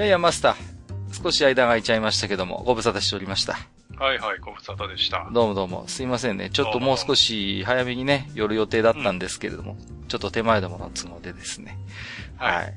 [0.00, 1.22] やいや、マスター。
[1.22, 3.58] 少し間が空いちゃいましたけども、ご無沙汰しておりました。
[3.98, 5.28] はいはい、ご無沙汰でした。
[5.30, 6.48] どうもどうも、すいませんね。
[6.48, 9.76] ちょっともう少し早めにね、寄る予定だったんですけれども、
[10.08, 11.76] ちょっと手前どもの都合でですね。
[12.38, 12.74] はいはい。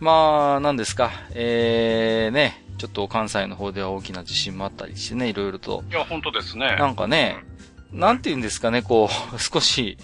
[0.00, 5.82] まあ、なんですか、えー、ね、ちょっと関西の方では大きな地震もあったりしてね、いろいろと。
[5.90, 6.76] いや、本当ですね。
[6.76, 7.38] なんかね、
[7.90, 9.96] なんて言うんですかね、こう、少し、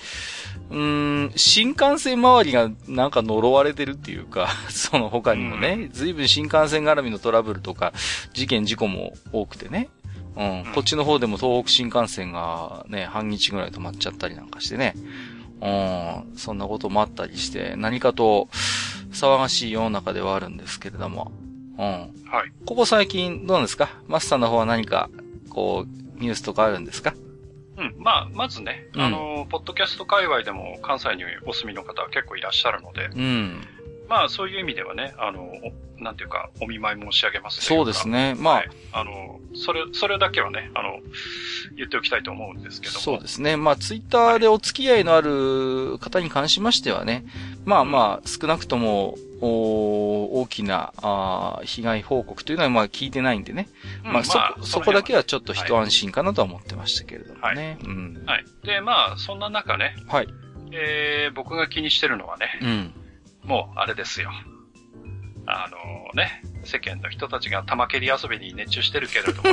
[0.70, 0.78] うー
[1.26, 7.92] ん、新幹線周りがなんか呪われてるっていうか、 その他にもね、随分新幹線絡みのトラブルとか、
[8.32, 9.88] 事件事故も多くてね。
[10.36, 14.94] うん、こっちの方でも東北新幹線がね、半日ぐらい止まっちゃったりなんかしてね。
[15.62, 18.48] うん、そんなこともあったりして、何かと
[19.12, 21.32] 騒がしい世の中ではあるんですけれども。
[21.78, 21.84] うん。
[21.84, 22.52] はい。
[22.66, 23.88] ここ最近どうなんですか？
[24.08, 25.08] マスターの方は何か、
[25.48, 27.14] こう、ニュースとかあるんですか？
[27.76, 27.94] うん。
[27.98, 33.60] まあ、まずね、うんあの、ポッドキャスト界隈でも関西にお住みの方は結構いらっしゃるので、うん。
[34.08, 38.34] まあ、そういう意味ではね、あの、おなんていうか、お見舞い申し上げますそうですね。
[38.34, 38.40] ね。
[38.40, 38.70] まあ、はい。
[38.92, 40.98] あの、それ、それだけはね、あの、
[41.76, 43.00] 言っておきたいと思うんですけども。
[43.00, 43.56] そうですね。
[43.56, 47.24] まあ、ツイッターでお付き合いのある方に関しましてはね、
[47.64, 53.68] まあまあ、少なくとも、お大きなあー被害報告というのはまあ聞いてないんでね。
[54.02, 55.18] うんまあ、そ、そこだけは。
[55.18, 57.78] はちょっと一安心かなとは思ってましたけれどもね。
[57.84, 58.22] うん。
[58.24, 58.44] はい。
[58.64, 60.28] で、まあ、そんな中ね、はい。
[60.72, 62.94] えー、僕が気にしてるのはね、うん。
[63.46, 64.30] もう、あれですよ。
[65.46, 69.50] あのね、世間の人たちが玉蹴り遊びに熱中してるけれども、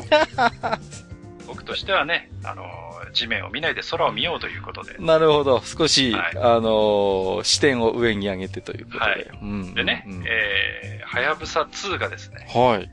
[1.48, 2.66] 僕としてはね、あの
[3.14, 5.62] 地面を見ないで空を見ようということで、なるほど。
[5.64, 9.06] 少し、はいあのー視点を上に上げてということで。
[9.06, 9.74] はいうん。
[9.76, 12.90] でね、うんえー、はやぶさ2がですね、はい。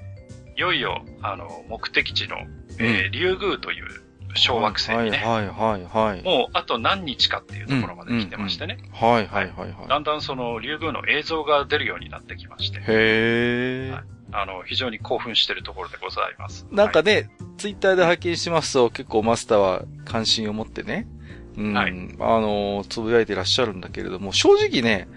[0.56, 2.36] いよいよ、あの、目的地の、
[2.78, 3.99] えー、竜宮という
[4.34, 6.22] 小惑星にね、はいはいはいはい。
[6.22, 9.88] もうあと何日かっていうところまで来てましてね、はいはいはいはい。
[9.88, 13.92] だんだんその竜宮の映像が出るようになってきまして、へー。
[13.92, 14.04] はい。
[14.32, 16.64] あの、非常に興奮しているところでございます。
[16.64, 21.08] はいなんかね、ツイッターで拝見しますと、結構マスターは関心を持ってね、
[21.56, 21.92] うん、はい。
[22.20, 25.08] あの、つぶやいてらっしゃるんだけれども、正直ね、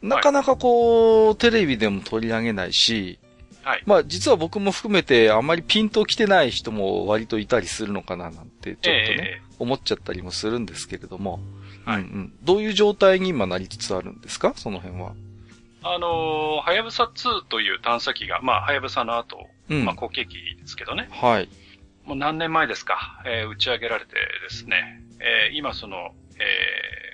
[0.00, 3.20] なかなかこう、テレビでも取り上げないし、
[3.62, 3.82] はい。
[3.86, 11.40] まあ実は僕も含めてあまりピンと来てない人も割といたりするのかななんて、ちょっとね、え思っちゃったりもするんですけれども、
[11.84, 12.02] はい。
[12.02, 14.52] うんうん、どういう状態に今なりつつあるんですか？
[14.56, 15.12] その辺は。
[15.84, 19.84] あのーはやぶさ2という探査機が、まあ、はやぶさの後、うん。
[19.84, 21.48] まあ、後継機ですけどね、はい。
[22.04, 26.38] もう何年前ですか、えー打ち上げられてですね、えー今その、え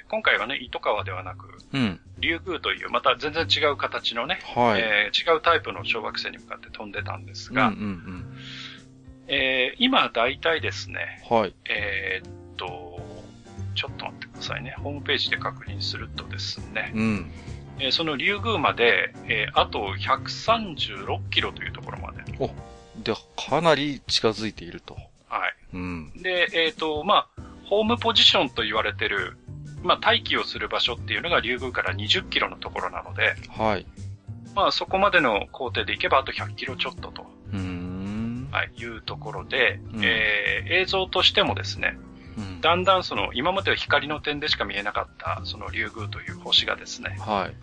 [0.04, 2.00] ー今回はね、糸川ではなく、うん。
[2.18, 4.80] 竜宮という、また全然違う形のね、はい。
[4.80, 8.24] えー違うタイプの小惑星に向かって飛んでたんですが、うんうん
[9.28, 11.36] えー今大体ですね、うん。
[11.38, 11.54] はい。
[11.68, 13.00] えーっと、
[13.74, 14.74] ちょっと待ってくださいね。
[14.78, 17.30] ホームページで確認するとですね、うん。
[17.78, 22.24] えーその竜宮まで、えーあと136キロというところまで。
[23.02, 24.94] で、かなり近づいていると。
[25.28, 25.54] はい。
[25.74, 26.12] うん。
[26.16, 29.36] で、えっ、と、まあ、ホームポジションと言われてる、
[29.82, 33.86] まあ、待機をする場所っていうのが竜宮から20キロのところなので、はい。
[34.54, 38.48] まあ、そこまでの工程で行けばあと100キロちょっとと、うーん。
[38.50, 41.96] はい、いうところで、うんえー映像としてもですね、
[42.36, 47.54] うんだんだんその、今までは光の点でしか見えなかった、その竜宮という星がですね、はい。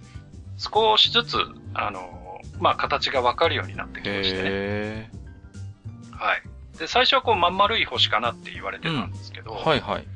[0.58, 1.38] 少しずつ、
[1.74, 4.42] あの、まあ、形がわかるようになってきましてね。
[4.46, 5.10] へ
[6.12, 6.78] はい。
[6.78, 9.70] で、最初はこう、まん丸い星かなって言われてたんですけど、ー。
[9.70, 10.08] はいはい。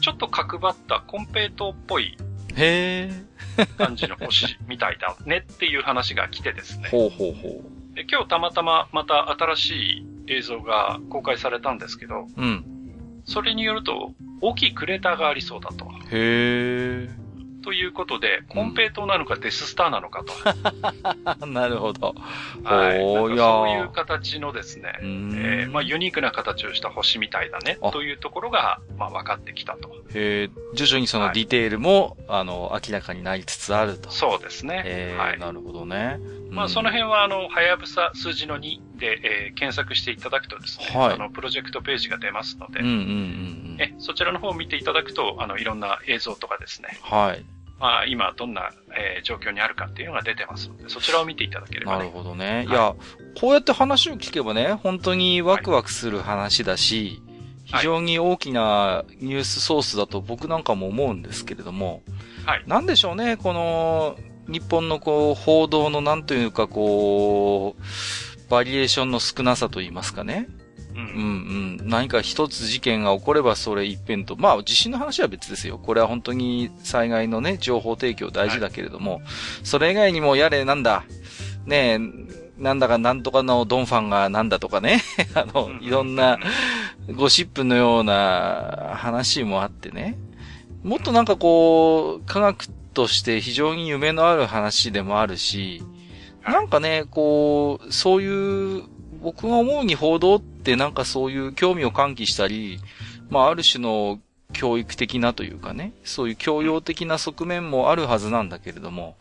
[0.00, 2.16] ちょっと角張ったコンペイトーっぽい
[2.56, 3.10] へ
[3.78, 6.82] 感じの星みたいだねっていう話が来てですー。
[6.82, 6.88] ね。
[6.90, 7.62] ほうほうほ
[7.94, 12.40] で今日たまたままた新しい映像が公開されたんですけど、う。
[12.40, 12.64] うん。
[13.24, 15.86] それによると大きいクレーターがありそうだと。
[16.10, 17.08] へ
[17.62, 20.32] ということで、コンペイトーなのかデススターなのかと。
[20.32, 21.46] ー。
[21.50, 22.14] なるほど。
[22.62, 22.98] はい。
[22.98, 29.90] そういう形のですねえーまあユニークな形をした星みたいだねあというところが、まあ分かってきたと。
[30.14, 30.50] へー。
[30.74, 34.10] 徐々にそのはいディテールも、あの、明らかになりつつあると。
[34.10, 35.16] そうですね。
[35.18, 35.38] はい。
[35.38, 36.18] なるほどね。
[36.50, 37.00] まあその辺。
[37.00, 43.76] 辺はあの、はやぶさ数字の2で、えー検索していただくとですね、はいあの、プロジェクトページが出ますので、うんうんうんうん。
[43.80, 47.44] えそちらの方を見ていただくと、あの、いろんな映像とかですね、はい。
[47.78, 52.10] まあ、今どんな、えー状況にあるかっていうのが出てますので、そちらを見ていただければなるね。
[52.12, 52.64] ほどね。
[52.64, 52.94] いはいや、
[53.40, 57.30] こうやって話を聞けばね、本当にワクワクする話だし、はい
[57.72, 62.02] 非常に大きなニュースソースだと僕なんかも思うんですけれども、
[62.44, 62.64] はい。
[62.66, 64.16] なんでしょうね、この、
[64.48, 67.82] 日本のこう、報道のなんというかこう、
[68.50, 70.48] バリエーションの少なさといいますかね。
[70.94, 70.98] う。
[70.98, 71.88] うんんうん。
[71.88, 75.78] 何か一つ事件が起こればそれ一辺と、まあ地震の話は別ですよ。
[75.78, 79.22] これは本当に災害のね、情報提供大事だけれども、
[79.62, 81.04] それ以外にもやれなんだ、
[81.64, 85.00] ねえ、なんだかなんとかのドンファンがなんだとかね、
[85.34, 86.38] あの、うんいろんな
[87.14, 90.18] ゴシップのような話もあってね、
[90.82, 95.99] もっとなんかこう、科学として非常に夢のある話でもあるし、はい
[96.44, 98.82] なんかね、こう、そういう、
[99.22, 102.80] 僕が思うに報道ってなんかそういう興味を喚起したり、
[103.28, 104.18] まあある種の
[104.52, 109.16] 教育的なというかね、そういう教養的な側面もあるはずなんだけれども、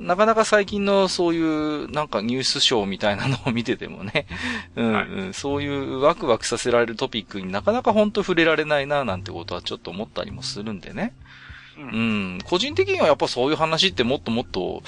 [0.00, 4.26] なかなか最近のそういうなんかニュースショーみたいなのを見ててもね、
[4.74, 11.12] うん、そういうワクワクさせられるトピックになかなか本当触れられないななんてことはちょっと思ったりもするんでね。
[11.76, 11.82] う。
[11.82, 14.82] うんん、個人的にはやっぱそういう話ってもっともっと、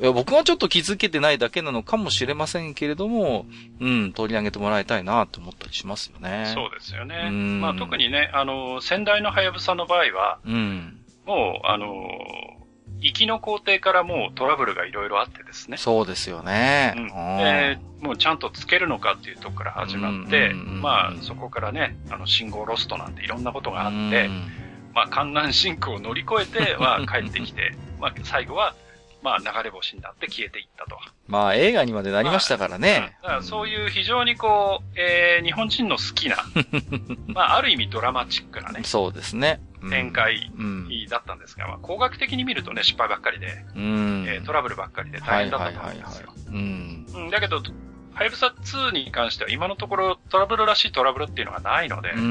[0.00, 3.46] いや僕がちょっと気づけてないだけなのかもしれませんけれども、
[3.80, 6.52] うん、取り上げてもらいたいなと思ったりしますよね。
[6.54, 7.26] そうですよね。
[7.28, 11.00] うんまあ、特にね、あの、先代のハヤブサの場合は、うん。
[11.26, 11.88] もう、あの、
[13.00, 15.76] 行きの工程からもうトラブルがいろいろあってですね。
[15.76, 16.94] そうですよね。
[16.96, 17.08] うんうん
[17.38, 24.42] でもうちゃんとつけるのかっていうところから始まって、まあそこからね、あの信号ロストなんていろんなことがあって、うん
[24.94, 28.76] まあ観覧進行を乗り越えて、まあ帰ってきて、 まあ最後は、
[29.22, 30.98] まあ流れ星になって消えていったと。
[31.26, 33.14] まあ映画にまでなりましたからね。
[33.20, 36.36] うんだからそういう非常にこう、えー、日本人の好きな、
[37.28, 39.60] まあある意味ドラマチックなね、そうですね。
[39.82, 40.12] うん展。
[40.12, 40.88] 開うん。
[41.08, 44.24] だったんですが、まあ工学的に見るとね、失敗ばっかりで、うん。
[44.28, 46.32] えートラブルばっかりではい大変だったと思うんですよ。。
[46.48, 47.06] うん。
[47.14, 47.62] うん、だけど、
[48.14, 52.28] ハイブサ2に関しては今のところトラブルらしいトラブルっていうのがないので、うんうんう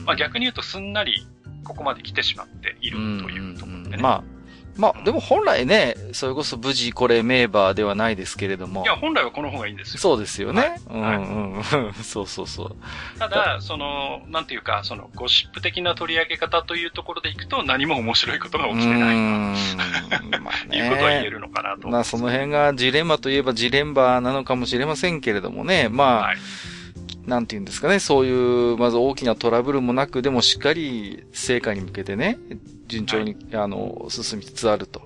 [0.00, 0.04] ん。
[0.04, 1.26] まあ逆に言うとすんなり
[1.62, 3.96] ここまで来てしまっているというところでね。
[3.98, 4.35] まあ、
[4.76, 8.82] まあ、でも本来ね、それこそ無事これ名馬ではないですけれども。
[8.82, 10.00] いや、本来はこの方がいいんですよ。
[10.00, 10.78] そうですよね。
[10.88, 11.62] はいうんうん。
[12.04, 12.76] そうそうそう。
[13.18, 20.78] ただ、その、なんていうか、そのゴシップ的な取り上げ方というところでいくと何も面白いことが起きてないとうーんまあね。
[20.78, 21.88] いうことは言えるのかなと。
[21.88, 25.88] まあその辺がジレンマといえばジレンマなのかもしれませんけれどもね。
[25.88, 26.36] まあ、はい。
[27.26, 27.98] なんて言うんですかね。
[27.98, 32.38] そういう、まず大きなトラブルもなく、でもしっかり成果に向けてね、
[32.86, 35.02] 順調に、あの、進みつつあると。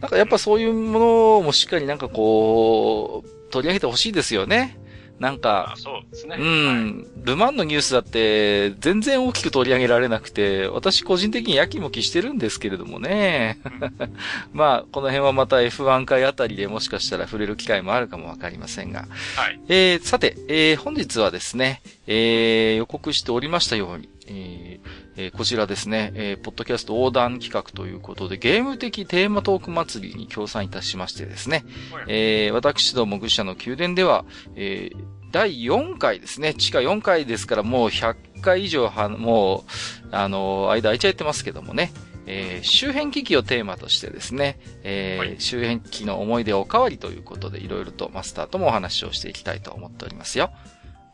[0.00, 4.78] なんかやっぱそういうものもしっかりなんかこう、取り上げてほしいですよね。
[5.18, 6.36] なんまかあ、、そうですね。
[6.38, 7.06] うはいん。
[7.24, 13.58] ルマンのニュースだって、全然大きく取り上げられなくて、私個人的にやきもきしてるんですけれどもね。
[14.52, 19.06] まあ、この辺はまた F1 回あたりでもしかしたら触れる機会もあるかもわかりませんが。
[19.36, 19.60] はい。
[19.68, 31.64] えー、さて、えー、本日はですね、えー、予告しておりましたように、えーえーこちらですね、えー、ポッドキャスト横断企画ということで、ゲーム的テーマトーク祭りに協賛いたしましてですね、
[32.06, 34.24] えー、私ども愚者の宮殿では、
[34.54, 34.96] えー、
[35.32, 41.92] 第4回ですね、地下4回ですからもう100回以上は、もう、あのー間空いちゃってますけどもね、
[42.26, 45.36] えー周辺機器をテーマとしてですね、えーはい。
[45.40, 50.50] 周辺機器の思い出おかわりということで、いろいろとマスターともお話をしていきたいと思っておりますよ。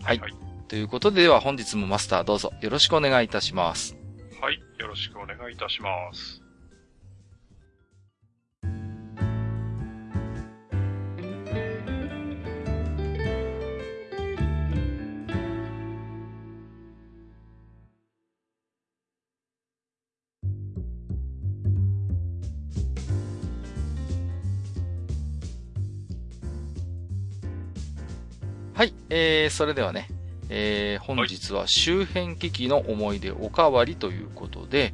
[0.02, 0.51] はいはい。
[0.72, 3.94] ということで、では本日もマスターどうぞよろしくお願いいたします。
[4.40, 4.58] はい。
[4.78, 6.40] よろしくお願いいたします。
[28.72, 30.08] はい、えー、それではね、
[30.54, 34.92] えー、本日は周辺機器の思い出おかわりということで、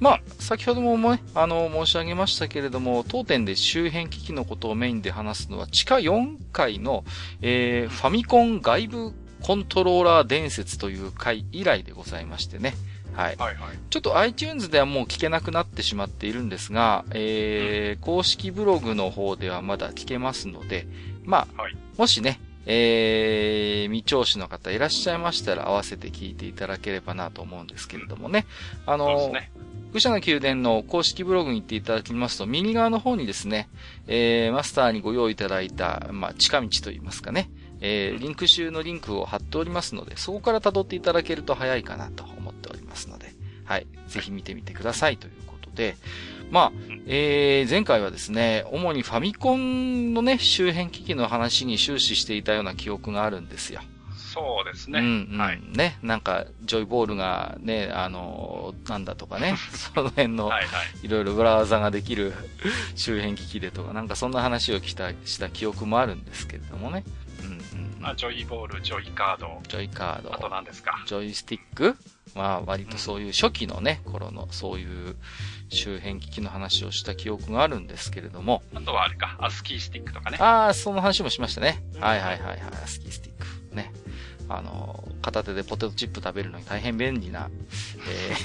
[0.00, 7.04] まあ、先ほどもね、あの、申し上げましたけれども、当店で周辺機器のことをメインで話すのは、地下4回の、
[7.40, 9.12] えー、ファミコン外部
[9.42, 12.74] コントローラー伝説という回以来でございましてね。
[13.12, 13.36] はい。
[13.36, 13.78] はいはい。
[13.90, 20.88] ちょっと iTunes ではもう聞けなくなってしまっているんですが、えー、公式ブログの方ではまだ聞けますので、
[21.22, 28.46] まあ、はいもしね、えー、未聴取の方いらっしゃいましたら合わせて聞いていただければなと思うんですけれどもね。
[28.86, 29.50] あのね。
[29.92, 33.68] 愚者の宮殿の公式ブログに行っていただきますと、右側の方にですね、
[34.06, 37.50] えー、マスターにご用意いただいた、まあ、近道といいますかね、
[37.82, 43.86] えー、リンク集のリンクを貼っておりますので、そこから辿っていただけると早いかなと思っておりますので、はい。
[44.08, 45.96] ぜひ見てみてくださいということで、
[46.52, 46.72] まあ、
[47.06, 53.80] えー、前回はですね、主にファミコンのね、周辺機器の話に終始していたような記憶があるんですよ。
[54.34, 55.00] そうですね。
[55.00, 55.60] うん、うん、はい。
[55.74, 59.56] ね、なんか、ジョイボールがね、あの、なんだとかね、
[59.94, 61.06] その辺の、はいはい。
[61.06, 62.34] いろいろ裏技ができる
[62.96, 67.02] 周辺機器でとか、なんかそんな話をした、した記憶もあるんですけれどもね。
[67.42, 69.58] うんうん、まあ、ジョイボール、ジョイカード。
[69.68, 70.34] ジョイカード。
[70.34, 71.02] あと何ですか？
[71.06, 71.96] ジョイスティック？
[72.34, 75.16] まあ、割とそういう初期のね、頃のそういう
[75.72, 78.62] 周辺機器の話をした記憶があるんですけれども。
[78.74, 80.36] あとはあれか、アスキースティックとかね。
[80.38, 81.82] ああ、その話もしましたね。
[81.98, 83.74] はいはいはいはい、アスキースティック。
[83.74, 83.92] ね。
[84.48, 87.50] あの、片手でポテトチップ食べるのに大変便利な、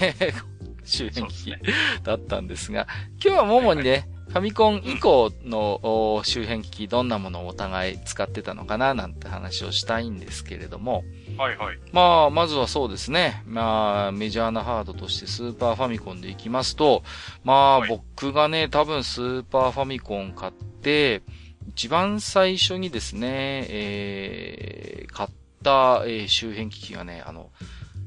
[0.09, 0.43] えー、
[0.85, 1.55] 周辺機器
[2.03, 2.87] だったんですが、
[3.23, 11.03] 今日はももにね、ファミコン以降の周辺機器どんなものをお互い使ってたのかななんて話をしたいんですけれども。
[11.37, 11.79] はいはい。
[11.93, 13.43] まあ、まずはそうですね。
[13.45, 17.03] まあ、メジャーなハードとしてスーパーファミコンでいきますと、
[17.43, 21.21] まあ、はい、僕がね、多分スーパーファミコン買って、
[21.69, 25.29] 一番最初にですね、えー、買っ
[25.63, 27.49] た、えー、周辺機器がね、あの、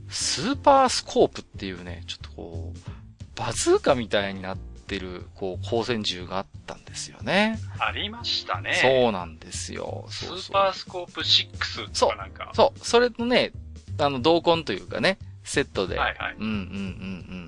[0.09, 2.79] スーパースコープっていうね、ちょっとこう、
[3.37, 7.59] バズーカみたいになってる、こう、光線銃があったんですよね。
[7.79, 8.75] ありましたね。
[8.75, 10.07] そうなんですよ。
[10.09, 12.51] そうスーパースコープ6とかなんか。
[12.55, 13.53] そう、それとね、
[13.99, 15.99] あの、同梱というかね、セットで。
[15.99, 16.37] はいはい。
[16.39, 16.57] うんうんうんう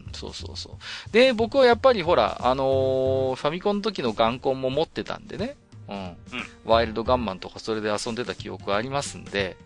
[0.09, 0.13] ん。
[0.13, 0.79] そうそうそ
[1.11, 1.13] う。
[1.13, 5.57] で、僕はやっぱりほら、あのー、ファミコンの時の眼根も持ってたんでね。
[5.89, 5.97] うん。
[5.97, 6.17] うん。
[6.65, 9.57] ワイルドガンマンとかそれで遊んでた記憶ありますんで。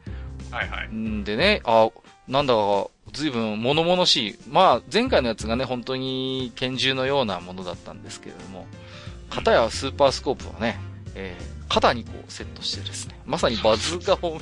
[0.50, 0.88] はいはい。
[0.88, 1.88] んでね、あ、
[2.28, 4.38] なんだか、随分物々しい。
[4.50, 8.66] まあ、前回のやつがね、本当に拳銃のようなものだったんですけれども、
[9.30, 10.78] 片やスーパースコープはね、
[11.14, 14.38] えー、肩にこうセットしてですね、まさにバズーカを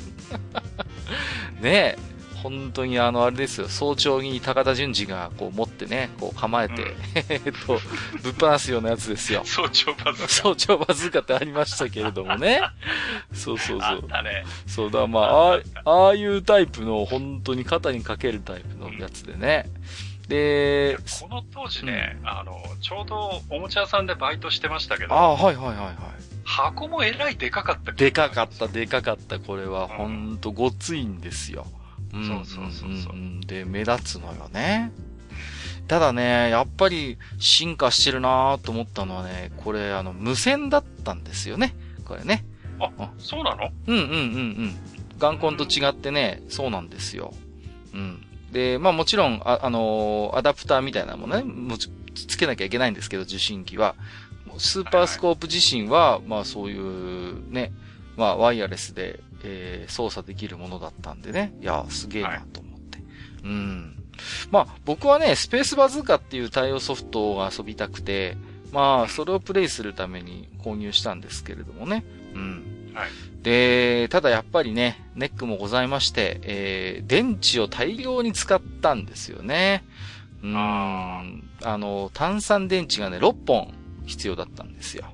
[1.63, 1.99] ねえ、
[2.45, 6.89] 本当にあの、あれですよ、早朝に高田純次がこう持ってね、こう構えて、うん、
[7.31, 7.81] え っと、
[8.23, 9.41] ぶっ放すようなやつですよ。
[9.47, 10.29] 早朝バズーカ。
[10.29, 12.61] 早朝バズーカってありましたけれどもね。
[13.33, 13.89] そうそうそう。
[13.93, 14.45] あったね。
[14.67, 19.65] そうだ、まあ、あああいうタイプの、本当に肩にかけるタイプのやつでね。
[20.29, 25.15] で、この当時ね、うん、あの、ちょうどおもちゃ屋さんでバイトしてましたけど。
[25.15, 25.97] ああ、はいはいはいはい。
[26.45, 29.39] 箱もえらいでかかったでかかった、でかかった。
[29.39, 31.67] これは、ほんとごついんですよ。
[32.27, 33.47] そうそうそうそう。
[33.47, 34.93] で、目立つのよね。
[35.89, 41.75] ただね、やっぱり進化してるなと思ったのはね、これあの、無線だったんですよね。
[42.05, 42.45] これね。
[42.81, 43.71] あ、そうなの？
[43.87, 44.77] うんうんうんうん。
[45.19, 47.35] 眼根と違ってね、そうなんですよ。
[47.93, 48.27] うん。
[48.53, 51.89] で、まあもちろん、あ、あのー、アダプターみたいなものね、もつ
[52.39, 53.95] けなきゃいけないんですけど、受信機は。
[54.57, 57.73] スーパースコープ自身は、まあそういうね、
[58.17, 61.55] まあワイヤレスでえー、操作できるものだったんでね。
[61.61, 62.99] いや、すげえなと思って。
[62.99, 63.07] はい、
[63.45, 64.05] うん。
[64.51, 68.37] まあ、僕はね、スペースバズーカっていう対応ソフトを遊びたくて、
[68.73, 72.05] まあ、それをプレイするために購入したんですけれどもね。
[72.35, 72.93] うん。
[72.95, 73.11] はい。
[73.43, 79.85] で、ただやっぱりね、ネックもございまして、えー、電池を大量に使ったんですよね。
[80.43, 80.57] うん。
[81.63, 83.73] あの、炭酸電池がね、6本
[84.07, 85.05] 必要だったんですよ。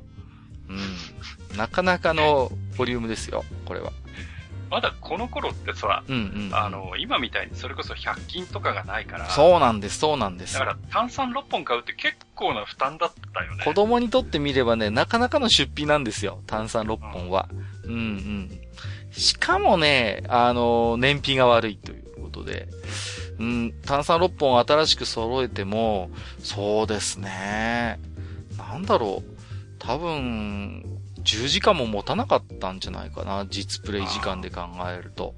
[0.69, 1.57] うん。
[1.57, 3.93] なかなかのボリュームですよ、これは。
[4.71, 9.29] まだこの頃ってさ、うんうんうん、あの、今みたいにそれこそ100均とかがないから。
[9.31, 10.55] そうなんです、そうなんです。
[10.55, 13.65] だから炭酸6本買うって結構な負担だったよね。
[13.65, 17.49] 子供にとってみればね、なかなかの出費なんですよ、炭酸6本は。
[17.85, 18.61] うん、うん、うん。
[19.11, 22.69] しかもね、あの、燃費が悪いということで。
[23.41, 27.99] うん、炭酸6本新しく揃えても、そうですね。
[28.57, 29.31] なんだろう。
[29.79, 33.47] 多分、10時間も持たなかったんじゃないかな。
[33.49, 35.35] 実プレイ時間で考えると。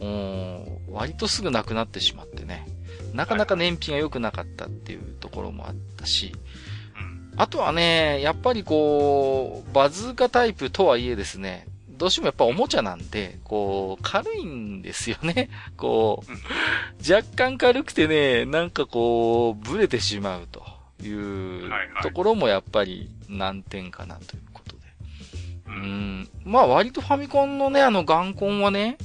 [0.00, 2.66] うん、割とすぐなくなってしまってね。
[3.14, 6.32] なかなか燃費が良くなかったっていうところもあったし。
[7.38, 11.66] あとはね、やっぱりこう、バズーカタイプとはいえですね、
[11.98, 15.50] どうしてもやっぱおもちゃなんで、こう、軽いんですよね。
[15.76, 20.64] こう、若干軽くてね、なんかこう、ブレてしまうと
[21.02, 21.70] いう
[22.02, 24.42] ところもやっぱり難点かなという
[25.66, 26.28] うん。
[26.44, 28.98] まあ割とファミコンのね、あの眼根はね、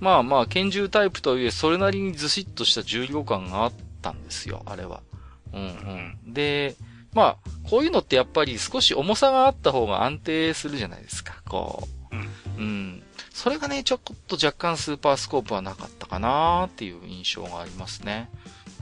[0.00, 5.00] まあまあ拳銃タイプとはいえ、それなりにずしっとした重量感があったんですよ、あれは。
[5.52, 5.60] うん
[6.24, 6.32] うん。
[6.32, 6.76] で、
[7.14, 7.36] まあ、
[7.68, 12.16] こういうのってやっぱり少し重さがあった方が安定するじゃないですか、こう。
[12.16, 12.28] うん。
[12.56, 13.02] うん。
[13.30, 18.30] それがね、ちょっと若干スーパースコープはなかったかなっていう印象がありますね。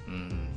[0.06, 0.49] うん。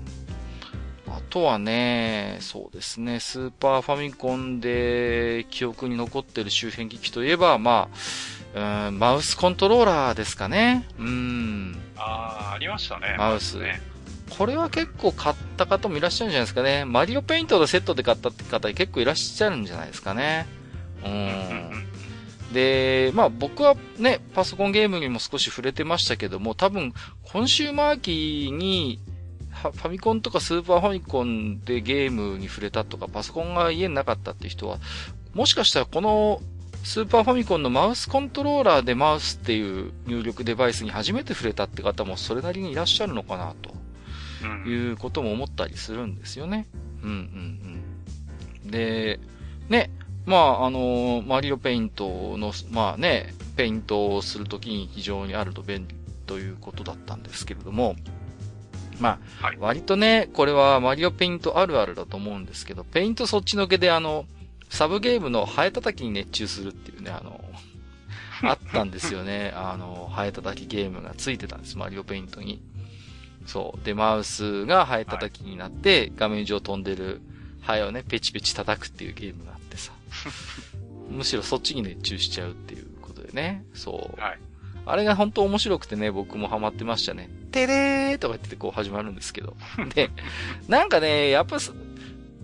[1.16, 7.88] あとはね、そうですね、スーパーファミコンで記憶に残ってる周辺機器といえば、ま
[8.56, 10.88] あ、うん、マウスコントローラーですかね。
[10.98, 11.78] うん。
[11.96, 13.16] ああ、ありましたね。
[13.18, 13.80] マウスね。
[14.38, 16.86] これは結構買った方もいらっしゃるんじゃないですかね。
[16.86, 20.48] マリオペイントのセットで買ったって方結構いらっしゃるんじゃないですかね。
[21.06, 22.54] ううん。
[22.54, 26.94] で、まあ僕はね、パソコンゲームにも少し触れてましたけども、多分、
[27.24, 29.13] コンシューマー機に、は
[29.72, 34.80] ファミコンとかスーパーファミコンでゲームに触れたとか、パソコンが家になかったって人は、
[35.34, 36.42] もしかしたらこの
[36.84, 43.72] スーパーファミコンのマウスコントローラーでマウスっていう入力デバイスに初めて触れたって方もそれなりにいらっしゃるのかなと。
[43.72, 43.84] うん
[44.70, 46.68] いうことも思ったりするんですよね。
[47.02, 47.84] うんうん
[48.64, 48.72] うん。
[48.72, 49.20] で、
[49.70, 49.90] ね、
[50.26, 57.96] まあ、あの、マリオペイントの、まあね、ペイントをするときに非常にあると便利ということだったんですけれども、
[59.04, 64.26] まあ、はい割とね、これはマリオペイントあるあるだと思うんですけど、ペイントそっちのけであの、
[64.70, 67.44] サブゲームのハエ叩きに熱中するっていうね、あの、
[68.50, 69.52] あったんですよね。
[69.56, 72.62] あの、ハエ叩きゲームがついてたんです、マリオペイントに。
[73.46, 73.86] そう。
[73.86, 77.22] で、マウスがハエ叩きになって、画面上飛んでる
[77.62, 79.92] ハエをね、ペチペチ叩くっていうゲームがあってさ。
[81.12, 83.66] むしろそっちに熱中しちゃうっていうことでね。
[83.74, 84.22] そう。
[84.22, 84.40] はい。
[84.86, 87.30] あれが本当面白くてね、僕もハマってましたね。
[87.52, 89.56] てれーとか言ってこう始まるんですけど。
[89.96, 90.10] で、
[90.68, 91.74] なんかね、やっぱす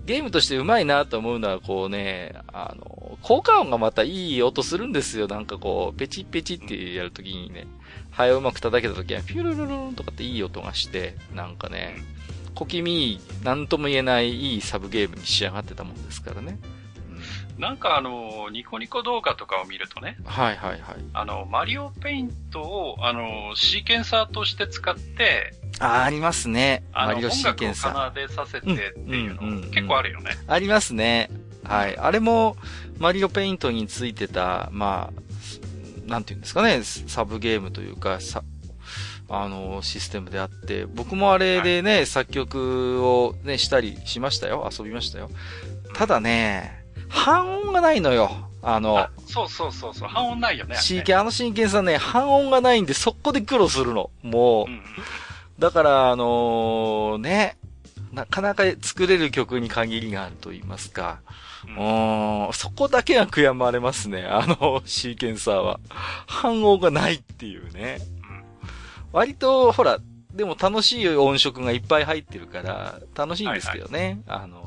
[0.06, 5.28] ゲームとして上手いなと思うのは、こうね、あの、効果音がまたいい音するんですよ。
[5.28, 7.68] なんかこう、ペチペチってやるときにね、
[8.10, 11.98] ハエをうまく叩けたときは、ピュルルルンとかっていい音がして、なんかね、
[12.56, 16.60] 小気味いい、なんとも言えないいいサブゲームに仕上がってたもんですからね。
[17.60, 20.80] うん、なんかあの、ニコニコ動画とかを見るとね、はいはいはい。
[21.14, 26.84] あの、マリオペイントを、あの、シーケンサーとして使って、あ、ありますね。
[26.94, 28.10] マリオ音楽をシーケンサー。
[28.10, 28.82] 奏でさせてって
[29.16, 30.32] いううんうんうんの、結構あるよね。
[30.48, 31.30] ありますね。
[31.64, 31.98] はい。
[31.98, 32.58] あれも、
[32.98, 35.12] マリオペイントについてた、ま
[36.08, 38.44] あ、なんていうんですかね、サブゲームというか、さ、
[39.30, 44.68] あの、システムであって、僕もあれでね、作曲をね、したりしましたよ。
[44.78, 45.30] 遊びましたよ。
[45.94, 46.79] ただね、
[47.10, 48.32] 半音がないのよ。
[48.62, 50.72] あのあ、そうそうそうそう、半音ないよね。
[50.72, 54.10] あれねシーケン、あの真剣さんね、半音がないんで、そこで苦労するの。
[54.22, 54.84] もうう、んうん
[55.60, 57.58] だから、あのね、
[58.14, 61.20] なかなか作れる曲に限りがあると言いますか。
[61.68, 64.26] うんうーん、そこだけは悔やまれますね。
[64.26, 65.82] あの、シーケンサーは。
[66.28, 68.00] 反応がないっていうね。
[69.12, 70.00] 割と、ほら、
[70.34, 74.22] でも楽しい音色がいっぱい入ってるから、楽しいんですけどね。
[74.28, 74.59] あの、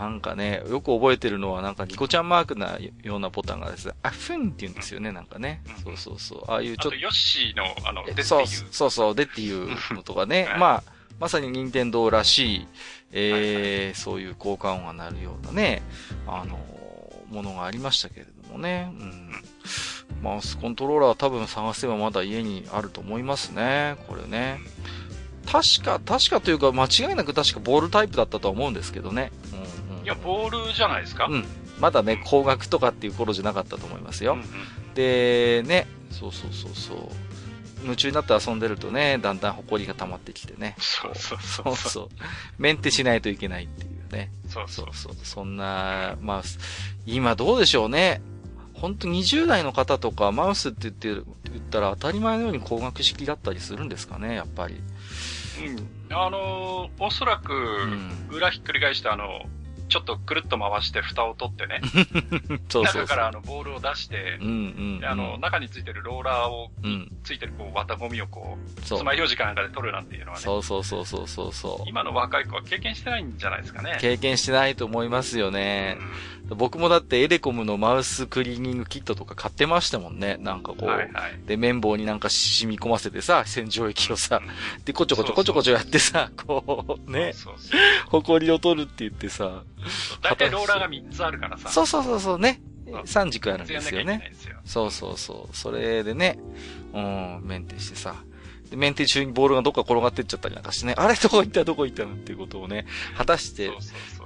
[0.00, 5.60] なんかね、よく覚えてるのは、なんかニコちゃんマークなようなボタンがですね、あ、ふんって言うんですよね、なんかね。
[5.68, 6.44] うんそうそうそう。
[6.50, 8.24] ああいうちょっとヨッシーの、あの、でっていう。
[8.24, 10.56] そうそうでっていうのとかねは。
[10.56, 12.66] いまあ、まさに任天堂らしい、
[13.12, 15.82] えーそういう効果音が鳴るようなね、
[16.26, 16.58] あの
[17.28, 18.90] ものがありましたけれどもね。
[18.98, 19.30] うん。
[20.22, 23.96] マウスコントローラーは多分探せばまだ家にあると思いますね。
[24.08, 24.60] これね。
[25.46, 29.32] 確か、確かというか間違いなく確かボールタイプだったとは思うんですけどね。
[30.02, 31.26] いや、ボールじゃないですか。
[31.26, 31.44] うん。
[31.78, 34.34] まだね、光学とかっていう頃じゃなかったと思いますよ。
[34.34, 34.46] うんうん
[34.94, 36.98] で、ね、そうそうそうそう。
[37.84, 40.74] 夢中になって遊んでるとね、だんだん埃が溜まってきてね。
[40.78, 42.08] そうそうそそううそう。
[42.58, 44.32] メンテしないといけないっていうね。
[44.48, 45.24] そうそうそうそう。
[45.24, 46.42] そんな、まあ、
[47.06, 48.20] 今どうでしょうね。
[48.74, 54.74] 本当20代の方とかマウスって言ってる、言ったら当たり前のように光学式だったりするんですかね、やっぱり。
[55.64, 55.88] うん。
[56.16, 59.42] あのーおそらく、ん裏ひっくり返して、あの、
[59.90, 61.80] ちょっとくるっと回して蓋を取ってね、
[62.70, 63.02] そうそうそう。
[63.02, 64.56] 中からあのボールを出してうん、うん、う
[64.96, 65.00] ん。
[65.00, 67.12] であの、中についてるローラーを、うん。
[67.24, 68.80] ついてるこう、綿ゴミをこう。
[68.82, 71.88] 爪楊枝かなんかで取るなんていうのはね、そうそうそうそうそうそう。
[71.88, 73.98] 今の若い子は経験してないんじゃないですかね。
[74.00, 75.98] 経験してないと思いますよね。
[76.56, 80.36] 僕もだってエレコムのマウスクリーニングキットとか買ってましたもんね。
[80.40, 80.86] なんかこう。
[80.86, 81.46] はいはい。
[81.46, 89.64] で、綿棒になんか染み込ませてさ、洗浄液をさう、んで、こちょこちょこちょこちょやってさ、こう、ね、そうそうほこりを取るって言ってさ、そう。
[90.22, 91.68] 大体ローラーが3つあるからさ。
[91.68, 94.32] そうそうそうそうねうん、3軸あるんですよね。
[94.64, 95.56] そうそうそう。
[95.56, 96.38] それでね、
[96.92, 98.16] うん、メンテしてさ、
[98.70, 102.86] で、メンテ中にボールがどっか転がってっちゃったりなんかしてね、あれどこ行ったどこ行ったのっていうことをね、
[103.16, 103.70] 果たして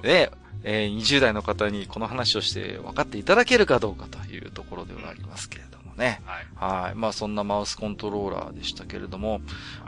[0.05, 0.31] そう、そうそう。
[0.31, 0.31] ね、
[0.64, 6.23] えー20代の方にこの話をして分かっていただけるかどうかというところではありますけれどもね。
[6.25, 6.83] はい。
[6.85, 6.95] はい。
[6.95, 9.40] まあそんなマウスコントローラーでしたけれども、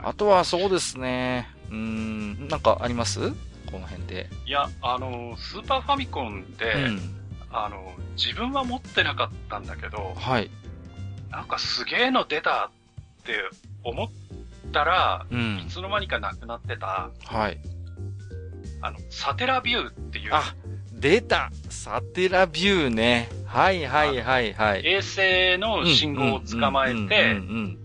[0.03, 3.31] あとはそうですね、うーん、なんかあります？
[3.71, 4.29] この辺で。
[4.45, 7.13] いや、あの、スーパーファミコンで、うん。
[7.51, 10.49] あの、自分は持ってなかったんだけど、はい。
[11.29, 12.71] なんかすげえの出た
[13.21, 13.33] って
[13.83, 14.09] 思っ
[14.71, 15.67] たら、ういん。
[15.69, 17.57] つの間にかなくなってた、はい。
[18.81, 20.55] あの、サテラビューっていう、あ、
[20.91, 23.29] 出たサテラビューね。
[23.45, 24.81] はいはいはいはい。
[24.85, 27.23] 衛星の信号を捕まえて、うんうんうんう
[27.67, 27.77] ん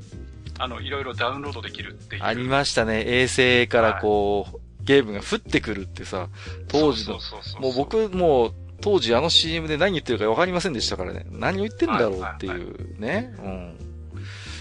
[0.59, 2.23] あの、いろいろダウンロードできるっていう。
[2.23, 3.03] ありましたね。
[3.05, 6.29] 衛星からこう、ゲームが降ってくるってさ、
[6.69, 7.19] 当時の、
[7.59, 11.27] もう僕、もう、当時あの CM で何言ってるか分かりませんでしたからね。
[11.31, 13.33] 何を言ってるんだろうっていうね。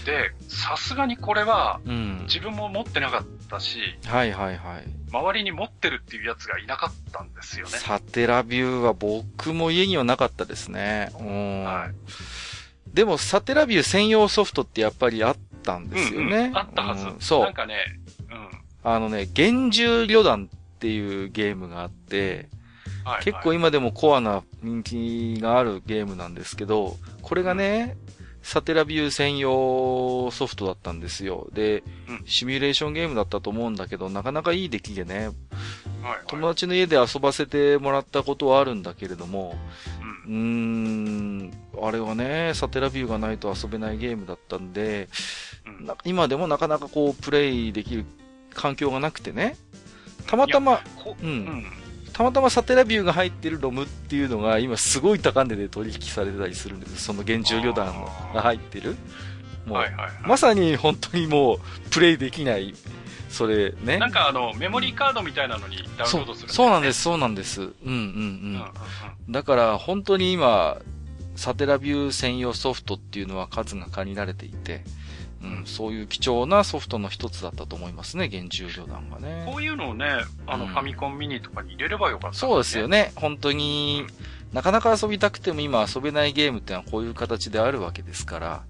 [0.04, 1.92] で、さすがにこれは、うん。
[1.92, 2.18] うん。
[2.24, 4.84] 自分も持ってなかったし、はいはいはい。
[5.10, 7.72] 周りに持ってるっていうやつがいなかったんですよね。
[7.72, 11.10] サテラビューは僕も家にはなかったですね。
[11.18, 11.64] うん。
[11.64, 11.94] はい
[12.92, 16.36] でも、サテラビュー専用ソフトってやっぱりあったんですよね。
[16.36, 17.06] うんうんあったはず。
[17.06, 17.40] うんそう。
[17.40, 17.76] なんかね、
[18.30, 18.48] うん。
[18.84, 22.48] あのね、幻獣旅団っていうゲームがあって、
[23.04, 27.96] はい、結構今でもコアな人気があるゲームなんですけど、これがね、
[28.42, 31.48] サテラビュー専用ソフトだったんですよ。
[31.52, 35.32] でうん、シミュレーションゲームだったと思うんだけど、なかなかいい出来でね、はいはい、
[36.26, 39.56] 友達の家で遊ばせてもらったことはあるんだけれども、
[40.26, 40.34] うん。
[40.34, 45.08] うーん、あれはね、サテラビューがないと遊べないゲームだったんで、
[45.66, 45.86] うん。
[45.86, 48.04] な今でもなかなかこう、プレイできる
[48.52, 49.56] 環境がなくてね、
[50.26, 51.81] たまたま、こううんん。
[52.22, 57.02] たまたまサテラビューが入ってるロムっていうのが今すごい高値で取引されてたりするんです。
[57.02, 58.96] その現状旅団のが入ってる。
[59.66, 60.12] もう、はいはいはい。
[60.24, 61.58] まさに本当にもう
[61.90, 62.74] プレイできない、
[63.28, 63.98] それね。
[63.98, 67.62] なんかあの、メモリーカードみたいなのにダウンそロードする、そうなんです、そうなんです。
[67.62, 67.90] うんうんうん。
[67.90, 68.64] うんうん
[69.26, 69.32] うん。
[69.32, 70.78] だから本当に今、
[71.34, 74.84] サテラビュー専用ソフトっていうのは数が限られていて、
[75.42, 79.44] うん、そういう貴重なソフトの一つだったと思いますね、現住旅団がね。
[79.46, 80.06] こういうのをね、
[80.46, 82.88] あの、うんファミコンミニとかに入れればよかった、そうですよ。
[82.88, 83.12] ね。
[83.16, 84.06] 本当に、
[84.52, 88.62] なかなか遊びたくても今遊べないゲームってのはこういう形であるわけですから。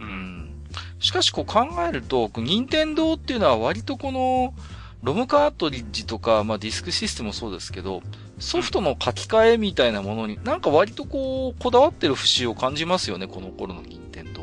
[0.00, 0.02] う。
[0.02, 0.50] うんん。
[0.98, 4.54] しかしこう考えると、任天堂っていうのは割とこの、
[5.02, 8.02] ロムカートリッジとか、まあディスクシステムもそうですけど、
[8.38, 14.35] ソフトの書き換えみたいなものに、なんか割とこう、こだわってる節を感じますよね、この頃の任天堂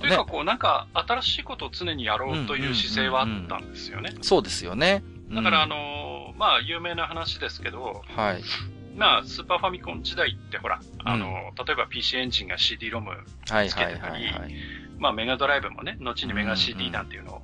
[0.00, 0.24] というか。
[0.24, 4.14] こう、なんか、新しいことを常にやろうという姿勢はあったんですよね。
[4.22, 5.02] そうですよね。
[5.30, 8.42] だから、あうん、のーまあ、有名な話ですけど、はい。
[8.96, 14.54] まあ、スーパーファミコン時代ってほら、あのー例えば PC エンジンが CD ロム、はいはいはいはい。
[14.98, 17.42] まあ、メガドライブもね、後にメガ CD なんていうのを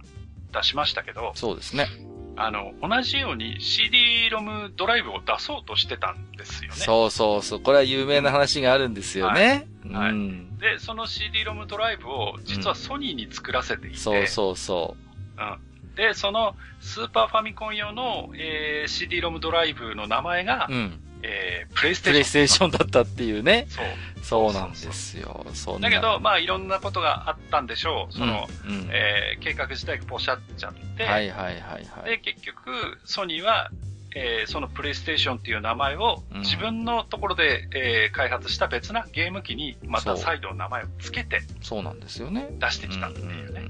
[0.52, 1.88] 出しましたけど、そうですね。
[2.36, 6.76] あの、同じように CD ロムドライブを出そうとしてたんですよね。
[6.76, 7.60] そうそうそう。
[7.60, 9.66] これは有名な話があるんですよね。
[9.92, 10.51] はいうん。
[10.62, 14.96] で、その CD ロムドライブを実はソニーに作らせていて、そうそうそ
[15.36, 15.94] うん。
[15.96, 20.72] で、そのスーパーファミコン用の、えー CD ロムドライブの名前が、う。
[20.72, 21.00] うん。
[21.24, 22.12] えープレイステーション。
[22.12, 23.66] プレイステーションだったっていうね。
[23.68, 23.86] そう。
[24.22, 25.44] そうなんですよ。
[25.52, 28.12] そんなだけど、まあ、いろんなことがあったんでしょう。
[28.12, 32.10] その、うんうんえー計画自体がポシャっちゃって、はいはいはいはい。
[32.10, 33.70] で、結局、ソニーは、
[34.14, 42.48] えーそのプレイステーションっていう名前をうん自分のところで、えー開発した別なゲーム機にまた再度名前を付けてそうなんですよね。
[42.58, 43.62] 出してきたっていうね。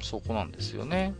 [0.00, 1.14] そこなんですよね。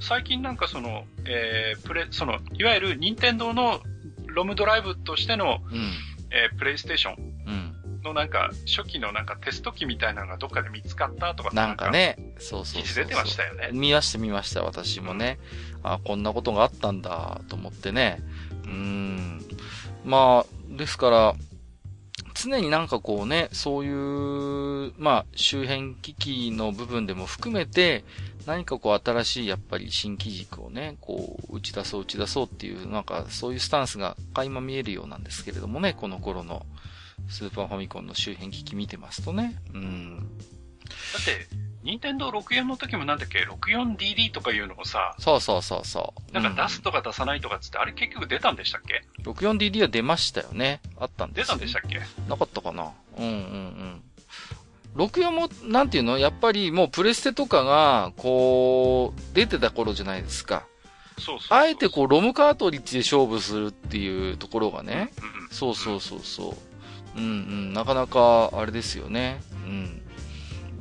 [0.00, 3.80] 最近なんかその、えープレ、その、いわゆる任天堂の
[4.26, 5.92] ロムドライブとしての、うん。
[6.30, 7.14] えープレイステーション
[7.46, 8.02] うん。
[8.02, 11.90] のなんか初期のなんかテスト機みたいなのがどっかで見つかったとかなんか。
[11.90, 12.82] ね、そうそうそうそう。
[12.82, 15.38] 記事出てましたよね見ました見ました、私もね。
[15.84, 18.20] あ、こんなことがあったんだ、と思ってね。
[18.64, 19.40] うん。
[20.04, 21.34] まあ、ですから、
[22.34, 28.04] 常になんかこうね、そういう、まあ、周辺機器の部分でも含めて、
[28.46, 36.66] 何かこう新しいやっぱり新機軸をね、こう打ち出そう打ち出そうっていう、なんかそういうスタンスが垣間見えるようなんですけれどもね、この頃の
[37.28, 39.56] スーパーファミコンの周辺機器見てますとね。
[39.72, 40.18] うん。
[40.18, 40.22] だ
[41.20, 41.48] って、
[41.94, 46.32] 任天堂64の時もなんだっけ、64DD とかいうのをさ、そうそうそうそう。
[46.32, 49.04] なんか出すとか出さないとかっつって、あれ結局出たんでしたっけ？
[49.24, 50.80] うん、64DD は出ましたよね。
[50.98, 52.00] あったんですよ出たんでしたっけ？
[52.28, 52.90] なかったかな？
[53.16, 54.02] うんうんうん。
[54.96, 56.18] 64も、なんていうの？
[56.18, 60.66] やっぱりもうプレステとかが、こう、出てた頃じゃないですか。
[61.18, 65.12] そうそうそうあえてこう、ロムカートリッジで勝負するっていうところがね。
[65.18, 66.56] うんうんそうそうそうそ
[67.16, 67.18] う。
[67.18, 67.72] うんうん。
[67.72, 69.40] なかなか、あれですよね。
[69.64, 70.02] うん。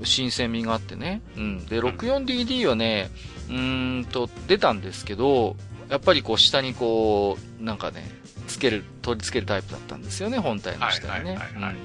[0.06, 1.22] 新鮮味があってね。
[1.38, 1.66] うん。
[1.66, 3.10] で、64DD はね、
[3.50, 5.56] うーんと、出たんですけど、
[5.90, 8.10] やっぱりこう、下にこう、なんかね、
[8.48, 11.38] つける、取り付けるタイプだったんですよね、本体の下にね。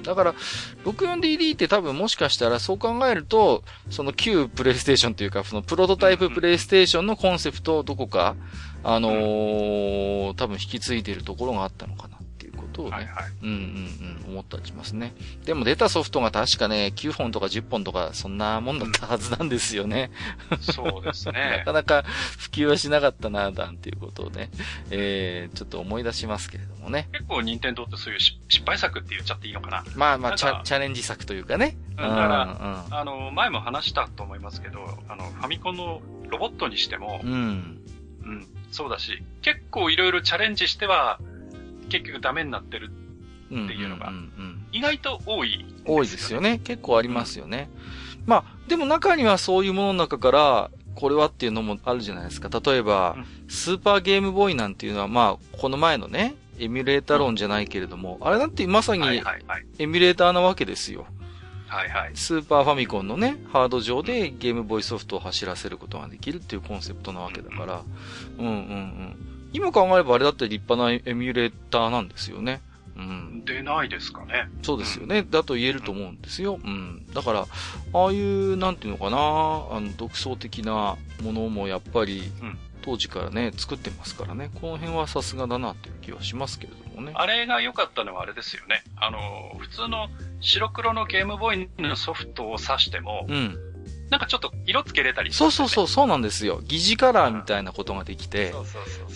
[0.03, 0.35] だから、
[0.85, 8.35] 64DD って多分もしかしたらそう考えると、その旧プレイステーションというか、そのプロトタイププレイステーションのコンセプトをどこか、
[8.83, 12.18] あのー多分引き継いでいるところがあったのかな
[12.83, 13.31] ことをね、はいはい。
[13.43, 13.55] うんうん
[14.25, 15.13] うん、思ったりしますね。
[15.45, 20.11] でも出たソフトが確かね、9本とか10本とか、そんなもんだったはずなんですよね。
[20.61, 21.73] そうです なねか。
[21.73, 22.03] なか
[22.37, 24.49] 普及はしなかったな、なんていうことをね、
[24.91, 27.09] えー、ちょっと思い出しますけれどもね。
[27.11, 29.83] 結構任天堂ってそういうし失敗作って言っちゃっていいのかな。
[29.95, 31.77] まあまあ、チャチャレンジ作というかね。
[31.97, 37.29] だからうあの、前も話したと思いますけど、あの、ファミコンのロボットにしてもん、うん。
[37.31, 37.79] うん。
[38.23, 41.19] うん、そうだし、結構いろいろチャレンジしては、
[41.89, 42.91] 結局ダメになってる。
[43.51, 43.65] うん。
[43.65, 46.41] っていうのがんん意外と多い、多いですよ。
[46.41, 46.59] ね。
[46.63, 47.69] 結構ありますよね。
[48.25, 52.49] まあ、でも中にはそういうものの中から、これはっていうのもあるじゃないですか。
[52.63, 59.03] 例えば、うんスーパーゲームボーイなんていうのは、まあ、この前のね、エミュレーター論じゃないけれども、あれなんてまさに。
[59.79, 61.07] エミュレーターなわけですよ。
[61.67, 62.11] はいはい。
[62.13, 67.81] スーパーファミコンのね、ハード上でゲームボーイソフトを走らせることができるっていうコンセプトなわけだから、
[68.37, 69.15] うんうんうん。
[69.53, 72.61] 今考えればあれだって立派なエミュレーターなんですよね。
[72.95, 73.43] うん。
[73.45, 74.49] 出ないですかね。
[74.61, 75.23] そうですよね。
[75.23, 76.59] だと言えると思うんですよ。
[76.63, 77.05] うん。
[77.13, 84.49] だから、ああいう、なんていうのかな、あの、独創的なものもやっぱりうん、当時からね、作ってますからね。
[84.59, 87.11] この辺はさすがだなっていう気はしますけれどもね。
[87.15, 88.83] あれが良かったのはあれですよね。
[88.97, 90.09] あの、普通の
[90.41, 93.68] 白黒のゲームボーイのソフトを指しても、うん。
[94.09, 96.61] なんかちょっと色つけれたりそうそうそう、そうなんですよ。
[96.65, 98.53] 疑似カラーみたいなことができて。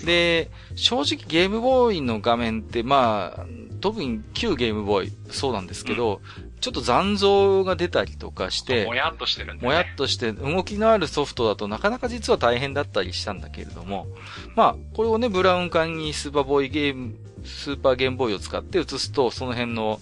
[0.05, 3.45] で、正直ゲームボーイの画面って、まあ、
[3.81, 6.21] 特に旧ゲームボーイ、そうなんですけど、
[6.61, 9.67] ちょっと残像が出たりとかしても、やっとしてるんで、ね。
[9.67, 14.07] もやっとして動きのあるソフトだとなかなか実は大変だったりしたんだけれども、
[14.55, 19.99] まあ、これをね、ブラウン管にスーパーボーイゲーム、スーパーゲームボーイを使って映すと、その辺の、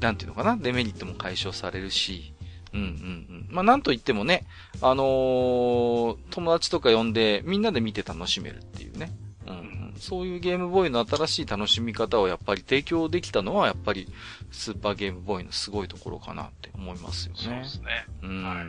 [0.00, 2.32] なんていうのかな、デメリットも解消されるし、
[2.72, 3.46] うんうんうん。
[3.50, 4.46] まあ、なんと言ってもね、
[4.80, 9.12] あのー友達とか呼んで、みんなで見て楽しめるっていうね。
[9.46, 14.08] うんうん、そういうゲームボーイの新しい楽しみ方をやっぱり提供できたのは、やっぱり
[14.52, 17.40] スーパーゲームボーイのすごいところかなって思いますよね。
[17.40, 18.06] そうですね。
[18.22, 18.66] うんはい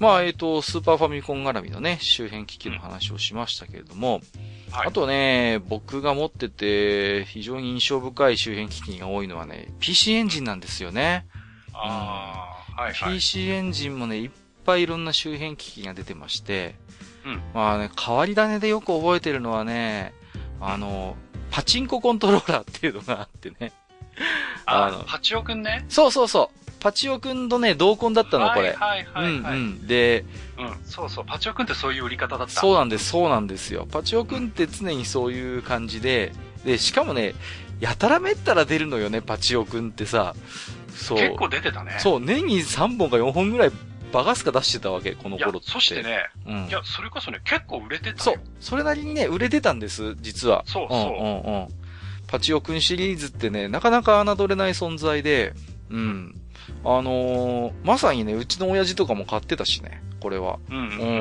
[0.00, 4.20] まあ、えっ、と、スーパーファミコン絡みのね、周辺機器の話をしましたけれども、
[4.70, 4.88] はい。
[4.88, 11.26] あとね、僕が持ってて、非常に印象深い周辺機器が多いのはね、PC エンジンなんですよね。
[11.72, 13.14] ああ、はいはい。
[13.14, 14.30] PC エンジンもね、いっ
[14.64, 16.74] ぱいいろんな周辺機器が出てまして、
[17.24, 20.12] うんまあね、変わり種でよく覚えてるのはね、
[20.60, 21.16] あの、
[21.50, 23.72] パチンココントローラーっていうのがあってね。
[24.66, 25.84] あのあ、パチオくんね？
[25.88, 26.70] そうそうそう。
[26.80, 28.72] パチオくんとね、同梱だったの、これ。
[28.72, 29.58] はいはいはい、はい。
[29.58, 29.86] うんうん。
[29.86, 30.24] で、
[30.58, 31.24] うん、そうそう。
[31.24, 32.60] パチオくんってそういう売り方だった。
[32.60, 33.86] そうなんです、そうなんですよ。
[33.90, 36.32] パチオくんって常にそういう感じで、
[36.64, 37.34] で、しかもね、
[37.80, 40.34] やたらめったら出るのよね、パチオくんってさ。
[40.94, 41.18] そう。
[41.18, 41.96] 結構出てたね。
[41.98, 43.72] そう、年に3本か4本ぐらい
[44.12, 45.70] バカすか出してたわけ、この頃っ、て。
[45.70, 46.70] そしてね、うんい。
[46.70, 48.40] や、それこそね、結構売れてたよそう。。
[48.60, 50.62] それなりにね、売れてたんです、実は。
[50.66, 51.68] そうそうんうんうん。
[52.28, 55.52] パチオくんシリーズってね、なかなか侮れない存在で、
[55.90, 56.40] うん。
[56.84, 60.58] あのーまさにね、うちの親父とかも買ってたしね、これは。
[60.70, 61.12] うんうんうんうんう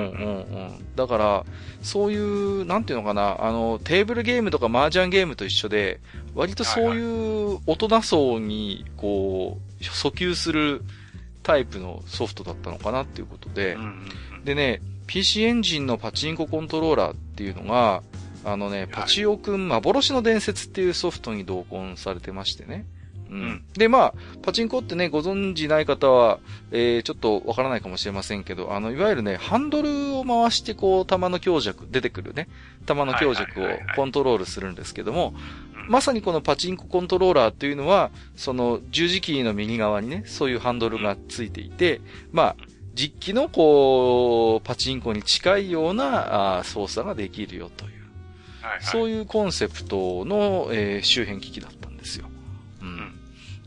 [0.71, 0.95] ん。
[0.95, 1.45] だから、
[1.81, 5.99] そういう、なんていうのかな、あの、テーブルゲームとか麻雀ゲームと一緒で、
[6.35, 10.81] 割とそういう大人層に、こう、訴求する
[11.43, 13.77] タイプのソフトだったのかなっていうことで
[14.45, 18.01] でね、PC エンジンのパチンココントローラーっていうのが、
[18.45, 22.85] あのね、パチオくん幻の伝説っていうソフトに同梱されてましてね。
[23.33, 23.41] うん。
[23.41, 23.65] うん。
[23.73, 26.39] で、まあ、パチンコってね、ご存知ない方は、
[26.71, 32.47] えー、ちょっとわからないかもしれませんけど、あの、いわゆるね、ハンドルを回して、こう、弾の強弱、出てくるね、
[32.85, 35.33] 弾の強弱をコントロールするんですけども、
[35.75, 35.89] うん。
[35.89, 42.55] まさにこのパチンココントローラーっていうのは、その十字キーの右側にね、そういうハンドルがついていて、まあ、
[42.95, 47.91] 実機のこう、パチンコに近いようなあー操作ができるよという、
[48.61, 48.83] はいはい。
[48.83, 51.71] そういうコンセプトの、えー周辺機器だっ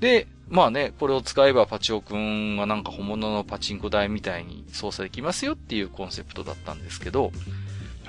[0.01, 7.33] で、まあね、これを使えばパチオくんはなんか本物のパチンコ台みたいに操作できますよっていうコンセプトだったんですけど、はい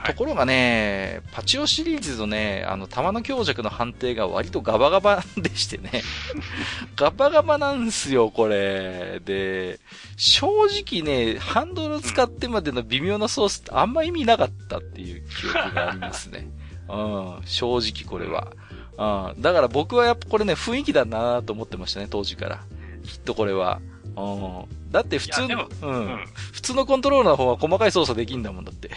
[0.05, 6.03] ところがね、パチオシリーズのね、あの、弾の強弱の判定が割とガバガバでしてね。
[6.95, 9.19] ガバガバなんすよ、これ。
[9.25, 9.79] で、
[10.15, 16.47] 正直ね、ハンドル使ってまでの微妙なソースってあんま意味なかったっていう記憶がありますね。
[16.89, 18.53] うん、正直これは。
[18.97, 22.63] うん、だから僕はやっぱこれね、雰囲気だなと思ってましたね、当時から。
[23.03, 23.79] きっとこれは。
[24.15, 24.91] うん。
[24.91, 26.25] だって普通のいやでも、う、うんん。
[26.53, 28.89] 普通のコントローラーの方は細かい操作できんだもんだって。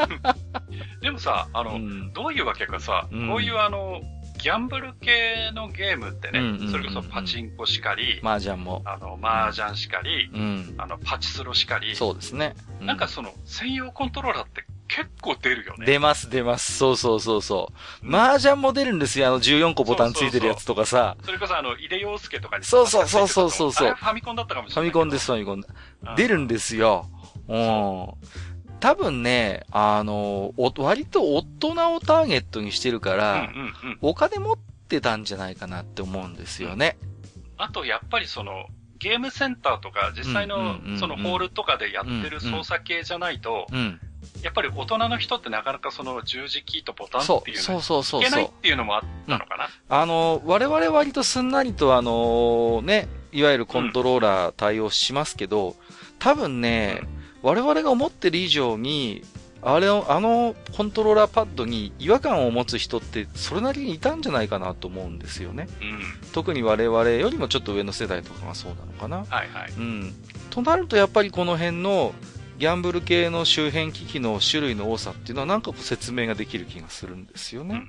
[1.02, 4.00] でもさ、あの、うんどういうわけかさ、うんこういうあの、
[4.38, 8.82] ギャンブル系のゲームってね、うんうんうんうんそれこそパチンコしかり、麻雀も。
[8.84, 10.74] あの、麻雀しかり、うん。
[10.78, 12.54] あの、パチスロしかり、そうですね。
[12.80, 15.86] うなんか、その、専用コントローラーって結構出るよね。
[15.86, 16.76] 出ます、出ます。
[16.76, 17.72] そうそうそうそ
[18.02, 18.08] う。
[18.08, 19.28] 麻雀も出るんですよ。
[19.28, 21.16] あの14個ボタンついてるやつとかさ。
[21.24, 24.90] それこそあの、井出洋介とかにそうそうそうそうそうファミコンだったかもしれない。
[24.90, 25.64] ファミコンです、ファミコン。
[26.16, 27.06] 出るんですよ。
[27.48, 28.08] うん。
[28.80, 33.46] 多分ね、あの、お割と大人をターゲットにしてるかうんら、うんう
[33.94, 33.98] ん。
[34.00, 34.56] お金持っ
[34.88, 36.96] てたんじゃないかなって思うんですよね。
[37.56, 38.66] あと、やっぱりその、
[38.98, 44.00] ゲームセンターとか、実際のそのホールとかでやってる操作系じゃないと、うん。
[44.42, 48.62] やっぱり大人の人ってなかなかその十字キーとボタンそう、っていうのにそうそうそういけないっそう。
[48.62, 49.68] ていうのもあったのかな。
[49.88, 55.76] あの、我々割とすんなりとあの、ね、いわゆるコントローラー対応しますけど、
[56.18, 57.02] 多分ね、
[57.42, 59.22] 我々が思ってる以上に、
[59.60, 65.68] あれを、あのコントローラーパッドに違和感を持つ人ってそれなりにいたんじゃないかなと思うんですよね。
[65.80, 66.00] うん。
[66.32, 69.18] 特に我々よりもちょっと上の世代とかがそうなのかな。
[69.18, 69.72] はいはい。
[69.76, 70.14] うん。
[70.50, 72.14] となるとやっぱりこの辺の
[72.58, 77.68] ギャンブル系の周辺機器の種類の多さっていうのはなんかこう説明ができる気がするんですようん。
[77.68, 77.82] ね。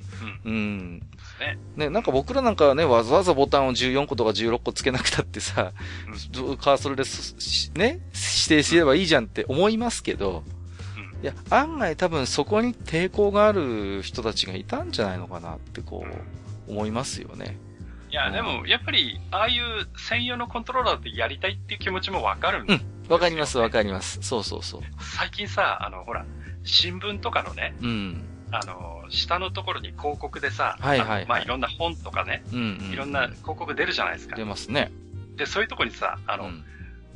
[0.46, 0.52] うん。
[0.52, 1.04] うん。
[1.40, 5.72] ねね、なんか僕らなんかはね、わざわざボタンを14個とか16個つけなくたってさ、
[6.62, 7.04] カーソルで
[7.80, 10.44] ね、指定すればいいじゃんって思いますけど、
[11.22, 16.06] いや、案外多分そこに抵抗がある人たちがいたんじゃないのかなってこ
[16.68, 17.58] う、思いますよね。
[18.10, 24.20] いや、でも、やっぱり、ああいう専用のコントローラーってやりたいっていう気持ちもわかるんですよわかりますわかります。
[24.22, 24.82] そうそうそう。
[25.00, 26.26] 最近さ、あの、ほら、
[26.64, 28.24] 新聞とかのね、うん。
[28.52, 32.94] あの、下のところに広告でさ、はいはいはいまあ、いろんな本とかね、うん、うん。
[32.94, 34.36] いろんな広告出るじゃないですか。
[34.36, 34.92] 出ますね。
[35.36, 36.64] で、そういうとこにさ、あの、うん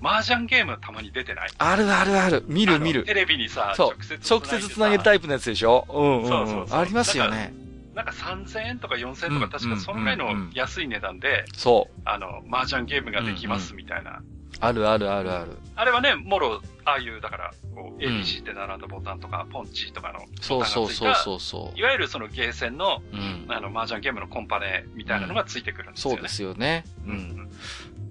[0.06, 1.50] 麻雀ゲームたまに出てない？
[1.58, 2.44] あるあるある。
[2.50, 3.14] 見る見るテ。
[3.14, 4.34] レビにさ、そう直接。
[4.34, 5.88] 直接つなげるタイイプのやつでしょ？
[5.90, 6.28] うんうん、うん。
[6.28, 7.54] そうそうありますよね。
[7.90, 7.96] プ。
[7.96, 12.02] なんか3000円とか4000円とか、うん確かそのぐらいの安い値段で、そう。
[12.04, 14.22] あの、麻雀ゲームができますみたいな。
[14.60, 15.58] あるあるあるある。
[15.76, 23.16] あれはね、もろ、ああいう、だから、こう、うん ABC って並んだボタンとか、ポンチとかのボタンそうがついた、そうそうそうそいわゆるそのゲーセンの、う。
[23.16, 23.46] うん。
[23.50, 26.16] あの、麻雀ゲームのコンパネみたいなのがついてくるんですよね。
[26.16, 26.86] そうですよね。
[27.06, 27.10] う。
[27.10, 27.50] うんん。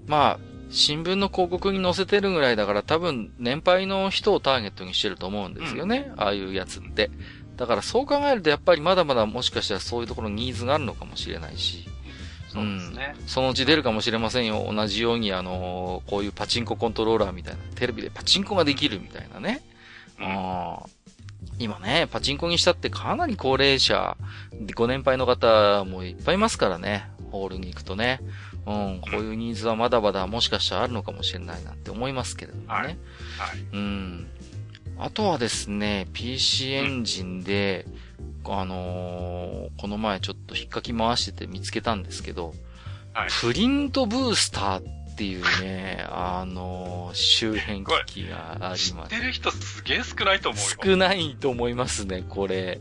[0.07, 0.38] まあ、
[0.72, 6.11] 新聞の広告に載せてるぐらいだから多分年配の人をターゲットにしてると思うんですよね。
[6.16, 7.11] ああいうやつって。
[7.57, 11.88] だからそう考えるとやっぱりまだまだもしかしたらそういうところにニーズがあるのかもしれないし。
[12.52, 13.14] そうですね。
[13.26, 14.70] そのうち出るかもしれませんよ。
[14.70, 17.60] 同じようにあのーこういうパチンココントローラーみたいな。
[17.74, 19.62] テレビでパチンコができるみたいなね。
[20.20, 20.76] うん
[21.58, 24.16] 今ね、パチンコにしたってかなり高齢者、
[24.74, 27.08] ご年配の方もいっぱいいますからね。
[27.30, 28.20] ホールに行くとね。
[28.66, 32.68] うん、こういうニーズはまだまだもしかしたらあるのかもしれないなんて思いますけれどもね。
[32.68, 32.96] はいはい。
[33.72, 34.26] うん。
[34.98, 37.86] あとはですね、PC エンジンで、
[38.46, 42.55] あのーこの前ちょっと引っかき回してて見つけたんですけど、
[43.12, 49.14] はいプリントブースターっていうね、 あのー周辺機器があり知ます。
[49.14, 50.68] ってる人すげえ少ないと思うよ。
[50.85, 52.81] 少ないと思いますね、これ。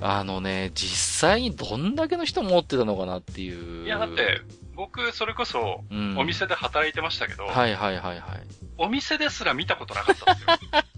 [0.00, 3.80] あのね、実際にどんだけの人持ってたのかなっていう。
[3.80, 3.86] うん。
[3.86, 4.40] いや、だって、
[4.74, 8.42] 僕、それこそ、うん、お店で働いてましたけど、はいはいはいはい。
[8.76, 10.82] お店ですら見たことなかったんですよ。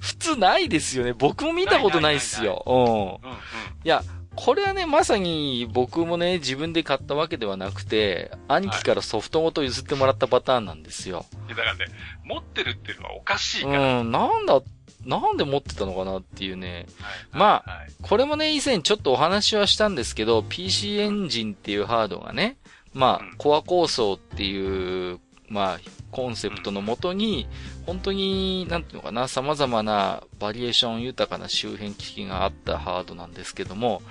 [0.00, 1.12] 普通ないですよね。
[1.12, 2.62] 僕も見たことないっすよ。
[2.66, 2.74] うん。
[2.76, 3.38] うんうん。
[3.84, 4.02] いや、
[4.34, 11.26] これはね、まさに僕もね、自分で買ったわけではなくて、兄貴からソフトごと譲ってもらったパターンなんですよ。
[11.48, 11.86] いやだからね、
[12.24, 14.02] 持ってるっていうのはおかしいかうら。
[14.02, 14.62] ん、なんだ、
[15.04, 16.72] なんで持ってたのかなっていうね。
[16.72, 16.86] はい
[17.32, 22.56] まあはいこれもね、以前ちょっとお話はしたんですけど、PC エンジンっていうハードがね、
[22.94, 25.80] まあうん、コア構想っていう、まあ、
[26.12, 27.48] コンセプトのもとに、
[27.86, 34.02] 本当に、なんていうのかな、様々なバリエーション豊かな周辺機器があったハードなんですけども、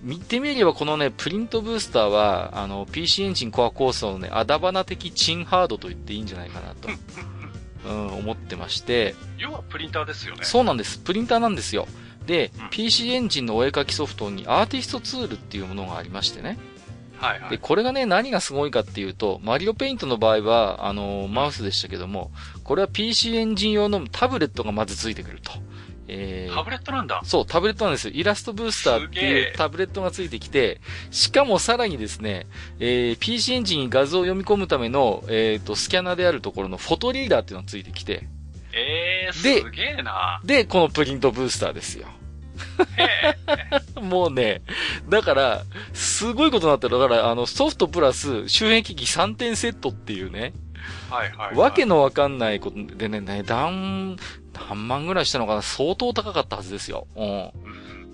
[0.00, 6.88] 見てみればこのね、プリントブースターは、あの、PC エンジンコア構想のね、アダバナ的チンハードと言っていいんじゃないかなと、
[7.88, 10.44] うん、思ってまして、要はプリンターですよね。
[10.44, 10.98] そうなんです。
[10.98, 11.88] プリンターなんですよ。
[12.26, 16.58] で、うん PC エンジンのお絵描きソフトにアーティストツールっていうものがありましてね。
[17.24, 17.58] で、はいはい。
[17.58, 22.30] これがね、何がすごいかっていうと、マリオペイントの場合は、あの、マウスでしたけども、
[22.62, 25.52] これは PC エンジン用のタブレットがまずついてくると。
[26.06, 27.20] えータブレットなんだ。
[27.24, 28.12] そう、タブレットなんですよ。
[28.14, 32.46] イラストブースターっていうタブレットがついてきて、しかもさらにですね、
[32.78, 38.28] えー PC エンジンに画像を読み込むための、えっ、と、スキャナーであるところのフォトリーダーっていうのがついてきて、
[38.74, 40.40] えー、ですげえな。
[40.44, 42.06] で、このプリントブースターですよ。
[44.00, 44.62] もうね、
[45.08, 45.62] だから、
[45.92, 46.98] すごいことになってる。
[46.98, 50.52] だから、あの、ソフトプラス周辺機器3点セットっていうね、
[51.10, 51.56] はいはい、はい。
[51.56, 54.16] わけのわかんないことでね、値段、
[54.68, 57.06] 何万ぐらいしたのかな相当高かったはずですよ。
[57.16, 57.26] うん。
[57.26, 57.52] うん。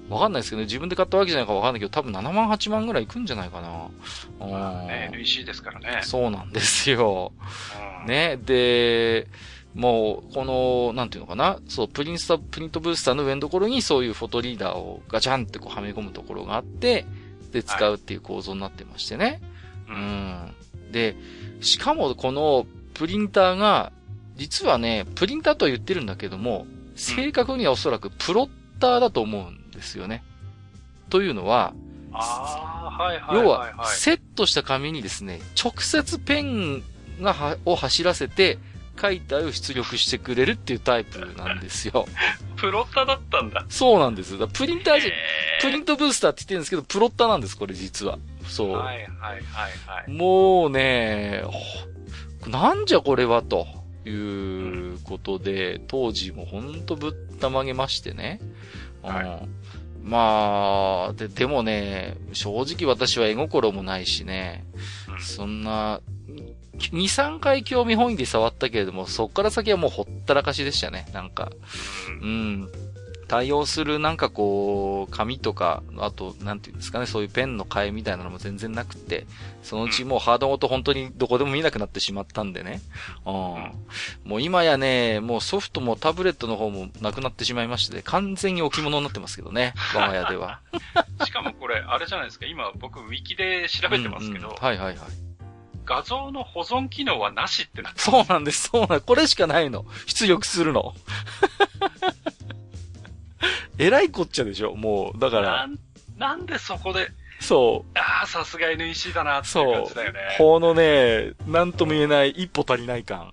[0.09, 3.89] わかんないですけどね、自分で買ったわけじゃないからわかんないけど、多分7万8万ぐらいいくんじゃないかな。
[4.41, 4.51] うん。
[4.51, 6.01] まあね、NEC ですからね。
[6.03, 7.33] そうなんですよ。
[8.03, 8.07] うん。
[8.07, 9.29] ね、で、
[9.75, 17.07] もう、この、なんていうのかな、そう、プリンスト、プリントブースターの上のところにそういうフォトリーダーをガチャンってこうはめ込むところがあって、
[17.53, 19.41] で、使うっていう構造になってましてね。
[19.87, 20.93] はい、うん。
[20.93, 21.17] で、
[21.61, 23.93] しかもこのプリンターが、
[24.37, 26.67] 実はね、プリンターとは言ってるんだけども、
[26.97, 28.51] 正確にはおそらくプロッ
[28.81, 30.25] ターだと思うんですよね。
[31.11, 31.75] というのは、
[32.13, 36.83] ああ、はいはい要は、セットした紙にですね、直接ペン
[37.21, 38.59] がは、を走らせて、
[39.01, 42.07] 書いた絵を出力してくれるっていうタイプなんですよ。
[42.57, 43.65] プロッタだったんだ。
[43.69, 44.49] そうなんですよ。
[44.49, 45.11] プリンターじゃ、
[45.63, 48.19] プリントブースターって言ってるんですけど、プロッタなんです、これ実は。
[48.47, 48.73] そう。
[48.73, 49.43] はいはいはい
[49.87, 50.11] はい。
[50.11, 51.43] もうね、
[52.47, 53.67] なんじゃこれはと
[54.05, 58.41] いうことで、うん、当時もほんとぶったまげましてね。
[59.03, 59.49] はい、
[60.03, 64.65] まあ、で、でもね、正直私は絵心もないしね、
[65.09, 66.01] うん、そんな、
[66.79, 71.51] 2、3回興味本位で触ったけれども、そっから先はもうほったらかしでしたね、なんか。
[72.23, 72.71] うん。
[73.31, 79.25] 対応するなんかこう、紙とか、あと、なんていうんですかね、そういうペンの替えみたいなのも全然なくて、
[79.63, 82.81] そのうちもうハードごと本当にどこでも見なくなってしまったんでね。
[83.25, 83.33] うん。
[84.29, 90.59] もう今やね、もうソフトもタブレットの方もなくなってしまいまして、完全に置物になってますけどね、我が家では。
[91.25, 95.30] しかもこれ、あれじゃないですか、今僕ウィキで調べてますけど、うんうん、はいはいはい。
[95.91, 99.85] 画像の保存機能はなしってなってそうなんです、そうなんこれしかないの。
[100.07, 100.95] 出力するの。
[103.77, 105.67] えらいこっちゃでしょもう、だから。
[106.17, 107.11] なんでそこで。
[107.41, 107.99] そう。
[107.99, 110.21] ああ、さすが NEC だなっていう感じだよね。
[110.39, 110.61] そう。
[110.61, 113.33] このね、なんとも言えない一歩足りない感。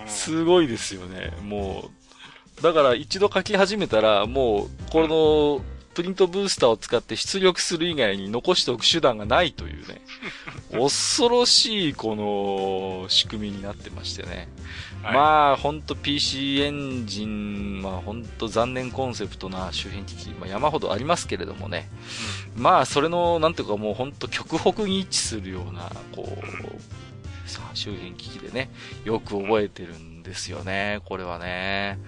[0.00, 1.32] うん、すごいですよね。
[1.42, 1.90] も
[2.60, 2.62] う。
[2.62, 10.00] だから一度書き始めたら、もう、この、プリントブースターを使って出力する以外に残しておく手段がないというね。
[10.76, 14.48] 恐ろしい、この、仕組みになってましてね。
[15.02, 15.20] はい、ま
[15.52, 21.88] あ、ほんと PC エンジン、まあほんと残念コンセプトな周辺機器、まあ山ほどありますけれどもね。
[22.56, 28.70] うん、まあ、それの、なんていうかもうほんと極北に位置するような、こう、さあ、周辺機器でね、
[29.04, 31.98] よく覚えてるんですよね、これはね。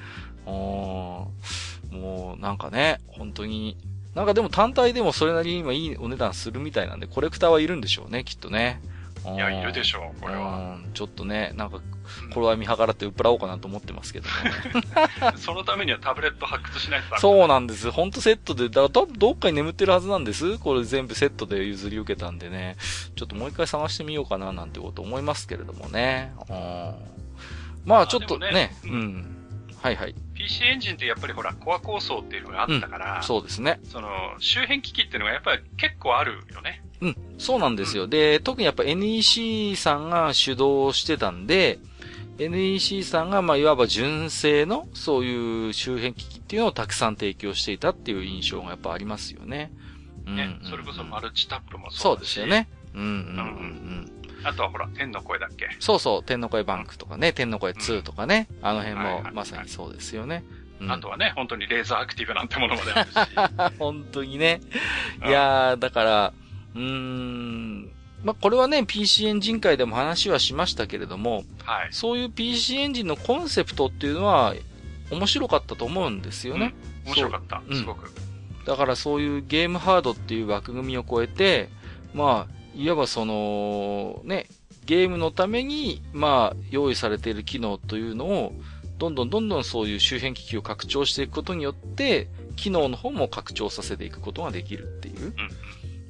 [1.97, 3.76] もう、なんかね、本当に、
[4.14, 8.80] なんかでも単体でもそれなりに今いいお値段するみたいなんで、コレクターはいるんでしょうね、きっとね。
[9.34, 10.78] いや、いるでしょう、これは。
[10.94, 11.80] ちょっとね、なんか、
[12.32, 14.32] これは見計らって売っ払おうかなと思ってますけどね。
[15.36, 17.90] そのためにはタブレット発掘しないとそうなんです。
[17.90, 20.59] ほんとセットで、だ多分どっかに眠ってるはずなんです。
[20.59, 22.76] これ全部セットで譲り受けたんでね。
[23.16, 26.32] ちょっともう一回探してみようかななんてこと思いますけれどもね。
[26.49, 26.94] うん、
[27.84, 29.36] まあちょっとね、ねうん。
[29.87, 30.14] はいはい。
[30.34, 33.78] PC エンジンってやっぱりほら、コア構想っていうのがあったから、うん、そうですね。
[33.84, 34.09] その、
[34.41, 36.82] 周辺機器っていうのがやっぱり結構あるよね。
[37.01, 38.05] うん、そうなんですよ。
[38.05, 41.78] うん、で、特にやっぱ NEC さんが主導してたんで、
[42.39, 49.70] NEC さんが、まあ、いわば純正の、そういう周辺機器っていうのをたくさん提供していたっていう印象がやっぱありますよね。
[50.26, 52.68] うん、ね、それこそマルチタップもそうですよね。
[52.93, 53.12] うんうんうんう
[54.11, 54.16] ん。
[54.47, 55.68] あとはほら、天の声だっけ？
[55.80, 60.44] そうそう、天の声バンクとかね、天の声2とかね、あの辺もまさにそうですよね。
[60.88, 63.16] あとはね、本当にレーザーアクティブなんてものまであるし。
[63.78, 64.61] 本当にね。
[65.26, 66.32] いやー、だから、
[66.74, 67.84] うーん、
[68.24, 74.55] まあ、これはね、PC エンジン界でも話はしましたけれども、はい、そういう PC エンジンのコンセプトっていうのは、
[75.11, 76.74] 面白かったと思うんですよね。
[77.05, 78.09] うん、面白かった、すごく、
[78.59, 78.64] うん。
[78.64, 81.70] だからそういうゲームハードっていう枠組みを超えて、
[82.12, 84.47] まあ、いわばその、ね、
[84.85, 88.53] ゲームのために、まあ、用意されている機能というのを、
[88.99, 95.24] どんどんどんどんそういう周辺機器を拡張していくことによって、機能の方も拡張させていくことができるっていう。
[95.24, 95.35] うん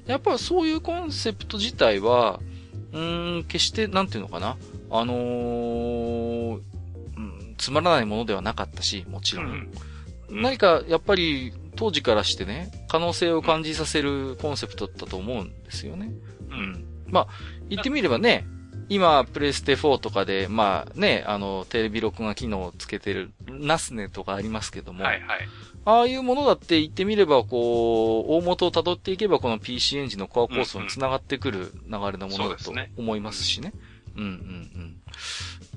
[0.06, 2.40] やっぱそういうコンセプト自体は、
[2.92, 4.56] うん、決して、なんていうのかな。
[4.90, 6.60] あのー、
[7.16, 9.68] うん、つまらないものではなかったし、もちろん、
[10.30, 16.12] 何か、やっぱり、当時からしてね、可能性を感じさせるコンセプトだったと思うんですよね。
[16.56, 16.84] うん。
[17.08, 17.26] まあ、
[17.68, 18.46] 言ってみればね、
[18.88, 25.48] 今、プレステ4とかで、まあね、あの、テレビ録画機能をつけてる、ナスネとかありますけども、はいはい。
[25.84, 33.72] ああいうものだって言ってみれば、こう、大元を辿っていけば、この PC エンジンのコア構想につながってくる流れのものだと思いますしね。
[34.16, 34.96] うんうんうん。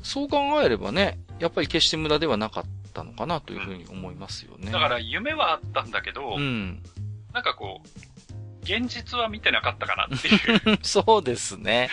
[0.04, 2.64] そう考えればね、やっぱり決して無駄ではなかっ
[2.94, 4.72] たのかなというふうに思いますよね。
[4.72, 6.82] だから夢はあったんだけど、うん。
[7.34, 7.90] なんかこう、
[8.64, 10.80] 現実は見てなかったかなっていう。
[10.84, 11.90] そうですね。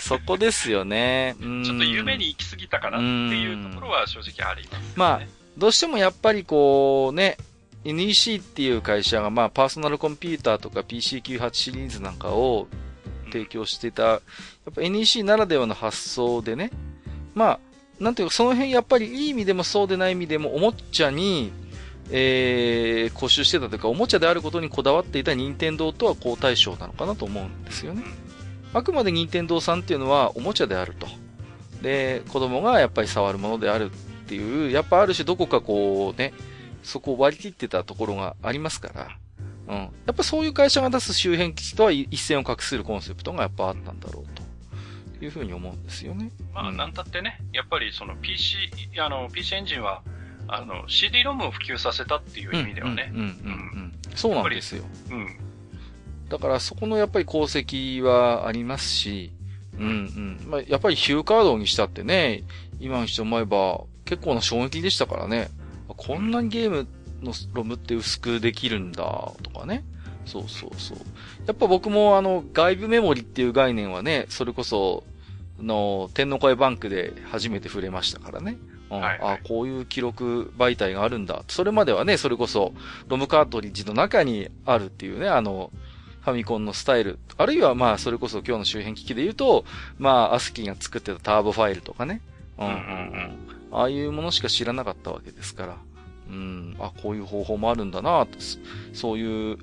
[0.00, 1.36] そこですよね。
[1.38, 5.20] ちょっと夢に行き過ぎたかなっていうところは正直あります、ね、まあ、
[5.56, 7.36] どうしてもやっぱりこうね、
[7.84, 12.68] NEC っていう会社がまあパーソナルコンピューターとか PC98 シリーズなんかを
[13.32, 14.20] 提供していた、やっ
[14.74, 16.70] ぱ NEC ならではの発想でね、
[17.34, 17.60] まあ、
[17.98, 21.52] なんていうか、その辺やっぱりいい意味でもそうでない意味でも、おもちゃに、
[22.14, 28.02] えー、固執してたというか、おもちゃであることにこだわっていた任天堂とは好対象なのかなと思うんですよね。
[28.74, 31.06] あくまで任天堂さんっていうのはおもちゃであると。
[31.80, 33.94] で、子供がやっぱり触るものであるっ
[34.28, 36.34] ていう、やっぱある種どこかこうね、
[36.82, 39.16] そこを割り切ってたところがありますから、
[39.68, 39.78] うん。
[39.78, 44.26] やっぱそういう会社が出す周辺機器とは一線を画するコンセプトがやっぱあったんだろう
[45.18, 46.30] というふうに思うんですよね。
[46.52, 48.56] まあ、なんたってね、やっぱりその PC、
[48.98, 50.02] あの、PC エンジンは、
[50.48, 53.10] あの、CD ロムを普及させたっていう意味ではね。
[53.14, 53.92] うん、うん、うん。
[54.14, 54.84] そうなんですよ。
[55.10, 55.28] うん。
[56.28, 59.32] だからそこのやっぱり功績はありますし、
[59.78, 60.40] うんうん。
[60.46, 62.42] まあ、やっぱりヒューカードにしたってね、
[62.80, 65.48] 今にして思えば結構な衝撃でしたからね。
[65.88, 66.86] こんなにゲーム
[67.22, 69.84] のロムって薄くできるんだ、とかね。
[70.24, 70.98] そうそうそう。
[71.46, 75.04] やっぱ僕もあの、外部メモリっていう概念はね、それこそ、
[75.62, 78.56] の、天の声バンクで初めて触れましたからね。
[78.92, 81.42] うん、はいはい、あこういう記録媒体があるんだ。
[81.48, 82.72] それまではね、それこそ、
[83.08, 85.70] ロムカートリッジの中にあるっていうね、あの、
[86.22, 87.18] ファミコンのスタイル。
[87.36, 89.64] あるいはまあ、それこそ今日の周辺機器で言うと、
[89.98, 92.20] まあ、アスキーが作ってたターボファイルとかね。
[92.58, 93.36] うんうんうん。
[93.72, 95.76] ああいうものしか知らなかったわけですから。
[96.28, 98.26] うん、あ、こういう方法もあるんだな
[98.92, 99.58] そういう、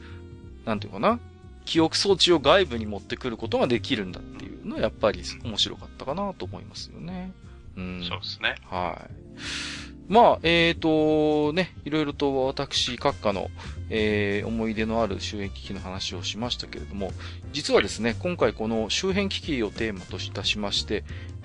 [0.65, 1.19] なんていうかな。
[1.65, 7.31] 記憶装置を外部に持ってくることができるんだっていうのはやっぱり面白かったかなと思いますよね。
[7.79, 8.03] うん。
[8.03, 8.55] そうですね。
[8.65, 10.11] はい。
[10.11, 13.49] まあ、えっ、ー、と、ね、いろいろと私、閣下の、
[13.91, 17.11] えー、思い出のある周辺機器の話をしましたけれども、
[17.53, 21.03] 実はですね、今回この周辺機器をテーマといたしまして、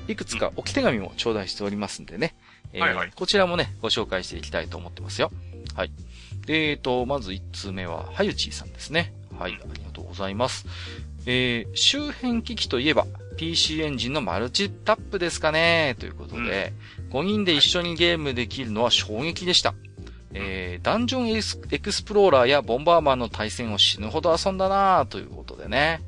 [0.09, 2.35] いくつか置き手紙も頂戴しておりますんでね、
[2.73, 5.31] えーはいはい、こちらもね、ご紹介していきたいと思ってますよ。
[5.75, 5.93] はい。
[6.49, 9.13] えーと、まず1通目は、はゆちーさんですね。
[9.39, 10.67] はい、ありがとうございます。
[11.27, 13.07] えー、周辺機器といえば、
[13.37, 16.73] PC エンジンのマルチタップですかねということで、
[17.11, 19.75] うん、5人で一緒にゲームできるのは衝撃でした。
[20.37, 26.01] えー、ダンジョンエクスプローラーやボンバーマンの対戦を死ぬほど遊んだなということでね。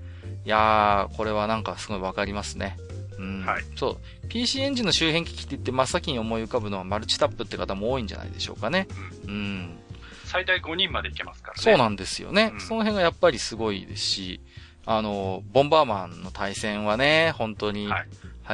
[0.44, 2.76] いやー、これはなんかすごいわかりますね。
[3.18, 3.46] うん。
[3.46, 3.64] はい。
[3.76, 4.28] そう。
[4.28, 8.88] PC エンジンの周辺機器って言って真っ先に思い浮かぶのはマルチタップって方も多いんじゃないでしょうかね。
[9.26, 9.30] うん。
[9.30, 9.78] うん、
[10.24, 11.62] 最大5人までいけますからね。
[11.62, 12.50] そうなんですよね。
[12.54, 14.40] うん、その辺がやっぱりすごいですし、
[14.86, 17.92] あの、ボンバーマンの対戦はね、本当に流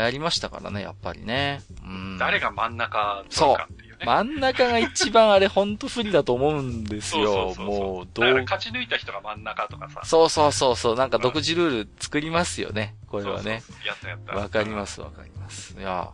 [0.00, 1.60] 行りましたからね、やっぱりね。
[1.84, 4.06] うん、誰が真ん中取るかっていうね。
[4.06, 7.54] 真ん中が一番あれ本当不利だと思うんですよ。
[7.58, 8.42] もう、どう。
[8.44, 10.00] 勝ち抜いた人が真ん中とかさ。
[10.04, 10.96] そうそうそうそう。
[10.96, 12.96] なんか独自ルール作りますよね。
[13.08, 13.60] これはね。
[13.60, 14.34] そうそうやったやった。
[14.34, 15.76] わかりますわかります。
[15.78, 16.10] いや、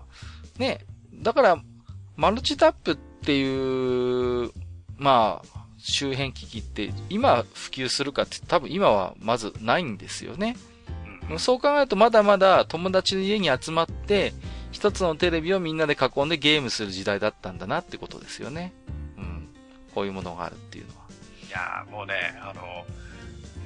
[0.59, 0.85] ね。
[1.15, 1.59] だから、
[2.17, 4.51] マルチタップっていう、
[4.97, 5.58] まあ、
[5.93, 10.57] 周辺機器って今普及するかって多分今はまずないんですよね。
[11.31, 14.33] うん、そう考えるとまだまだ友達の家に集まって
[14.71, 18.73] 一つのテレビをみんなで囲んでゲームする時代だったんだなってことですよね。
[19.17, 19.49] うん。
[19.95, 21.07] こういうものがあるっていうのは。
[21.49, 22.85] いやーもうね、あの、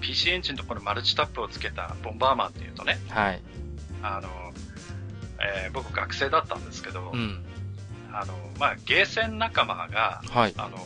[0.00, 2.98] PC エンジンとこのマルチタップをつけたボンバーマンっていうとね。
[3.08, 3.42] はい。
[4.02, 4.28] あの、
[5.64, 7.44] えー、僕学生だったんですけど、うん、
[8.12, 10.78] あの、まあ、ゲーセン仲間が、はい、あの、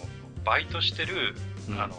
[0.47, 1.34] バイトしてる、
[1.68, 1.94] うん、あの、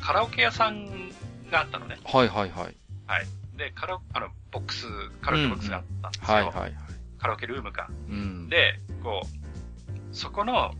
[0.00, 1.10] カラオケ屋さん
[1.50, 1.98] があったのね。
[2.04, 2.76] はいはいはい。
[3.06, 3.26] はい。
[3.56, 4.86] で、カラあの、ボックス、
[5.20, 6.38] カラオケボックスがあったんですよ。
[6.38, 6.74] うんうん、はいはいはい。
[7.18, 7.88] カラオケルームが。
[8.08, 10.72] うん、で、こう、そこの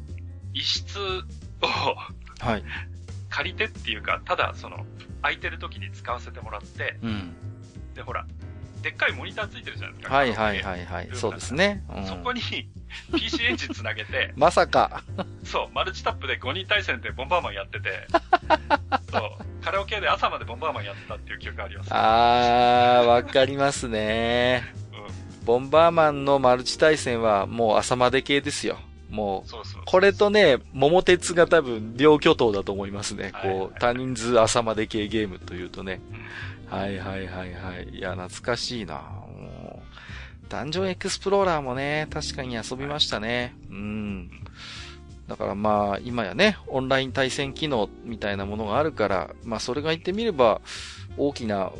[0.54, 1.18] 一室を
[2.40, 2.64] はい。
[3.30, 4.86] 借りてっていうか、ただその、
[5.20, 7.34] 空いてる時に使わせてもらって、うん、
[7.94, 8.26] で、ほら、
[8.82, 10.14] でっかいモニターついてるじゃないですか。
[10.14, 11.08] はいはいはいはい。
[11.12, 11.84] そうですね。
[11.94, 12.40] うん、そこに
[13.12, 15.02] PC エンジンつなげて、 まさか。
[15.44, 18.06] そう、マルチタップで5人対戦でボンバーマンやってて、
[19.10, 24.72] そう、カラオケで朝までボンバーマンやってたっていう記憶あります、あー、わかりますね。
[25.40, 25.44] うん。
[25.44, 28.78] ボンバーマンのマルチ対戦はもう朝まで系ですよ。
[29.10, 33.32] もう、そうそうこれとね、桃鉄が多分両巨頭だと思いますね。
[33.42, 36.00] こう、多人数朝まで系ゲームというとね。
[36.70, 37.88] はいはいはいはい。
[37.90, 39.02] いや、懐かしいな。
[40.48, 43.54] ダンジョンエクスプローラーもね、確かに遊びましたね。
[43.70, 44.30] うん。
[45.28, 50.60] だからまあ、今やね、オンライン対戦機能みたいなものがあるから、まあそれが言ってみれば、
[51.18, 51.70] 大きな、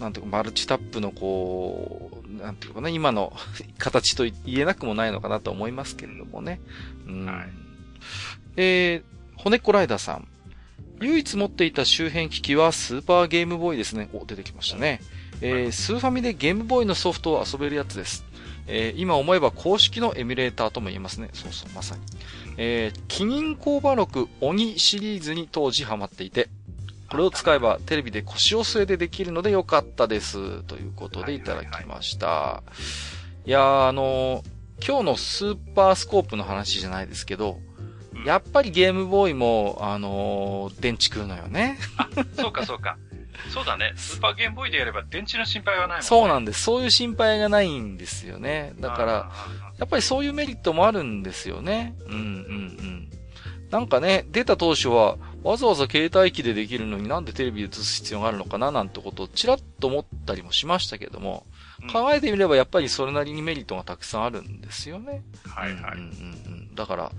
[0.00, 3.32] なんていうか、マルチタップのこう、なんていうかな、今の
[3.78, 6.60] 形と言えなくもないのかなと思いますけれどもね。
[7.06, 7.26] うん。
[7.26, 7.48] はい、
[8.56, 10.28] えー、骨っこライダーさん。
[11.00, 14.08] 唯一持っていた周辺機器はスーパーゲームボーイですね。
[14.12, 15.00] お、出てきましたね。
[15.40, 18.24] えー、スーファミでゲームボーイのソフトを遊べるやつです。
[18.66, 21.30] えー、今思えば公式のエミュレーターとも言えますね。
[21.32, 22.02] そうそう、まさに。
[22.56, 26.48] えー、キニン工場録鬼シリーズに当時ハマっていて、
[27.08, 30.62] これを使えばテレビで腰を据えてできるのでよかったです。
[30.64, 32.62] ということでいただきました。
[33.46, 37.67] いやー、あのー、今日のスーパースコープの話じゃないですけど、うん
[38.24, 41.78] やっぱりゲームボーイも、あのー電池食うのよね。
[42.36, 42.96] そうかそうか。
[43.52, 43.92] そうだね。
[43.96, 46.02] スーパーゲームボーイでやれば電池の心配はないもんね。
[46.02, 46.62] そうなんです。
[46.62, 48.74] そういう心配がないんですよね。
[48.80, 49.48] だから、あ
[49.78, 51.94] やっぱりそういうメリットもあるんですよね。
[52.06, 53.08] うんうんうん。
[53.70, 61.58] なんかね、出た当初は、わざわざ携帯機でできるのになんでテレビで映す必要があるのかななんてことをちらっと思ったりもしましたけども、うん
[61.92, 65.22] 考えてみればやっぱりそれなりにメリットがたくさんあるんですよね。
[65.44, 65.92] ーはいはい。
[65.92, 66.06] うんうん
[66.46, 66.74] うんうん。
[66.74, 67.12] だから、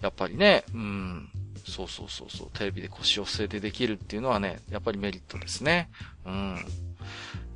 [0.00, 1.28] やっぱりね、うん。
[1.66, 2.48] そうそうそうそう。
[2.54, 5.90] テレビで腰を据えてできるっていうのはね、やっぱりメリットですね。
[6.24, 6.56] うん。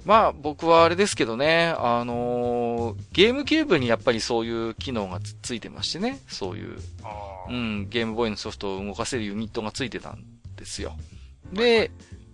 [0.04, 7.08] まあ、僕はあれですけどね、あのーゲームキューブにやっぱりそういう機能がつついてましてね、そういう、あ
[7.48, 10.22] うーん、ゲームボーイのソフトを動かせるユニットがついてたん
[10.56, 10.92] ですよ。
[11.52, 11.90] で、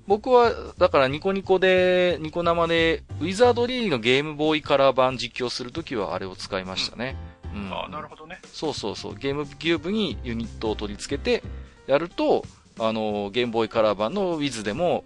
[0.08, 7.16] 僕は、だからニコニコで、ニコ生で、ウィザードリーのゲームボーイカラー版実況するときはあれを使いましたね。
[7.24, 7.29] うん。
[7.54, 8.40] あー、なるほどね。
[8.52, 9.14] そうそうそう。
[9.14, 11.42] ゲームキューブにユニットを取り付けて、
[11.86, 12.44] やると、
[12.78, 15.04] あの、ゲームボーイカラー版の Wiz でも、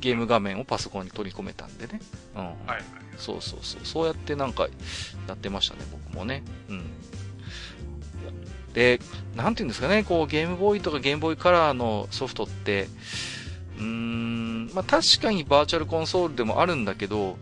[0.00, 2.00] ゲーム画面をパソコンに取り込めたんでね。
[2.34, 2.44] うん。
[2.44, 2.82] はいはい。
[3.16, 3.80] そうそうそう。
[3.84, 4.68] そうやってなんか、
[5.26, 6.42] やってましたね、僕もね。
[6.68, 6.84] うん。
[8.74, 9.00] で、
[9.34, 12.88] なんていうんですかね、こう、ゲームボーイとかゲームボーイカラーのソフトって、
[13.78, 17.38] うーん、まあ確かにバーチャルコンソールでもあるんだけど、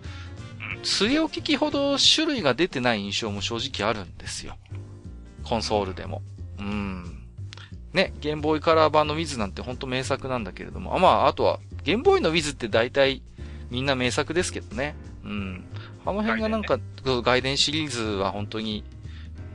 [0.84, 4.56] 据え置き機ほど種類が出てない印象も正直あるんですよ。
[5.42, 6.22] コンソールでも。
[6.58, 7.24] うん。
[7.92, 13.22] ね、ゲームボーイカラー版の Wiz なんてほんと名作なんだけれども、あまあ、あとは、ゲームボーイの Wiz って大体
[13.70, 14.94] みんな名作ですけどね。
[15.24, 15.64] うん。
[16.04, 18.84] あの辺がなんか、外伝シリーズは本当に、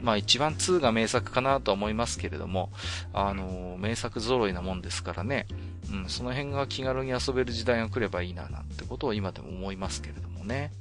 [0.01, 2.71] まあ一番2が名作かなとは思いますけれども、
[3.13, 5.45] あの名作揃いなもんですからね。
[5.91, 10.71] うん、その辺が気軽に遊べる時代が来ればいいななんてことを今でも思いますけれどもね。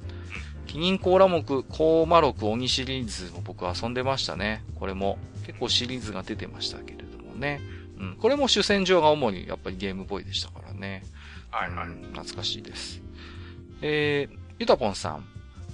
[0.68, 4.62] キニンコーラ目、コーマロク鬼シリーズも僕遊んでましたね。
[4.78, 7.60] これも結構シリーズが出てましたけれどもね。
[7.98, 11.02] うん、これも主戦場が主にやっぱりゲームボーイでしたからね。
[11.50, 11.88] はいはい。
[11.88, 13.00] うん懐かしいです。
[13.80, 15.24] えー、ゆたぽんさん。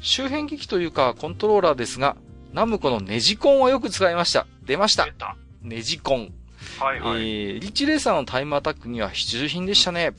[0.01, 2.17] 周辺機器というかコントローラーですが、
[2.53, 4.47] ナムコのネジコンをよく使いました。
[4.65, 5.13] 出ました出。
[5.13, 5.37] た。
[5.61, 6.33] ネジコン。
[6.79, 7.21] はいはい。
[7.21, 10.13] えー、リッチレーサーのタイムアタックには必需品でしたね。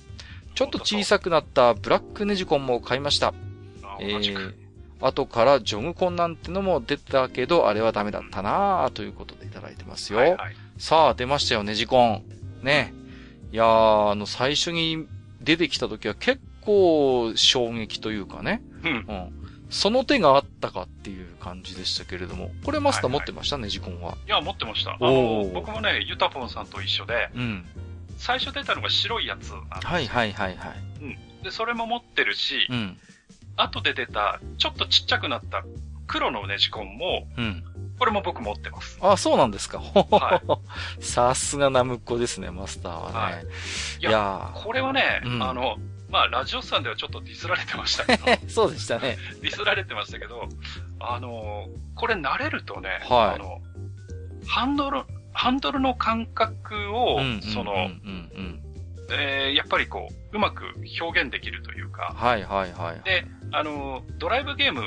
[0.53, 3.33] ちょっと小さくなったブラックネジコンも買いました。
[3.83, 4.07] あえ。
[4.07, 4.64] ー、
[5.01, 10.19] 後からジョグコンなんてのも出たけど、あれはダメだったなぁ、ということでいただいてますよ。
[10.19, 10.55] はいはい。
[10.77, 12.23] さあ、出ましたよ、ネジコン。
[12.63, 12.93] ね。
[13.51, 15.07] いやー、あの、最初に
[15.41, 18.61] 出てきた時は結構衝撃というかね。
[18.83, 18.91] うん。
[18.91, 19.45] うん。
[19.69, 22.51] その手があったかっていう感じでしたけれども。
[22.63, 24.17] これマスター持ってました、ネジコンは。
[24.25, 24.91] いや、持ってました。
[24.91, 27.65] あおのー、僕もね、ユタポンさんと一緒で、うん。
[28.17, 31.43] 最初出たのが白いやつなんですよはいはいはいはい。
[31.43, 32.97] で、それも持ってるし、うん。
[33.57, 35.63] 後で出た、ちょっとちっちゃくなった
[36.07, 37.63] 黒のネジコンも、うん。
[37.97, 38.97] これも僕持ってます。
[39.01, 39.79] あ、そうなんですか。
[39.79, 40.41] は
[40.99, 43.17] さすがナムコですね、マスターはね。
[43.17, 45.77] はいい、いややこれはね、うんあの、
[46.09, 49.17] まあ、ラジオさんではちょっとディスられてましたけど、ー そうでしたね。
[49.41, 50.47] ディスられてましたけど、
[50.99, 53.61] あの、これ慣れるとね、はいあの、
[54.47, 55.03] ハンドル、
[55.33, 57.41] ハンドルの感覚を、うん。
[57.41, 57.89] その。
[59.11, 60.65] えーやっぱりこう、うまく
[61.01, 63.01] 表現できるというか、はいはいはい。
[63.05, 64.81] で、あの、ドライブゲーム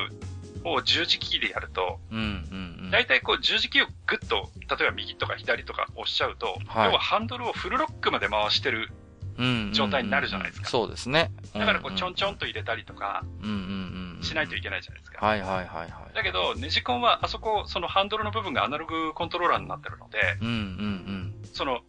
[0.64, 2.90] を十字キーでやると、うんうんうん。
[2.90, 8.90] 大体こう十字キーをグッと、例えば右とか左とか押しちゃうと、はい要はハンドルをフルロックまで回してる。
[9.72, 11.30] 状態になるじゃないですかそうですね。
[11.54, 12.40] だからこうちょんちょんと。
[12.40, 14.22] と入れたりとかうんうんうん。
[14.24, 15.24] しないといけないじゃないですか。
[15.24, 15.90] はいはいはいはい。
[16.12, 21.34] だけど、ネジコンはあそこ、そのハンドルの部分がアナログコントローラーになってるので、うんうんうん。
[21.52, 21.82] その、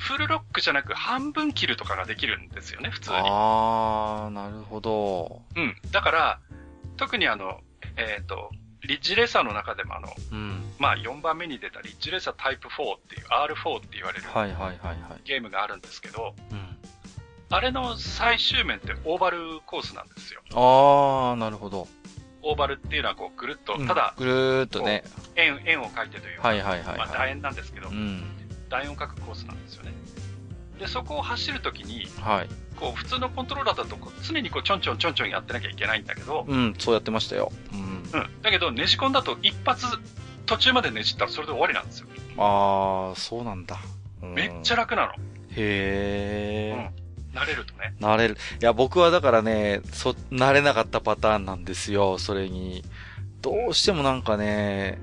[0.00, 3.16] フルロックじゃなく半分切るとかができるんですよね、普通に。
[3.18, 5.42] あー、なるほど。
[5.54, 5.76] うん。
[5.92, 6.40] だから、
[6.96, 7.60] 特にあの、
[7.96, 8.50] えっ、と、
[8.82, 10.64] リッジレーサーの中でもあの、うん。
[10.78, 15.20] まあ4番目に出たリッジレーサータイプ4っていう R4 って言われるはいはいはいはい。
[15.24, 16.76] ゲームがあるんですけど、うん。
[17.50, 20.40] あれの最終面ってオーバルコースなんですよ。
[20.54, 21.88] あー、なるほど。
[22.42, 25.04] オーバルっていうのはこうぐるっと、うんただぐるーっとね。
[25.36, 27.30] 円、円を描いてというか、はいはいはいまあ楕はい。
[27.32, 28.39] 円なんですけど、うん。
[28.70, 29.92] 楕円を描くコースなんですよね。
[30.78, 32.48] で、そこを走るときに、はい。
[32.76, 37.52] こう普通のコントローラーだと常にこうちょんちょんちょんちょんやってなきゃいけないんだけど、うん、そうやってましたよ。
[37.74, 37.80] うん。
[38.20, 38.42] うん。
[38.42, 39.84] だけど、ねじ込んだと一発
[40.46, 42.06] 途中までねじったらそれで終わりなんですよ。
[42.38, 43.76] あー、そうなんだ。
[44.22, 45.12] うんめっちゃ楽なの。
[45.50, 47.38] へー。
[47.38, 47.94] 慣れるとね。
[48.00, 48.36] 慣れる。
[48.60, 52.84] いや、僕はだからね、そ、慣れなかったパターンなんですよ、それに。
[53.40, 55.00] どうしてもなんかね、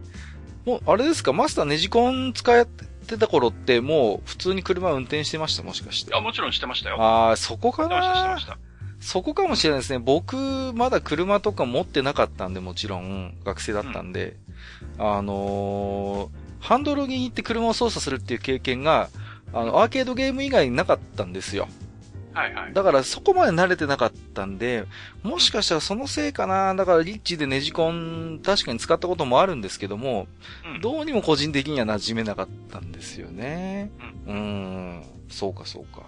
[0.65, 2.59] もう、あれですか、マスターネジコン使
[3.08, 6.20] ってた頃って、もう、普通に車運転してました、もしかしてあ、。
[6.20, 6.97] もちろんしてましたよ。
[6.99, 8.58] あー、そこかしてました、してまなした。
[8.99, 9.99] そこかもしれないですね。
[9.99, 10.36] 僕、
[10.76, 14.36] まだ車とか持ってなかったんで、もちろん、学生だったんで、
[14.97, 19.10] あのーハンドルを握って車を操作するっていう経験が、
[19.53, 21.68] あの、アーケードゲーム以外になかったんですよ。
[22.38, 22.73] はいはい。
[22.73, 24.85] だからそこまで慣れてなかったんで、
[25.23, 26.75] もしかしたらそのせいかな。
[26.75, 30.27] だからリッチでネジコン確かに使ったこともあるんですけども、
[30.75, 33.89] うんどうにも個人的には馴染めなかったんですよね。
[34.27, 36.03] うーん、そうかそうか。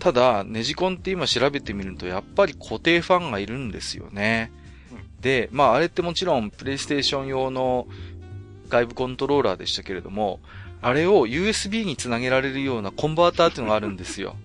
[0.00, 4.50] ただ、ネジコンって今調べてみると、やっぱり固定ファンがいるんですよね。
[4.90, 7.86] うんで、まああれってもちろんプレイステーション用の
[8.68, 10.40] 外部コントローラーでしたけれども、
[10.82, 14.36] あれを USB につなげられるようなコンバーターっていうのがあるんですよ。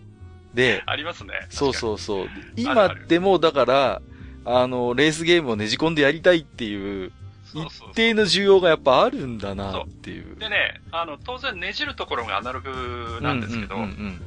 [0.53, 1.33] で、ありますね。
[1.49, 1.73] そうう。
[1.73, 2.27] そうそう。
[2.55, 4.01] 今でもだから、
[4.45, 7.11] あの、レースゲームをねじ込んでやりたいっていう、
[7.53, 10.35] 一定の需要がやっぱあるんだなっていう。
[10.37, 14.21] でね、あの、当然ねじるところがアナログなんですけど、うんうんうん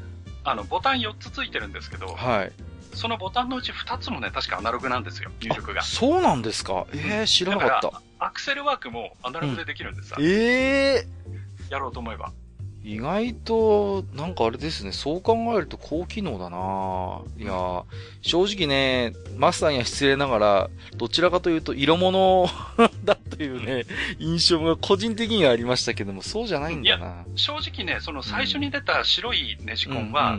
[0.44, 2.52] あの、ボタン4つついてるんですけどうん、はい。
[2.94, 5.82] そのボタンのうち2つもね、確かアナログなんですよ、入力が。
[5.82, 6.86] そうなんですか？
[6.92, 8.02] ええ知らなかった。
[8.18, 11.06] アクセルワークもアナログでできるんですさ、ええ
[11.70, 12.32] やろうと思えば。
[12.84, 17.84] 意外と、なんかあれですね、そう考えると高機能だないや、
[18.22, 22.48] 正直ね、マスターには失礼ながら、どちらかというと色物
[23.04, 23.84] だというね、
[24.18, 27.24] 印象が個人的にはありましたけども、そうじゃないんだな。
[27.36, 30.36] 正直ね、その最初に出た白いネジコンは、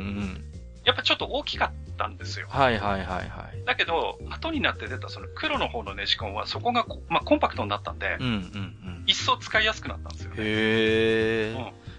[0.83, 2.47] やっぱちょっと大きかったんですよ。
[2.49, 3.23] はいはいはいは
[3.53, 3.63] い。
[3.65, 9.03] だけど、後になって出たその黒の方のネジコンは、そこがこ、まあ、コンパクトになったんで、うんうんうん。
[9.05, 10.35] 一層使いやすくなったんですよね。
[10.39, 11.92] へえ、うん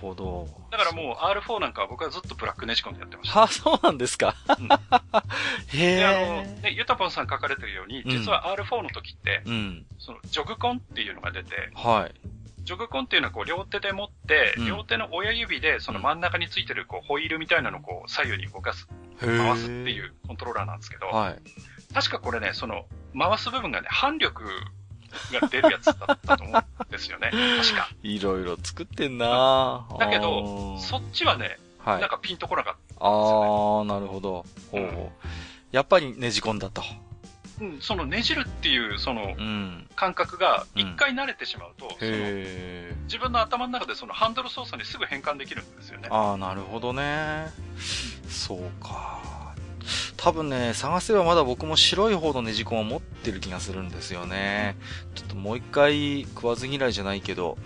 [0.00, 0.48] ほど。
[0.70, 3.40] だからもう R4 なんかは僕はずっとブラックネジコンでやってました。
[3.40, 4.34] は、そうなんですか。
[4.58, 4.68] うん
[5.78, 6.60] へで、あの、え。
[6.62, 9.86] ね、ゆたぽんさん書かれてるように、うん実は R4 の時って、うん。
[9.98, 12.14] その、ジョグコンっていうのが出て、はい。
[12.64, 18.88] ジョグコンっていうのはこう、両手で持って、うん両手の親指で、その真ん中についてる、こう、ホイールみたいなのをこう、左右に動かす。
[19.20, 21.38] 回すっていうコントローラーなんですけど、はい。
[21.92, 22.86] 確かこれね、その、
[23.18, 24.44] 回す部分がね、反力
[25.40, 27.30] が出るやつだったと思うんですよね。
[27.62, 27.88] 確か。
[28.02, 32.10] いろいろ作ってんなだけあど、ーそっちはね、はいなん。
[32.10, 34.44] かピンとこなかっあー、なるほど。
[34.70, 35.26] ほうほう。
[35.72, 36.82] やっぱりねじ込んだと。
[36.82, 36.88] た。
[37.60, 39.86] うん、そのねじるっていう、そのうん。
[39.94, 46.14] 感覚が、うん一回慣れてしまうと、そのへ自分の頭の中でそのハンドル操作にすぐ変換できるんですよねー。。
[46.14, 47.48] あー、なるほどね。
[48.28, 49.20] そうか。
[50.22, 54.76] 多分ね、探せばまだ僕も白い方のネジコンを持ってる気がするんですよね。
[55.14, 57.56] ちょっともう一回食わず嫌いじゃないけど、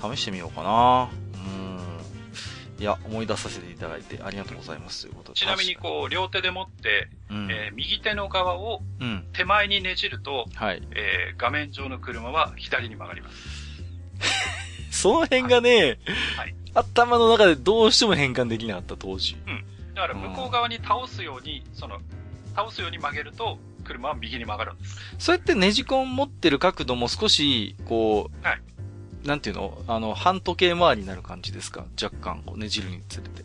[0.00, 1.10] 試してみようかな。
[1.34, 2.82] うん。
[2.82, 5.38] いや、思い出させていただいてありがとうございますということで。
[5.38, 7.50] ちなみにこう、両手で持って、う、うん。
[7.50, 9.26] えー右手の側をうん。
[9.34, 10.82] 手前にねじると、はい。
[10.92, 13.36] えー画面上の車は左に曲がります。
[15.02, 15.98] その辺がね、
[16.38, 19.36] はい頭の中でどうしても変換できなかった当時。
[19.98, 21.98] だから向こう側に倒すように、その、
[22.54, 24.96] 倒すように曲げると、車は右に曲がるんです。
[25.18, 28.62] そうやってネジコン持ってる角度も少し、こう、はい
[29.24, 29.76] なんていうの？
[29.88, 31.84] あの、半時計回りになる感じですか？
[32.00, 33.42] 若干、こうねじるにつれて。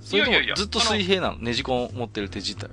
[0.00, 1.38] それといやいやいやもずっと水平なの？
[1.38, 2.70] ネジコン持ってる手自体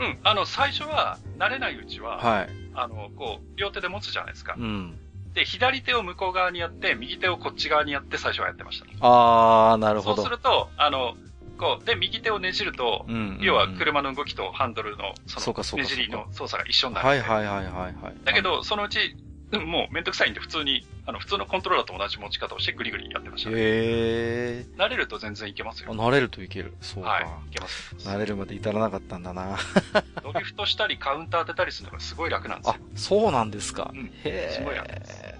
[0.00, 0.18] うん。
[0.24, 2.38] あの、最初は、慣れないうちは、は。
[2.38, 2.48] はい。
[2.74, 4.60] あの、こう、両手で持つじゃないですかう。
[4.60, 4.98] ん。
[5.34, 8.86] で、左手を向こう側にやって、右手をこっち側にやって最初はやってました。
[9.00, 10.16] あー、なるほど。
[10.16, 11.16] そうすると、あの、
[11.58, 17.06] こう、で、右手をねじると、うんうんうん要は車の動きとハンドルの、その、ねじりの操作が一緒になる。
[17.06, 18.14] はいはいはいはいはい。
[18.24, 18.98] だけど、そのうち、
[19.50, 23.56] うんもうめんどくさいんで普通に、あの、普通のコントローラーと同じ持ち方をしてグリグリやってました、ね。
[23.56, 25.86] へ慣れると全然いけますー。
[25.86, 25.94] よ。
[25.94, 26.74] 慣れるといける。
[26.82, 27.08] そうか。
[27.10, 27.24] はい。
[27.24, 27.94] いけます。
[28.00, 29.56] 慣れるまで至らなかったんだな。
[30.22, 33.90] ドリフトしたりカウンター当てたりするのがすごい楽なんですよあ。、そうなんですか。
[33.94, 35.38] うんへすごい楽ですえ。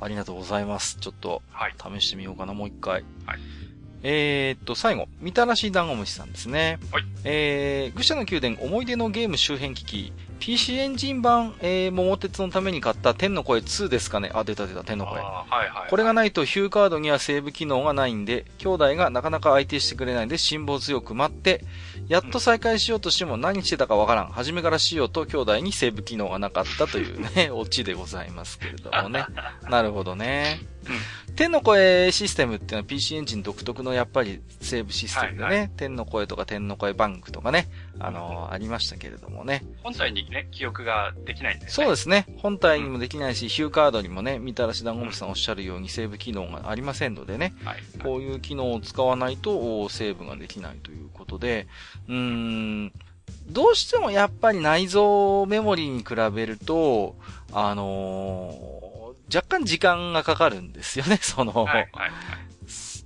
[0.00, 0.98] ありがとうございます。
[1.00, 1.74] ちょっと、はい。
[2.00, 3.04] 試してみようかな、もう一回。
[3.24, 3.38] はい。
[4.06, 6.78] えー、っと、最後、みたらし団子虫さんですね。
[6.92, 7.04] はい。
[7.24, 14.30] えー、愚者の宮殿思い出のゲーム周辺機器、PC エンジン版、えー、桃鉄のために買った天の声2ですかね。
[14.34, 15.20] あ、出た出た、天の声。
[15.20, 15.88] あーはいはい。
[15.88, 21.64] これがないとヒューカードにはセーブ機能がないんで、兄弟がなかなか相手してくれないんで辛抱強く待って、
[22.08, 24.26] やっと再開しようとしても何してたかわからん。
[24.28, 29.24] 初めからしようと兄弟にセーブ機能がなかったというね、 オチでございますけれどもね。
[29.68, 30.60] なるほどね。
[31.36, 39.64] 天の声システムっていうのは PC エンジン独特のやっぱりセーブシステムでね、はい天の声とか天の声バンクとかね、あのーありましたけれどもね。
[39.82, 41.70] 本体にね、記憶ができないんで、ね。
[41.70, 42.26] そうですね。
[42.38, 47.54] 本体にもできないし、ヒューカードにもね、みたらし団子虫さんおっしゃるようにセーブ機能がありませんのでね。
[47.64, 47.82] はい。
[48.02, 51.66] こういう機能を使わないとおセーブができないということで、
[52.08, 52.92] うーん、
[53.48, 57.16] どうしてもやっぱり内蔵メモリーに比べると、
[57.52, 58.84] あのー
[59.34, 62.10] 若干時間がかかるんですよね、 その、はい、はい、はい。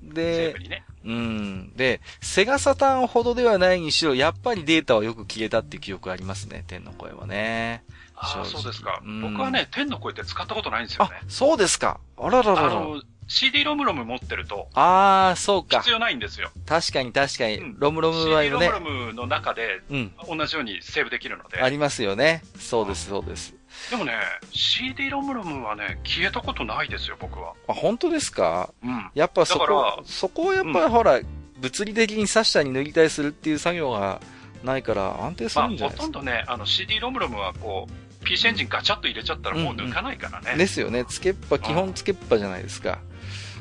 [0.02, 0.84] でね。
[1.04, 1.72] うん。
[1.76, 7.84] で、セガサターンほどではないにしろ、やっぱりデータはよく消えたっていう記憶ありますね、天の声はね。
[8.14, 12.00] ああ、そうですか、うん僕はね、天の声って使ったことないんですよあね。、そうですか。
[12.16, 12.66] あらららら。
[12.66, 15.90] あの、CD ロムロム持ってると、あー、そうか必。
[15.90, 16.50] 要ないんですよ。
[16.66, 17.76] 確かに確かにうん。
[17.78, 18.72] ロムロムは CD ロねム。
[18.72, 20.12] ロムの中で、うん。
[20.26, 21.60] 同じようにセーブできるので。
[21.60, 22.42] ありますよね。
[22.58, 23.54] そうです、そうです。
[23.90, 24.14] でもね、
[24.52, 27.52] CD ロムロムはね、消えたことないですよ、僕は。
[27.68, 28.72] あ、本当ですか？
[28.82, 29.10] うん。
[29.14, 31.20] やっぱそこ、そこをやっぱりほら、
[31.58, 34.20] 物理的に刺したに塗りたいするっていう作業が
[34.64, 36.02] ないから安定するんじゃないですか？
[36.04, 40.56] とんどね、あの CD ロムロムはこう、PC エンジンガチャッと入れちゃったらもう抜かないからね。
[40.56, 41.04] ですよね。
[41.04, 42.98] つけっぱ、基本つけっぱじゃないですか。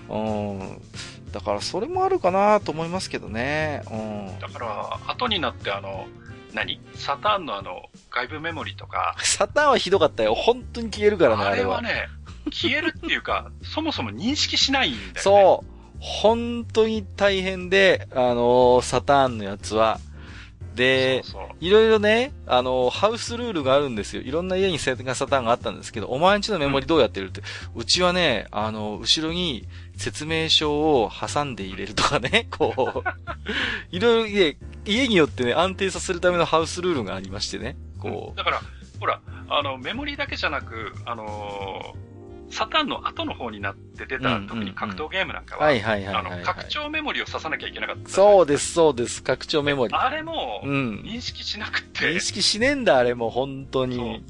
[0.10, 0.82] うん。
[1.32, 3.84] だからそれもあるかなと思いますけどね。
[3.92, 4.40] うん。
[4.40, 6.08] だから、後になってあの、
[6.54, 6.80] 何？
[6.96, 10.34] サターンのあの、外部メモリとか、 サターンはひどかったよ。
[10.34, 11.80] 本当に消えるからね、あれは。
[11.80, 12.08] あれはね、
[12.52, 15.20] 消えるっていうか、 そもそも認識しないんだよね。
[15.22, 15.68] そう。
[16.00, 20.00] 本当に大変で、あのーサターンのやつは。
[20.78, 21.24] で、
[21.60, 24.22] いろいろね、あのーハウスルールがあるんですよ。
[24.22, 27.42] いろんな家にセガサターンがあったんですけど、お前んちのメモリどうやってるって。
[27.76, 29.68] うちはね、あのー後ろに
[29.98, 38.62] 説明書を挟んで入れるとかね、 こう、いろいろ、家家によってね、安定させるためのハウスルールがありましてね、こだから、
[39.00, 39.20] ほら、
[39.50, 42.17] あの、メモリだけじゃなく、あのー
[42.50, 45.60] サターンの後の方になって出た、うんうんうん特に格闘ゲームなんかう。
[45.60, 46.44] は、あの。
[46.44, 48.10] 拡張メモリを刺さなきゃいけなかった。
[48.10, 49.22] そうです、そうです。
[49.24, 49.94] 拡張メモリ。
[49.94, 51.02] あれも、うん。
[51.06, 54.24] 認識しなくて、認識しねえんだ、あれも、本当に。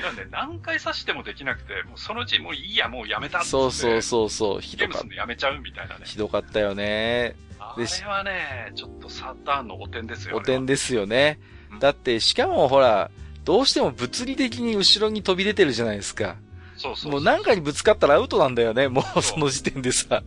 [0.00, 4.60] なんで何回刺してもできなくて、もうそのうちもういいや、もうやめたってそうそうそうそう。
[4.60, 6.06] ひどかっゲームするのやめちゃうみたいなねた。。
[6.06, 7.34] ひどかったよね。
[7.58, 10.36] あでれはね、ちょっとサターンのお点ですよ。
[10.36, 11.38] お点ですよね
[11.72, 11.76] う。
[11.76, 13.10] んだって、しかもほら、
[13.44, 16.36] どうしても物理的に後ろに飛び出てるじゃないですか。
[16.80, 20.22] そうそうもう何かにぶつかったらアウトなんだよね、もうその時点でさ。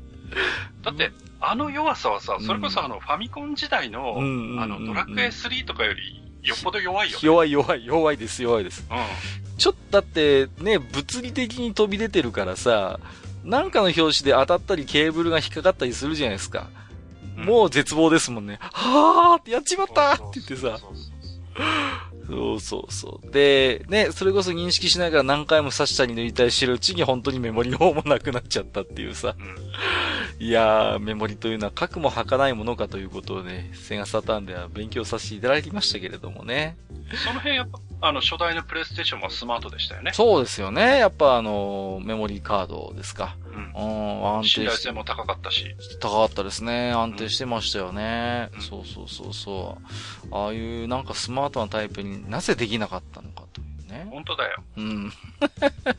[0.83, 7.19] だって、あの弱さはさ、それこそあの、ファミコン時代の、うんうんうんうんあの、ドラクエ3とかより、よっぽど弱いよね。
[7.25, 8.85] 弱い弱い、弱いです、弱いです。
[8.87, 8.93] う
[9.57, 12.99] ちょっとだって、ね、物理的に飛び出てるからさ、
[13.43, 16.67] なんかの拍子で当たったりケーブルが引っかかったりするじゃないですか。
[17.35, 17.45] ん。
[17.45, 18.59] もう絶望ですもんね。
[18.61, 20.61] はーってやっちまったって言ってさ。
[20.61, 20.95] そうそうそう
[21.57, 22.12] そう
[22.59, 23.31] そうそう。
[23.31, 29.35] で、ね、それこそ認識しながら何回も刺したり抜いたりしてるうちに本当にメモリの方もなくなっちゃったっていうさ。
[30.39, 36.77] いやー、メモリというのは核も儚いものかということをね、セガサターンでは勉強させていただきましたけれどもね。
[37.25, 40.11] その辺やっぱ、あの、初代のプレイステーションはスマートでしたよね。
[40.13, 40.97] そうですよね。
[40.97, 43.37] やっぱあの、メモリーカードですか。
[43.45, 45.73] うんうん、安定信頼性も高かったし。
[46.01, 46.91] 高かったですね。
[46.91, 48.49] 安定してましたよね。
[48.55, 49.77] うんそうそうそうそ
[50.31, 50.35] う。
[50.35, 54.07] ああいうなんかスマートなタイプになぜできなかったのかというね。
[54.09, 54.63] 本当だよ。
[54.77, 55.13] うん。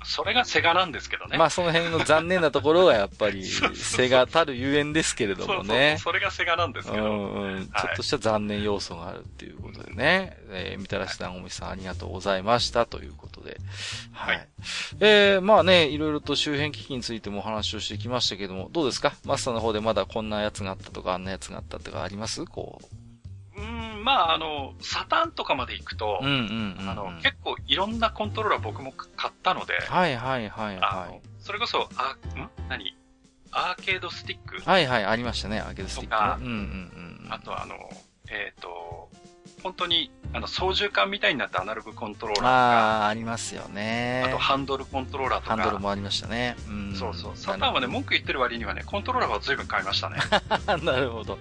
[0.05, 1.39] それがセガなんですけどね。
[1.39, 5.97] まあその辺の残念なところがやっぱり、セガたるゆえんですけれどそうそうそうもね。
[6.01, 7.05] それがセガなんですうけど。
[7.05, 7.67] んうん。
[7.67, 10.37] ちょっとした残念要素があるっていうことでね。
[10.51, 13.59] えー、みたらしさん、おみさんありがとうございましたということで。
[14.13, 14.37] はい。
[14.37, 14.49] はい
[15.01, 19.13] えー、まあね、いろいろと周辺機器についてもお話をしてきましたけども、どうですか？
[19.25, 22.45] マスターの方でまだこんなやつがあったとか、あんなやつがあったとかあります？
[22.45, 22.87] こう。
[24.05, 26.21] うん、まあ、あの、サターンとかまで行くと、
[27.23, 31.21] 結構いろんなコントローラー僕も買ったので、はいはいはいはい。
[31.41, 32.51] それこそ、あ、ん？
[32.69, 32.97] 何？
[33.57, 36.45] アーケードスティック、はいはい、ありましたね、アーケードスティックとかね。
[36.45, 37.33] うんうんうん。
[37.33, 37.77] あとあの、
[38.29, 39.09] えっ、と、
[39.63, 44.25] 本当に、あの、操縦桿みたいになったアナログコントローラーとか、ああ、ありますよね。
[44.27, 46.57] あとハンドルコントローラーとか、ハンドルもありましたね。
[46.69, 46.95] うん。
[46.95, 47.33] そうそう。
[47.37, 50.17] サターンはね、文句言ってる割にはね、コントローラーは随分買いましたね。
[50.85, 51.39] なるほど。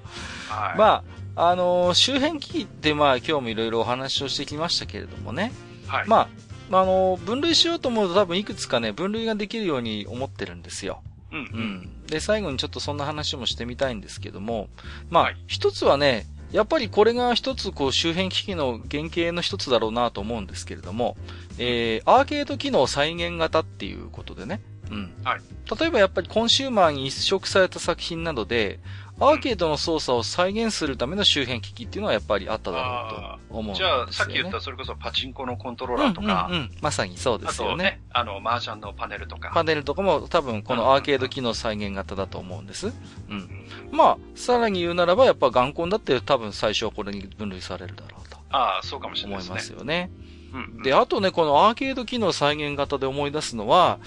[0.47, 0.78] はい。
[0.78, 1.03] まあ、
[1.36, 5.52] あのー周辺機器ってまあ今日もいろいろお話をしてきましたけれどもね。
[5.88, 6.08] はい。
[6.08, 6.30] ま
[6.72, 11.02] あ、あのー分類しようと思うと多分いくつかね、分類ができるように思ってるんですよ。
[11.32, 11.50] うん、う。
[11.52, 12.06] うんん。
[12.08, 14.70] で、最後にちょっとそんな話もしてみたいんですけども、
[15.10, 21.18] まあはい、一つはね、やっぱりこれが一つこう周辺機器の原型の一つだろうなと思うんですけれども、
[21.58, 24.62] えー、アーケード機能再現型っていうことでね。
[24.92, 25.14] うん。
[25.24, 25.42] はい。
[25.80, 28.80] 例えばやっぱりコンシューマーに移植された作品などで、
[29.20, 33.93] アーケードの操作を再現するための周辺機器っていうのはやっぱりあっただろうと思うんですじよ、ね。
[34.01, 37.72] ゃあ、さっき言ったそれこそパチンコのコントローラーとか、うんうんうん、まさにそうであすよね。
[37.72, 39.51] とね、あの、麻雀のパネルとか。
[39.53, 42.93] パネルとかも多分このアーケード機能再現型だと思うんです。
[43.30, 43.49] うん。
[43.91, 49.76] まあ、さらに言うならばやっぱ眼根だって多分最初はこれに分類されるだろうとああ、そうかもしれない思いですね。
[49.76, 50.09] ますよね。
[50.18, 50.34] うん
[50.78, 53.99] うんで、あとね、このアーケード機能再現型で思い出すのは、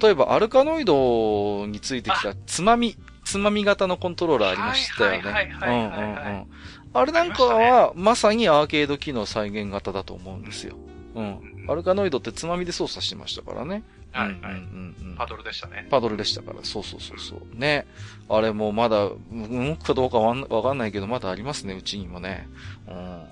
[0.00, 2.96] 例えばアルカノイドについてきたつまみ、
[3.30, 5.30] つまみ型のコントローラーありましたよね。
[5.30, 6.46] はいはいはいはいはいはいうんうんうん
[6.92, 10.74] あれなんかは、まさにアーケード機能再現型だと思うんですよ。
[11.14, 11.66] うん。
[11.68, 13.84] アルカノイドってつまみで操作してましたからね。
[14.10, 14.46] はいうんうんう
[15.06, 15.86] んうんパドルでしたね。
[15.88, 17.40] パドルでしたから、そうそうそうそう。
[17.56, 17.86] ね。
[18.28, 22.48] あれもまだ、動くかどうかわかんないけど、まだありますね、うちにもね。
[22.88, 23.22] うん。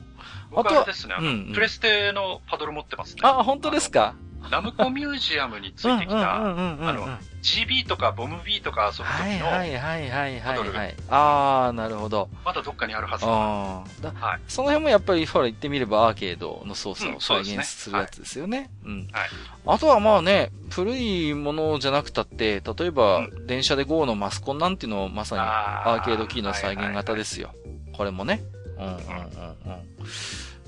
[0.53, 3.23] 僕あとははですね、あの、うんうんプレステのパドル持ってますね。
[3.25, 4.15] あ、本当ですか？
[4.51, 10.95] ナムコミュージアムについてきた、あの、GB とかボム B とか遊ぶはい時の、はいはいはいはいはい。
[11.09, 12.29] あー、なるほど。
[12.45, 13.31] まだどっかにあるはずだ。
[13.31, 14.41] あーだはい。
[14.49, 18.71] その辺もやっぱり、ほら、言ってみればアーケードの操作を再現するやつですよね。
[18.85, 19.09] うん。
[19.13, 19.29] はい。
[19.67, 27.55] あとはまあね、古いものじゃなくたって、例えば、う電車で GO のマスコンなんていうのもまさにアーケードキーの再現型ですよ。
[27.93, 28.43] これもね。
[28.79, 29.89] うんうんうんうん。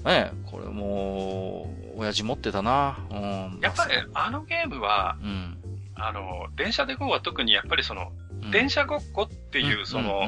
[0.05, 2.99] ねえ、これも、親父持ってたな。
[3.11, 3.59] うん。
[3.61, 5.59] やっぱりあのゲームは、うん。
[5.95, 10.23] あの、電車で GO は特にやっぱりその、うん電車ごっこっていう、その、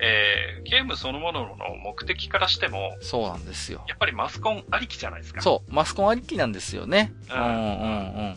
[0.00, 3.84] えー、ゲームそのものの目的からしても、そうなんですよ。
[3.86, 5.42] やっぱりマスコンありきじゃないですか。
[5.42, 7.12] そう、マスコンありきなんですよね。
[7.30, 8.34] ううんんうん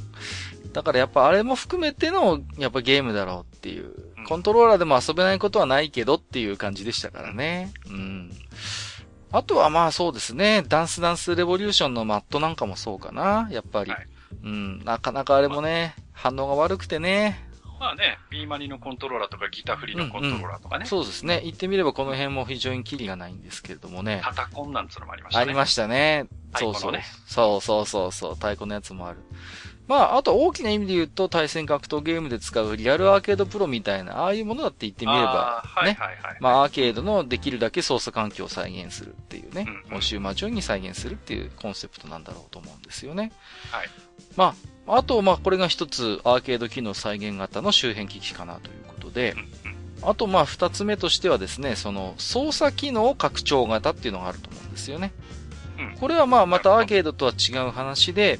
[0.65, 0.73] うん。
[0.73, 4.25] だからやっぱあれも含めての、やっぱゲームだろうっていううん。
[4.25, 7.71] コントローラーでも遊べないことはないけどっていう感じでしたからね。
[7.89, 8.31] うん。
[9.31, 10.63] あとはまあそうですね。
[10.67, 13.47] ダンスダンスレボリューションのマットなんかもそうかな。
[13.51, 13.91] やっぱり。
[13.91, 14.07] はい
[14.43, 14.79] うん。
[14.83, 17.45] なかなかあれもね、反応が悪くてね。
[17.79, 21.41] まあね、ビーマニのコントローラーとかギターフリーのコントローラーとかね、そうですね。
[21.43, 24.21] 言ってみればこの辺も非常にキリがないんですけれどもね。
[24.23, 25.45] タタコンなんつうのもありましたね。
[25.45, 26.25] ありましたね。
[26.55, 26.91] そうそう。
[26.91, 28.35] ねそうそうそうそう。
[28.35, 29.19] 太鼓のやつもある。
[29.87, 35.81] まあ、あと大きな意味で言うと、対戦格闘ゲームで使うリアルアーケードプロみたいな、ああいうものだって言ってみればね。
[35.81, 36.37] はいはい。
[36.39, 39.83] まあ、アーケードのできるだけ操作環境を再現するっていうねうんうん。
[39.91, 43.31] コンシューマー上に再現するっていうコンセプトなんだろうと思うんですよね。
[43.71, 43.87] はい。
[44.35, 44.55] ま
[44.87, 49.39] あ、あと、まあ、これが一つアーケード機能再現型の周辺機器かなということでうん、
[49.71, 55.11] うんあと、まあ、二つ目としてはですね、その、操作機能拡張型っていうのがあると思うんですよね。
[55.79, 58.39] うんこれはまあ、またアーケードとは違う話で、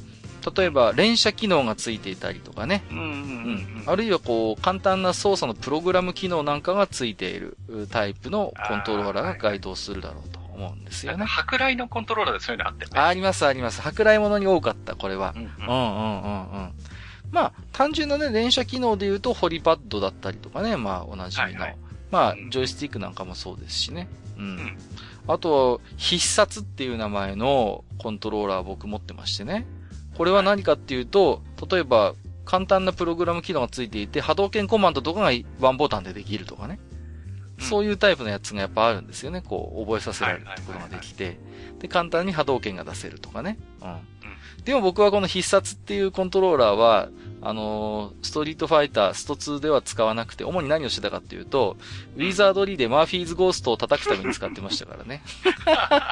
[0.55, 2.83] 例えば、連射機能がついていたりとかね。
[2.91, 3.83] うん。
[3.85, 7.57] あるいはこう、簡単な操作のプログラム機能なんかがついている
[7.91, 11.25] タイプのコントローラーが該当するだろうと思うんですよね。
[11.25, 12.91] 舶来のコントローラーでそういうのあってね。
[12.99, 13.81] ありますあります。
[13.81, 15.33] 舶来物に多かった、これは。
[15.35, 16.73] うんうんうんうん。
[17.31, 21.61] まあ、単純なね、連射機能で言うと、ホリパッドだったりとかね、まあ、おなじみの。
[21.61, 21.77] はいはい
[22.09, 24.07] まあう、んジョイスティックなんかもそうですしね。
[24.37, 24.55] うん。
[24.55, 24.77] ん
[25.27, 29.65] あと、必殺っていう名前のコントローラー僕持ってましてね。
[30.17, 36.79] これは何かっていうと、例えば、簡単なプログラム機能がついていて、波動拳コマンドとかがワンボタンでできるとかね。
[36.81, 36.87] うん
[37.59, 39.41] そういうタイプのやつがやっぱあるんですよね。
[39.41, 41.39] こう、覚えさせられるところができて。
[41.79, 43.57] で、簡単に波動拳が出せるとかね。
[43.81, 43.97] うん。
[44.67, 47.07] でも僕はこの必殺っていうコントローラーは、
[47.41, 51.77] あのーストリートファイター、スト2では使わなくて、主に何をしてたかっていうと、
[52.17, 55.23] ウィザードリーでマーフィーズゴーストを叩くために使ってましたからね。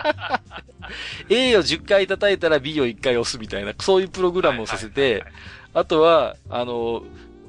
[1.28, 5.26] A を10回叩いたら B を1回押すみたいな、そういうプログラムをさせて、
[5.74, 7.04] あとは、あのー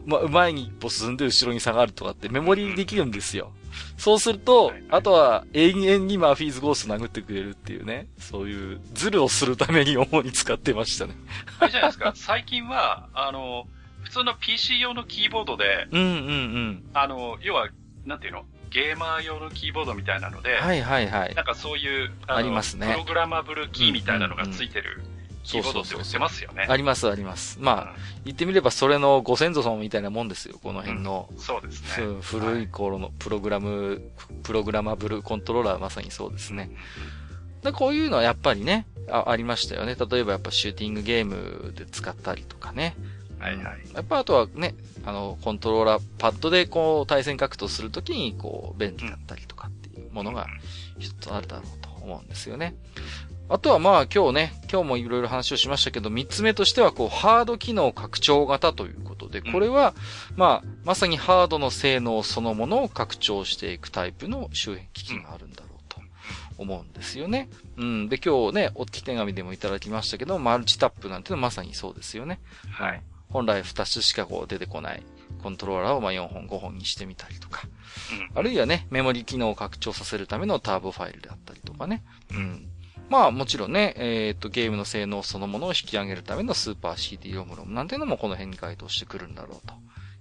[0.07, 3.53] ま、前に一歩進んで後ろに下がるとかってメモリーできるんですよ。
[3.97, 11.15] そうするとはいはい、あとは永遠にマーフィーズゴースト殴ってくれるっていうね、そういうズルをするために主に使ってましたね。
[11.59, 13.67] あれじゃないですか、 最近は、あの、
[14.03, 16.85] 普通の PC 用のキーボードで、うんうんうん。
[16.95, 17.69] あの、要は、
[18.05, 18.45] なんていうの？
[18.71, 21.35] ゲーマー用のキーボードみたいなので、はいはいはい。
[21.35, 25.03] なんかそういう、のありますねプログラマブルキーみたいなのがついてる
[25.47, 26.67] キーボードって売ってますよね。
[26.69, 27.59] ありますあります。
[27.61, 31.29] まあ、言ってみればそれのご先祖様みたいなもんですよ、この辺の。
[31.31, 32.07] うんそうですね。
[32.21, 34.03] ふ古い頃のプログラム、
[34.43, 36.71] プログラマブルコントローラーはまさにそうですね。
[37.63, 39.95] でこういうのはやっぱりねあ、ありましたよね。
[39.95, 42.97] 例えばやっぱシューティングゲームで使ったりとかね。
[43.39, 43.81] はいはい。
[43.95, 44.75] やっぱあとはね、
[45.05, 50.47] あの、コントローラーパッドでこう対戦格闘するときにこう便利だったりとかっていうものが
[50.99, 52.75] 一つあるだろうと思うんですよね。
[53.49, 59.95] あとはまあ今日ね、今日もいろいろ話をしましたけど、三つ目としてはこうハード機能拡張型ということで、これは、
[60.35, 66.01] まあ、まさにハードの性能そのものを拡張していくタイプの周辺機器があるんだろうと
[66.59, 67.49] 思うんですよね。
[67.77, 68.09] うん。
[68.09, 72.41] で、今日ね、お手紙でもいただきましたけど、マルチタップなんてのはまさにそうですよね。
[72.69, 73.03] はい。
[73.29, 75.03] 本来2つしかこう出てこない
[75.43, 77.63] コントローラーをまあ4本5本にしてみたりとか。
[77.65, 77.77] うん
[78.35, 82.03] あるいはね、メモリ機能を拡張させるためのターボファイルであったりとかね。
[82.33, 82.69] うん。
[83.09, 89.69] まあもちろんね、えっ、と、ゲームの性能そのものを引き上げるためのスーパー CD ロムロムなんていうのもこの辺に該当してくるんだろう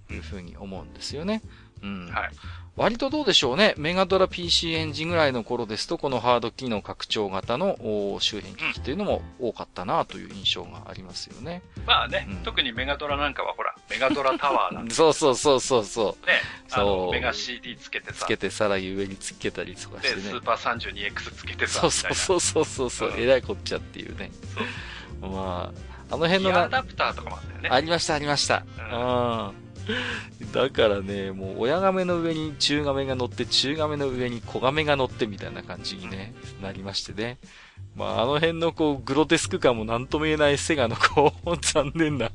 [0.08, 1.42] というふうに思うんですよね。
[1.82, 2.08] うん。
[2.08, 2.30] はい。
[2.76, 3.74] 割とどうでしょうね。
[3.78, 11.62] メガドラ PC エンジンぐらいの頃ですと、このハード機能拡張型のお周辺機器というのも多かったなという印象がありますよね。
[11.86, 16.26] まあね、うん特にメガドラなんかはほら、メガドラタワーなんで そうそうそうそうそう。
[16.26, 16.34] ね、
[16.70, 20.22] あそうの、メガ CD つけてさ、つけてさらに上につけたりとかで、してね。
[20.28, 24.30] スーパー 32X つけてさ、そうそうそうそうそうそう、うんえらいこっちゃっていうね。
[25.20, 25.72] そうま
[26.10, 27.68] あの辺のギアダプターとかもあったよね。
[27.70, 28.64] ありました、ありました。
[28.90, 29.65] うんうん。
[30.52, 37.38] だからね、もう親亀の上に中亀が乗って、中亀の上に小亀が乗ってみたいな感じにね、なりましてね。
[37.94, 42.30] まあ、あの辺のこう、グロテスク感もなんとも言えないセガのこう、 残念な。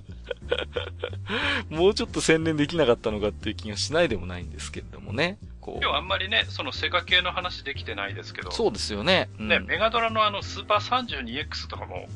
[1.70, 5.38] もうちょっと洗練できなかったのかっていう気がしないでもないんですけれどもね。
[5.62, 8.51] こ今日あんまりね、そのセガ系の話できてないですけど、う。
[8.51, 9.30] そうですよね。
[9.39, 12.07] うん、ね、メガドラのあの、スーパー 32X とかも、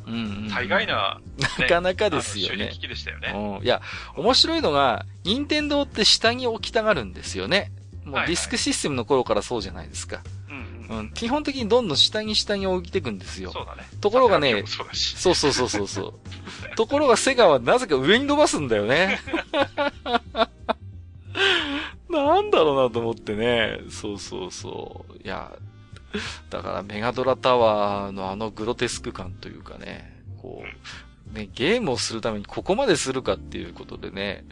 [0.49, 1.21] 大概な、
[1.59, 2.79] なかなかですよね機。
[2.79, 3.33] 器でしたよね。
[3.59, 3.63] うん。
[3.63, 3.81] いや、
[4.17, 7.71] 面白いのが、任天堂って下着を置きたがるんですよね。
[8.03, 10.21] もうディスクシステムの頃からそうじゃないですか。
[10.89, 11.11] うん。
[11.11, 13.51] 基本的にどんどん下着下着を置いていくんですよ。
[13.51, 13.83] そうだね。
[14.01, 14.63] ところがね。
[14.65, 16.01] そうそうそうそうそ
[16.71, 16.75] う。
[16.75, 19.19] ところがセガはなぜか上に伸ばすんだよね。
[22.09, 23.79] なんだろうなと思ってね。
[23.89, 25.17] そうそうそう。
[25.23, 25.51] いや、
[26.49, 34.45] だからメガドラタワーのあのグロテスク感というかね、こう、ね、ゲームをするためにここまでするかっていうことでね、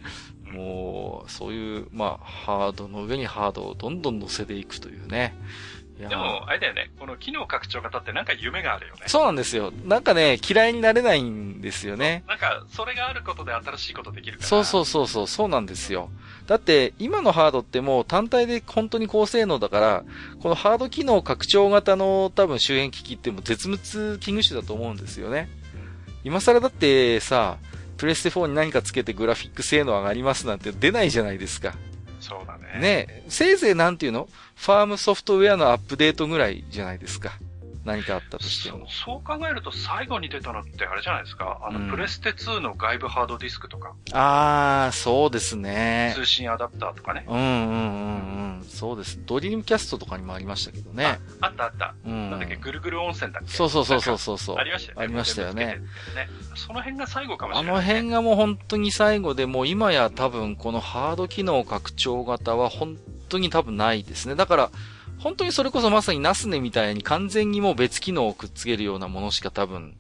[0.53, 5.35] もう、そういう、まあ、ハードの上にハードをどんどん乗せていくというね。
[6.09, 9.03] でも、あれだよね、この機能拡張型ってなんか夢があるよね。
[9.07, 9.71] そうなんですよ。
[9.85, 12.23] なんかね、嫌いになれないんですよね。
[12.27, 14.47] なんか、それがあることで新しいことできるから。
[14.47, 16.09] そうそうそうそう、そうなんですよ。
[16.47, 20.03] だって、今のハードってもう単体で本当に高性能だから、
[20.41, 25.49] このハード機能拡張型の多分周辺機器ってもう絶滅危惧種だと思うんですよね。
[26.23, 27.57] 今更だってさ、
[27.97, 31.73] プレステ4に何かつけてグラフィック性能上がりますなんて出ないじゃないですか。
[32.23, 32.79] そうだね。
[32.79, 34.29] ねせいぜいなんていうの？
[34.55, 37.33] ファームソフトウェアのアップデートぐらいじゃないですか。
[37.85, 38.87] 何かあったとしても。
[38.89, 41.59] そう考えると最後に出たのってあれじゃないですか。
[41.63, 46.13] あの、うんプレステ2の外部ハードディスクとか、あー、そうですね。
[46.15, 47.25] 通信アダプターとかね。
[47.27, 48.65] うんうんうんうん。
[48.67, 49.19] そうです。
[49.25, 51.19] ドリームキャストとかにもありましたけどね。
[51.41, 51.93] あったあった。
[52.05, 52.31] うん。
[52.31, 53.49] なんだっけ、ぐるぐる温泉だっけ？
[53.53, 54.57] そうそうそうそうそうそう。
[54.57, 55.03] ありましたよね。
[55.03, 55.65] ありましたよね。
[55.65, 55.81] ね。
[56.55, 62.97] その辺が最後かもしあれない、の辺がもう本当に最後で、もう今や多分このハード機能拡張型は本
[63.29, 64.35] 当に多分ないですね。
[64.35, 64.71] だから、
[65.23, 69.95] 本当にそれこそまさにナスネみたいに完全にもう別機能をくっつけるようなものしか多分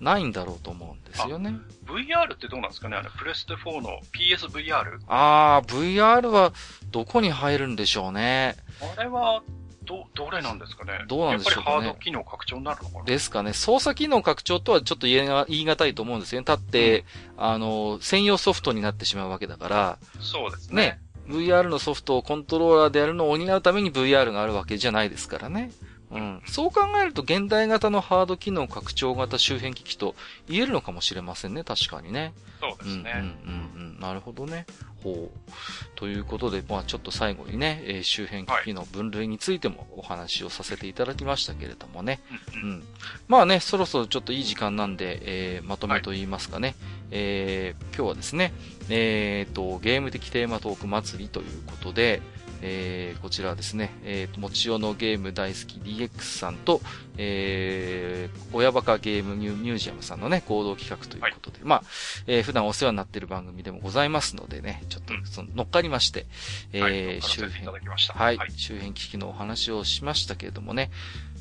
[0.00, 1.54] ないんだろうと思うんですよね。
[1.86, 2.96] VR ってどうなんですかね？
[2.96, 5.00] あの、プレステ4の PSVR?
[5.08, 6.52] あー、VR は
[6.90, 8.56] どこに入るんでしょうね。
[8.96, 9.42] あれは、
[9.84, 11.04] ど、どれなんですかね？
[11.08, 13.04] どうなんでしょうかねやっぱりハード機能拡張になるのかな？
[13.04, 13.52] ですかね。
[13.52, 16.44] 操作機能拡張とはちょっと言えが言い難いと思うんですよね。
[16.46, 17.04] だって、
[17.36, 21.00] あの、専用ソフトになってしまうわけだから、そうですねね。
[21.28, 25.70] VR のソフトをコントローラーでやるのを補うために VR があるわけじゃないですからね。
[26.10, 26.42] うん。
[26.46, 30.14] そう考えると現代型のハード機能拡張型周辺機器と
[30.48, 31.64] 言えるのかもしれませんね。
[31.64, 32.32] 確かにね。
[32.60, 33.12] そうですね。
[33.16, 34.00] うんうんうんうん。
[34.00, 34.66] なるほどね。
[35.04, 35.52] ほう。
[35.96, 42.20] ということで、まあちょっと最後にね、えー周辺機器の分類についてもお話をさせていただきましたけれどもね。
[42.54, 42.84] うんうんうん。
[43.28, 45.20] まあね、そろそろちょっといい時間なんで、
[45.56, 46.74] えーまとめと言いますかね。
[47.10, 48.52] えー今日はですね、
[48.88, 52.22] えーと、ゲーム的テーマトーク祭りということで、
[52.66, 56.80] えーこちらはですね、えーと、もちおのゲーム大好き DX さんと、
[57.18, 61.82] えー、親バカゲームミュミュージアムさんのね、合同企画ということで、まあ、
[62.26, 66.26] えー普段お世話になっている番組でもございますのでね、ちょっとうんその乗っかりまして、
[66.72, 67.66] えーはい周辺。
[67.66, 68.52] はい、はい。
[68.56, 70.90] 周辺機器のお話をしましたけれどもね。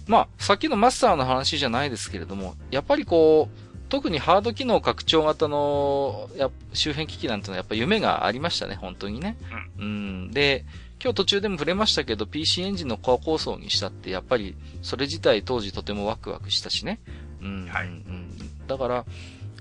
[0.08, 9.38] まあ、さっきのマスターの話じゃないですけれども、やっぱりこう、特にハード機能拡張型のや周辺機器なんてのはやっぱ夢がありましたね、本当にね。
[9.80, 10.32] うん。
[10.32, 10.66] で、
[11.04, 17.02] 今日途中でも触れましたけど、PC エンジンのコア構想にしたって、やっぱり、それ自体当時とてもワクワクしたしね。
[17.42, 17.68] うん。
[17.68, 18.68] はいうんうん。
[18.68, 19.06] だから、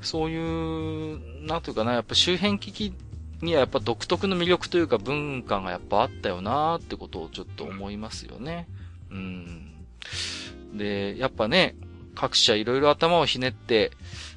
[0.02, 2.94] そういう、なんていうかな、やっぱ周辺機器
[3.40, 8.68] にはやっぱ独特の魅力というか文化がやっぱあったよなーってことをちょっと思いますよね。
[9.10, 9.72] うん。
[10.74, 11.74] で、やっぱね、
[12.14, 13.90] 各社いろいろ頭をひねって、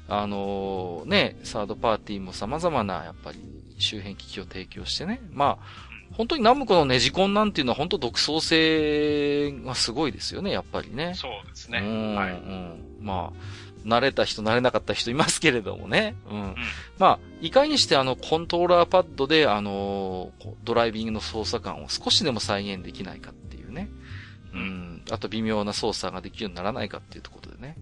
[0.08, 3.38] あのね、サードパーティーも様々なやっぱり
[3.78, 5.20] 周辺機器を提供してね。
[5.32, 5.85] まあ、
[6.16, 11.12] 本当にナムコのネジコンなんていうのは本当独創性がすごいですよね、やっぱりね。
[11.14, 11.78] そうですね。
[11.78, 12.30] うん、はい。
[12.32, 12.96] うん。
[13.00, 16.16] まあ、慣れた人、慣れなかった人いますけれどもね。
[16.30, 16.40] うん。
[16.40, 16.54] うん。
[16.98, 20.32] まあ、いかにしてあの、コントローラーパッドで、あの
[20.64, 23.88] ドライビングの操作感を少しでも再現できないかっていうね。
[24.54, 25.02] うん。
[25.10, 27.76] あと微妙な操作ができるようにならないかっていうところでね。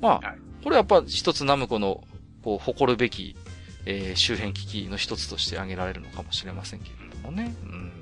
[0.00, 2.02] まあ、はいこれやっぱ一つナムコの、
[2.42, 3.36] こう、誇るべき、
[3.84, 7.54] えー周辺機器の一つとして挙げられるのかもしれませんけれどもね。
[7.64, 7.92] うん。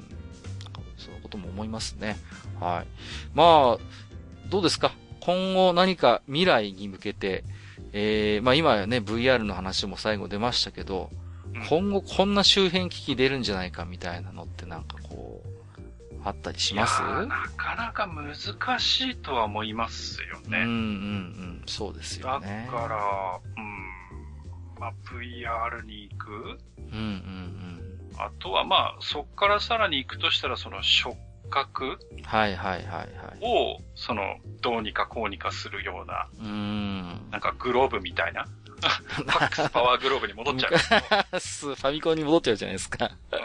[0.97, 2.17] そういうことも思いますね。
[2.61, 2.87] はい。
[3.35, 4.93] まあ、どうですか？
[5.21, 7.45] 今後何か未来に向けて、
[7.93, 11.25] えー、まあ今はね、VR の話も最後出ましたけど、うん
[11.71, 17.01] 今後こんな周辺機器出るんじゃないかみたいなのってなんかこう、あったりします？
[17.01, 17.27] な
[17.57, 20.65] かなか難しいとは思いますようんうんうね。
[20.67, 22.69] ん、そうですよだね。
[22.71, 24.81] から、うん。
[24.81, 26.33] まあ、VR に行く？
[26.33, 27.84] うんうんうん。
[28.19, 31.16] あとはまあ、そっからさらに行くとしたら、その触
[31.51, 33.09] 覚はいはいはいはい。
[33.43, 34.23] を、その、
[34.61, 37.31] どうにかこうにかするような、うーん。
[37.31, 38.47] なんかグローブみたいな。
[39.27, 40.77] パックスパワーグローブに戻っちゃう。
[40.77, 43.11] ファミコンに戻っちゃうじゃないですか。
[43.32, 43.39] うん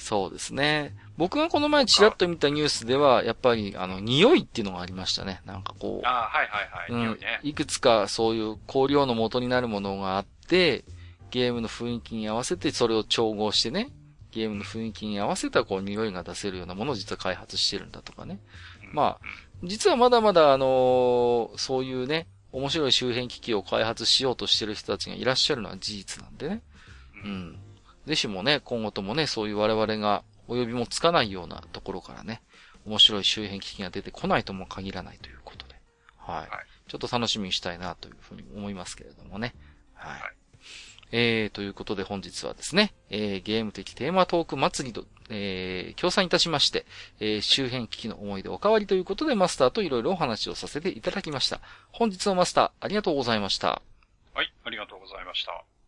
[0.00, 0.96] そうですね。
[1.18, 5.42] 僕がこの前ちらっと見たニュースでは、やっぱり、あの、匂いっていうのがありましたね。
[5.44, 6.06] なんかこう。
[6.06, 6.90] ああ、はいはいはい。
[6.90, 7.40] うん匂いね。
[7.42, 10.84] いくつかそういう香料の元になるものがあって、
[11.30, 13.90] ゲームの雰囲気に合わせてそれを調合してね、
[14.30, 18.40] ゲームの雰囲気に合わせたこう匂いが出せるようなものを実は開発してるんだとかね。
[18.92, 19.26] まあ、
[19.62, 26.62] 実はまだまだあのーそういうね、面白い周辺機器を開発しようとしてる人たちがいらっしゃるのは事実なんでね。
[27.24, 27.28] う。
[27.28, 27.58] うんん。
[28.06, 32.42] ぜひもね、今後ともね、そういう我々がお呼びもつかないようなところからね、
[32.86, 35.74] 面白い周辺機器が出てこないとも限らないということで。
[36.16, 36.36] はい。
[36.38, 36.48] はい
[36.90, 39.54] ちょっと楽しみにしたいなというふうに思いますけれどもね。
[39.94, 40.20] はい。
[40.20, 40.39] はい
[41.12, 46.86] えー、ということで本日はですね、えー、ゲーム的テーマトーク祭りと、えー、協賛いたしまして、
[47.18, 51.60] えー、周辺機器の思い出おかわりということでマスターといろいろお話をさせていただきました。
[51.92, 53.82] 本日のマスター、ありがとうございました。
[54.34, 55.79] はい、ありがとうございました。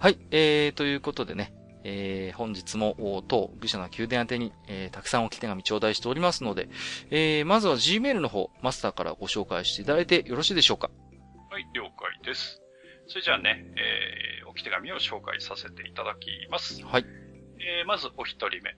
[0.00, 1.52] はい、えー、ということでね、
[1.84, 6.70] えー、本日も、お当、愚者の宮殿宛てに、えー、たくさんおき手紙頂戴しておりますので、
[7.10, 10.90] えー、まずは Gmail の方、マスターからご紹介していただいてよろしいでしょうか？
[11.50, 12.62] はい、了解です。
[13.08, 16.82] それじゃあね、えー、置き手紙を紹介させていただきます。
[16.82, 17.04] はい。
[17.58, 18.74] えー、まずお一人目。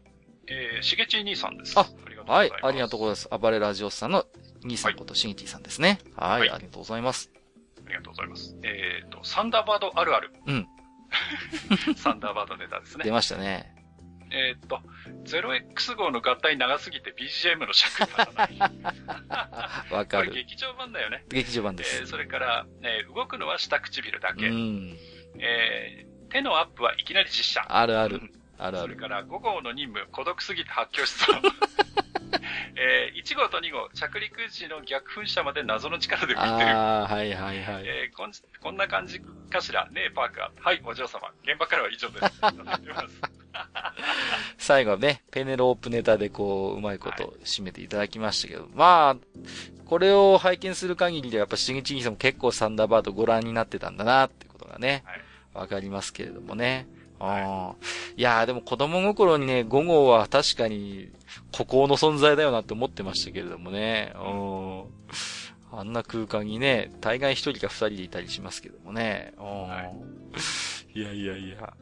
[0.48, 1.78] えー、しげち兄さんです。
[1.78, 2.66] あありがとうござはいいま、す。
[2.66, 3.28] ありがとうございます。
[3.40, 4.24] 暴れラジオスさんの
[4.64, 6.00] 兄さんことしげちーさんですね。
[6.16, 7.30] はい、はいありがとうございます。
[7.86, 8.56] ありがとうございます。
[8.64, 10.32] えーと、サンダーバードあるある。
[10.46, 10.66] うん。
[11.96, 13.04] サンダーバードネタですね。
[13.04, 13.74] 出ましたね。
[14.34, 14.80] えーと、
[15.24, 18.58] 0X 号の合体長すぎて BGM の尺にならない。
[19.92, 20.30] わこかる。
[20.30, 21.24] れ劇場版だよね。
[21.28, 22.00] 劇場版です。
[22.00, 24.48] えー、それから、えー動くのは下唇だけ。
[24.48, 24.96] うん。
[25.38, 27.64] えー手のアップはいきなり実写。
[27.68, 28.22] あるある。
[28.56, 28.94] あるある。
[28.94, 31.42] それから5号の任務、孤独すぎて発狂しそう。
[32.74, 36.70] えー1号と2号、着陸時の逆噴射まで謎の力で浮いてる。
[36.70, 37.82] あー、はいはいはい。
[37.86, 38.32] えーこん
[38.62, 39.20] こんな感じ
[39.50, 39.88] かしら？
[39.90, 40.62] ねえ、パーカー。
[40.62, 41.28] はい、お嬢様。
[41.44, 42.24] 現場からは以上です。
[44.58, 49.16] 最後はね、ペネロープネタでこう、うまいこと締めていただきましたけど、まあ、
[49.86, 55.20] これを拝見する限りでやっぱしげちぎさんも結構サンダーバードご覧になってたんだなってことがね、はい
[55.54, 56.86] わかりますけれどもね。
[57.20, 61.10] あーいやーでも子供心にね、5号は確かに
[61.52, 64.12] 孤高の存在だよなって思ってましたけれどもね。
[64.16, 65.02] うん
[65.74, 69.32] あんな空間にね、大概一人か二人でいたりしますけどもね。
[69.38, 69.92] うんはい
[70.94, 71.72] いやいやいや。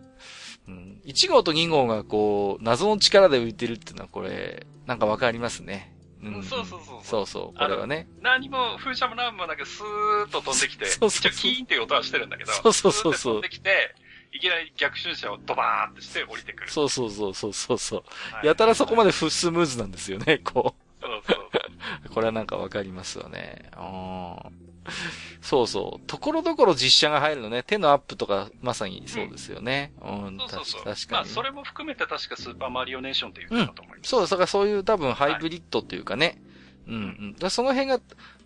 [0.69, 5.93] うん、1号と2号がこう、謎の力で浮いてるっていうのはこれ、なんかわかりますね。
[6.23, 6.43] うん。
[6.45, 8.07] そうそうそうそうそう、これはね。
[8.23, 13.95] 何も、風車も何もなくスーッと飛んできて、 そうそうそう一応キーンっていう音はしてるんだけど、そうそうそうそう飛んできて、
[14.33, 16.71] いきなり逆噴射をドバーンってして降りてくる。
[16.71, 18.03] そうそうそうそうそうそう。
[18.33, 21.51] はいやたらそこまでフスムーズなんですよね、こそうそう。
[22.07, 22.11] う。
[22.15, 23.71] これはなんかわかりますよね。
[23.77, 24.71] うん。
[25.41, 26.07] そうそう。
[26.07, 27.63] ところどころ実写が入るのね。
[27.63, 29.93] 手のアップとか、まさにそうですよね。
[30.01, 30.85] うん、そうそうそう。
[30.85, 31.13] 確かに。
[31.13, 34.11] まあ、それも含めて確かスーパーマリオネーションって言ってたと思います。
[34.11, 36.41] そう、だからそういう多分ハイブリッドっていうかね。
[36.87, 37.33] うん、うん。
[37.35, 38.01] だからその辺が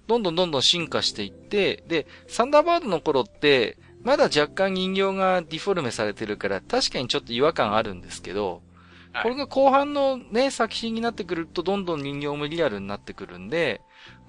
[0.06, 8.62] どんどんどんどん進化していって、で、サンダーバードの頃って、まだ若干人形がディフォルメされてるから、確かにちょっと違和感あるんですけど、
[9.12, 13.80] はいこれが後半のね、作品になってくると、どんどん人形もリアルになってくるんで、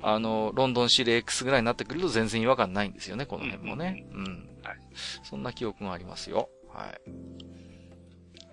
[0.02, 4.06] あの、ロンドンシリ X ぐらいになってくると全然違和感ないんですよね、この辺もね。
[4.11, 4.49] うん。
[4.64, 4.77] はい
[5.23, 6.49] そんな記憶がありますよ。
[6.72, 7.02] はい。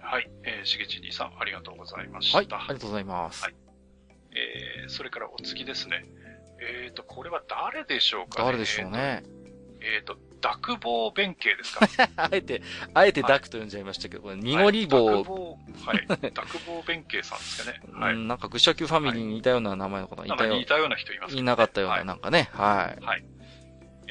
[0.01, 0.31] はい。
[0.45, 2.39] えー、しげち兄さん、ありがとうございました。
[2.39, 3.45] はい、ありがとうございます。
[3.45, 3.55] はい
[4.35, 6.07] えー、それからお次ですね。
[6.61, 8.45] えーと、これは誰でしょうかね？
[8.47, 9.23] 誰でしょうね。
[9.83, 11.87] えーと、濁棒弁慶ですか？
[12.17, 12.61] あえて、
[12.95, 15.17] あえてダクと呼んじゃいましたけど、これ、濁り棒、はい。
[15.17, 16.07] 濁棒、はい。
[16.07, 17.81] 濁棒弁慶さんですかね。
[17.95, 18.15] はい。
[18.15, 23.05] うん、なんか、愚者級ファミリーに似たような名前の方がいたよなんか似、たような人いますいなかったような、はいなんかね、はい。
[23.05, 23.25] はい。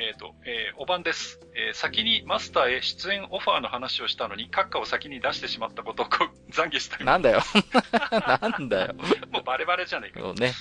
[0.02, 1.40] えっ、と、えーお番です。
[1.56, 7.06] えー先にマスターへ出演オファーの話をしたのに、閣下を先に出してしまったことを懺悔したい。
[7.06, 7.42] なんだよ。
[8.42, 8.96] なんだよ。
[9.32, 10.20] もうバレバレじゃねえか。
[10.22, 10.54] そうね。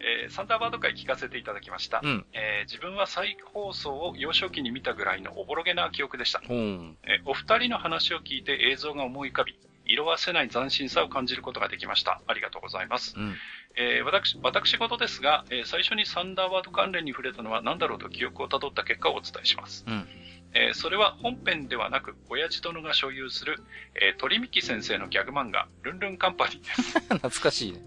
[0.00, 2.00] えーサンダーバード会聞かせていただきました。
[2.02, 2.26] うん。
[2.32, 6.42] えー自分は再放送を幼少期に見たぐらいのおぼろげな記憶でした。
[6.48, 6.96] うん。
[7.04, 9.56] えーお二人の話を聞いて映像が思い浮かび、
[9.86, 12.20] 色褪せない斬新さを感じることができました。
[12.26, 13.14] ありがとうございます。
[13.16, 13.36] うん。
[13.76, 19.84] えー私、私事ですが、えー最初にサンダーバード関連に触れたのは何だろうと記憶をたどった結果をお伝えします。
[19.86, 20.06] うん。
[20.52, 23.62] えーそれは本編ではなく、親父殿が所有する、
[23.94, 26.98] えー鳥幹先生のギャグ漫画、ルンルンカンパニーです。
[27.08, 27.80] 懐かしいね。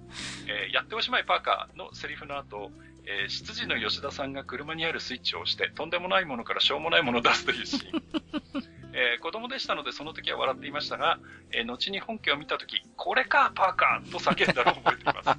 [0.47, 2.72] えーやっておしまいパーカーのセリフの後、
[3.06, 8.04] えー、執事の吉田さんが車にあるスイッチを押して、とんでもないものからしょうもないものを出すというシーン。
[8.96, 11.20] えー子供でしたのでその時は笑っていましたが、
[11.52, 15.28] えー後に本家を見た時、これか、パーカーと叫んだのを覚えています。
[15.28, 15.36] は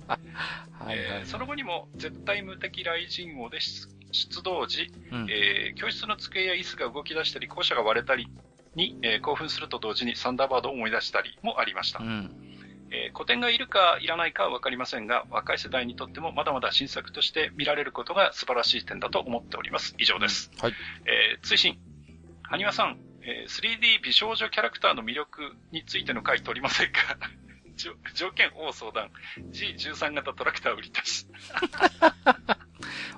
[0.85, 5.27] いはい、えーその後にも、絶対無敵雷神王で出出動時、うん。
[5.31, 8.28] えー教室の机や椅子が動き出したり、校舎が割れたり
[8.74, 12.01] に、えー興奮すると同時にサンダーバードを思い出したりもありました。
[12.01, 12.53] うん。
[12.94, 19.94] えー古典がいるかいらないかはわかりませんが、若い世代にとってもまだまだ新作として見られることが素晴らしい点だと思っております。
[19.98, 20.50] 以上です。
[20.60, 20.72] はい。
[21.06, 21.78] えー追伸。
[22.42, 25.40] はにわさん、えー 3D 美少女キャラクターの魅力
[25.72, 27.00] についての回取りませんか？
[27.76, 29.10] じょ条件を相談。
[29.50, 31.26] G13 型トラクター売り出し。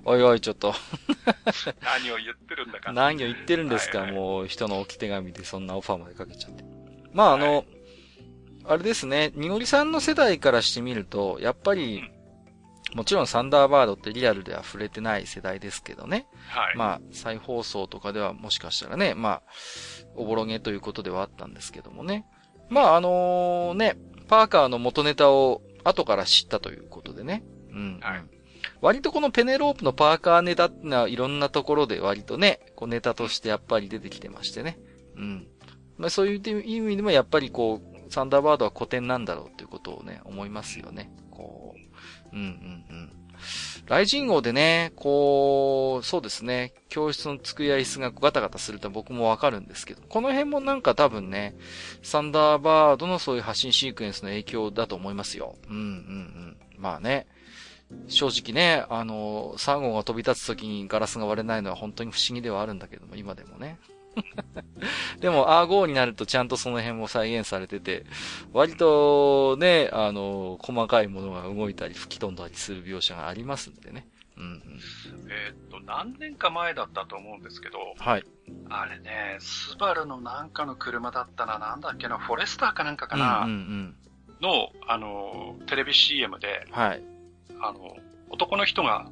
[0.04, 0.74] おいおい、ちょっと。
[1.82, 2.92] 何を言ってるんだか。
[2.92, 6.64] 何を言ってるんですか、はいはいもう、人の置き手紙でそんなオファーまでかけちゃって。
[7.12, 7.62] まあ、あの、は
[8.68, 12.02] あれですね、にごりさんの世代からしてみると、やっぱり、
[12.94, 16.26] もちろんサンダーバードってリアルでは触れてない世代ですけどね。
[16.48, 16.76] はい。
[16.76, 19.42] まあ、再放送とかではもしかしたらね、まあ、
[20.14, 22.26] おぼろげということではあったんですけどもね。
[22.68, 23.96] まあ、あのね、
[24.28, 27.44] パーカーの元ネタを後から知ったということでね。
[27.70, 28.00] うん。
[28.00, 28.24] はい
[28.80, 34.78] 割とこのペネロープのパーカーネタってのはいろんなところで割とね、こうネタとしてやっぱり出てきてましてね。
[35.16, 35.46] うん。
[35.96, 41.10] まあそういう意味でもやっぱりこう、サンダーバードは古典なんだろうということをね、思いますよね。
[41.30, 41.74] こ
[42.32, 42.36] う。
[42.36, 43.12] うんうんうん。
[43.86, 51.54] 雷神号でね、こう、そうですね、教室の机や椅子がガタガタすると僕もわかるんですけど、この辺もなんか多分ね、
[52.02, 55.56] サンダーバードのそういう発信シークエンスの影響だと思いますよ。
[55.68, 56.56] うんうんうん。
[56.78, 57.26] まあね、
[58.08, 63.78] 正直ね、あの、サンゴが飛び立つ時にガラスが割れないのは本当に不思議ではあるんだけども、今でもね。
[65.20, 68.06] でも、アーゴーになるとちゃんとその辺も再現されてて、
[68.52, 74.06] 割とね、あの、細かいものが動いたり吹き飛んだりする描写がありますんでね。
[74.36, 74.80] うん、うん。
[75.30, 78.24] えーっと、何年か前だったと思うんですけど、はい。
[78.68, 83.96] あれね、スバルのなんかの車だったな、なんだっけな、フォレスターかなんかかうん、な、うん、うん。
[84.40, 87.02] の、あの、テレビ CM で、はい。
[87.60, 87.96] あの、
[88.28, 89.08] 男の人が、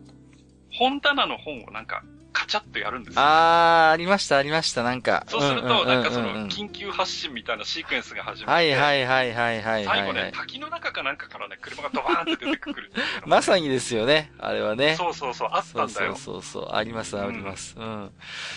[0.72, 2.02] 本棚の本をなんか、
[2.34, 3.22] カチャッとやるんですよ。
[3.22, 5.24] あー、ありました、ありました、なんか。
[5.28, 10.32] そうすると、なんかその、緊急発進みたいなシークエンスが始まって、はいはいはいはいはいはい、最後ねはい、。
[10.32, 12.92] 滝の中かなんかからね、車がドバーンって出てくる
[13.24, 14.96] まさにですよね、あれはね。
[14.96, 16.16] そうそうそう、あったんだよ。
[16.16, 17.76] そうそうそうそう、あります、あります。
[17.78, 18.10] うん。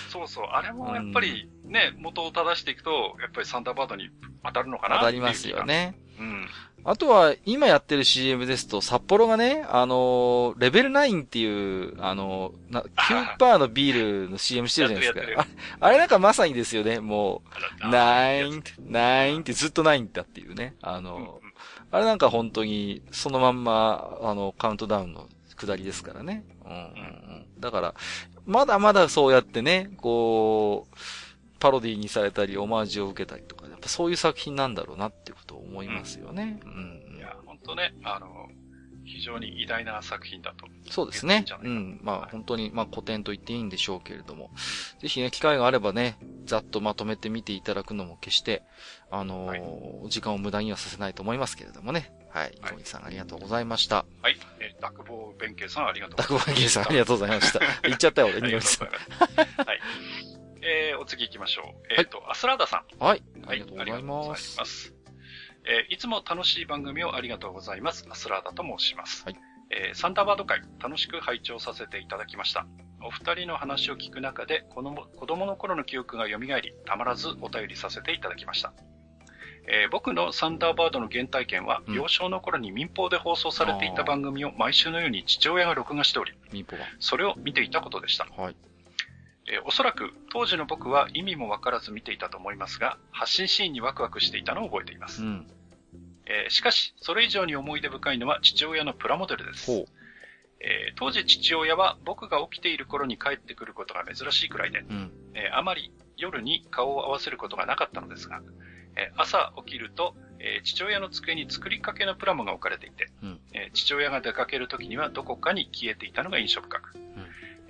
[0.09, 4.09] そうそう、あれもやっぱりね、元を正していくと、やっぱりサンダーバードに
[4.43, 5.63] 当たるのかな当たりますよ。
[5.65, 5.95] ね。
[6.19, 6.49] うん。
[6.89, 12.81] あとは、今やってる CM ですと、札幌がね、あのーレベル9っていう、あのーな、
[13.37, 15.41] 9%のビールの CM してるじゃないですか。
[15.81, 17.49] ああれなんかまさにですよね、もう、
[17.81, 20.75] あら9、9ってずっと9だっていうね。
[20.81, 21.47] あのー
[21.91, 25.27] あれなんか本当に、そのまんま、あの、カウントダウンの
[25.57, 26.45] 下りですからね。
[26.65, 27.45] うんうんうん。
[27.59, 27.95] だから、
[28.45, 30.95] まだまだそうやってね、こう、
[31.59, 35.46] パロディにされたり、オマージュを受けたりとか、やっぱそういう作品なんだろうなっていうことを
[35.77, 36.59] 思いますよね。
[36.65, 36.71] うん、
[37.11, 38.27] うんいや、本当ね、あの、
[39.05, 40.67] 非常に偉大な作品だと。
[40.91, 41.99] そうですねうかん。
[42.03, 44.51] まあはい本当に、まあ古典と言っていいんでしょうけれども。
[44.99, 48.63] ぜひね、機会があればね、ざっとまとめて見ていただくのも決して、
[49.09, 52.11] あのー時間を無駄にはさせないと思いますけれどもね。
[52.29, 52.57] はい。
[52.61, 54.05] はいさんありがとうございました。
[54.21, 54.37] はい。
[54.59, 57.59] えー、ダクボー弁慶さんありがとうダクボーゲーさんありがとうございました。
[57.83, 59.61] 言っちゃったよ、俺、ありがニゴリさとうございます。
[59.61, 59.79] はい。
[60.61, 61.93] えー、お次行きましょう。
[61.97, 62.95] えっ、と、アスラーダさん。
[62.95, 62.99] ん。
[62.99, 63.23] はい。
[63.43, 64.96] あはいりがとうございます。
[65.67, 65.71] す。
[65.71, 68.05] えーいつも楽しい番組をありがとうございます。
[68.09, 69.23] アスラーダと申します。
[69.25, 69.35] はい
[69.69, 72.65] えーサンダーバード会、楽しく拝聴させていただきました。
[73.03, 78.73] お二人の話を聞く中で、子供子供の頃の記憶が蘇り、たまらずお便りさせていただきました。
[79.69, 86.31] えー僕のサンダーバードの原体験は、うん幼少の頃に民放で放送されていた番組を毎週のように父親が録画しており、
[86.99, 88.25] それを見ていたことでした。
[88.25, 88.31] が。
[88.43, 88.55] はい。
[89.49, 95.21] えーおそらく当時の僕は意味もわからず見ていたと思いますが、発信シーンにワクワクしていたのを覚えています。
[95.23, 95.47] うん。
[96.29, 99.71] えーしかし、それ以上に思い出深いのは父親のプラモデルです。
[100.59, 105.11] えー当時父親は僕が起きている頃に帰ってくることが珍しいくらいで、うん。
[105.33, 108.41] えーあまり夜に顔を合わせることがなかったのですが、
[108.95, 116.97] えー朝起きると、えー父親の机に作りかけのプラモが置かれていて、うんえー父親が出かける時にはどこかに消えていたのが印象深く、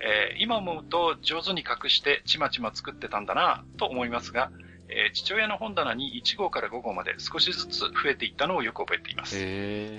[0.00, 4.50] えー今思うと上手に隠してちまちま作ってたんだなと思いますが、
[4.88, 9.36] えー父親の本棚に1号から5号まで少しずつ増えていったのをよく覚えています。
[9.38, 9.40] へ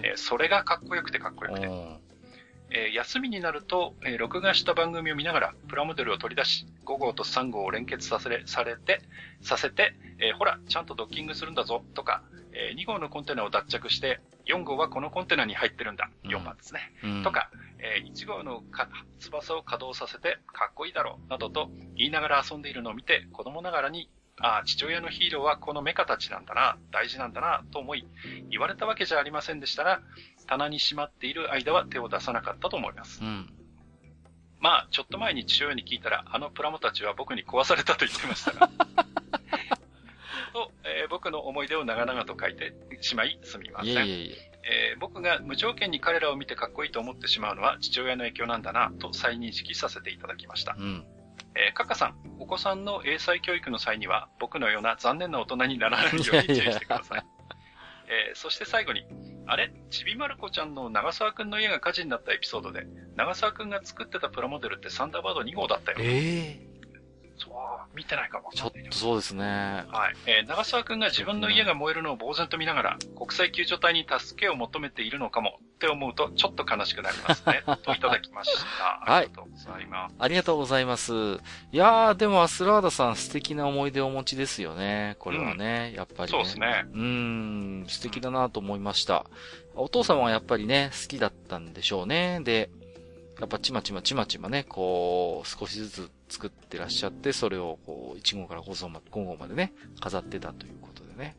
[0.04, 1.68] えーそれがかっこよくてかっこよくて。
[1.68, 2.00] え。
[2.72, 9.02] えー休みになると、えー録画した番組を見ながら、プラモデルを取り出し、5号と3号を連結させれ、されて、
[9.42, 16.92] させて、えーほら、ちゃんとドッキングするんだぞ、とか、え2号のコンテナを脱着して、4号はこのコンテナに入ってるんだ、4番ですね。
[17.04, 17.24] うん。
[17.24, 17.50] とか、
[17.80, 18.88] え1号のか
[19.20, 24.10] 翼を稼働させて、かっこいいだろう、などと言いながら遊んでいるのを見て、子供ながらに、
[24.42, 28.06] ああ、父親のヒーローはこのメカたちなんだな、大事なんだな、と思い、
[28.50, 30.02] 言われたわけじゃありませんでしたが、
[30.48, 33.22] 棚にしまっている間は手を出さなかったと思います。
[33.22, 33.50] うん。
[34.60, 38.70] まあ、ちょっと前に父親に聞いたら、あのプラモたちは僕に壊されたと言ってましたが。
[40.54, 44.08] と、えー僕の思い出を長々と書いてしまいすみません。
[44.08, 44.36] いえいえ。
[44.92, 50.76] えー僕が無条件に彼らを見てかっこいいと思ってしまうのは父親の影響なんだなと再認識させていただきました。
[50.78, 51.06] うん。
[51.56, 56.38] えー、カッカさん、お子さんの英才教育の際には僕のような残念な大人にならないように注意
[56.72, 57.24] してください。
[58.08, 59.06] えーそして最後に、
[59.46, 59.72] あれ？
[59.92, 65.98] ちびまる子ちゃんの長澤くんの家が火事になったエピソードで、長澤くんが作ってたプラモデルってサンダーバード2号だったよ。
[66.02, 66.69] ええ
[67.40, 68.52] そう、見てないかも。
[68.54, 69.46] ちょっとそうですね。
[69.46, 70.16] はい。
[70.26, 77.64] えー長澤くんが自分の家が燃えるのを呆然と見ながら、国際救助隊に助けを求めているのかもって思うと、ちょっと悲しくなりますね。
[77.84, 79.14] といただきました。
[79.16, 80.16] ありがとうございます。
[80.20, 81.14] ありがとうございます。
[81.14, 85.16] いやー、でもアスラーダさん素敵な思い出をお持ちですよね。
[85.20, 86.38] これはね、やっぱり、ね。
[86.38, 86.86] そうですね。
[86.94, 87.02] うー
[87.84, 89.26] ん、素敵だなと思いました。
[89.76, 92.42] お父様はやっぱりね、好きだったんでしょうね。
[92.44, 92.70] で、
[93.40, 101.36] やっぱちまちまちまちまね、こう、少しずつ作ってらっしゃって、それをこう、1号から5号まで、5号までね、飾ってたということでね。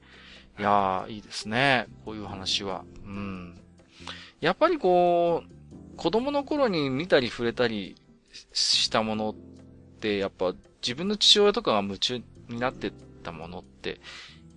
[0.58, 1.86] いやー、いいですね。
[2.04, 2.84] こういう話は。
[3.04, 3.58] うん。
[4.40, 7.96] やっぱりこう、子供の頃に見たり触れたり
[8.52, 9.34] したものっ
[10.00, 12.92] て、やっぱ自分の父親とかが夢中になって
[13.22, 14.00] たものって、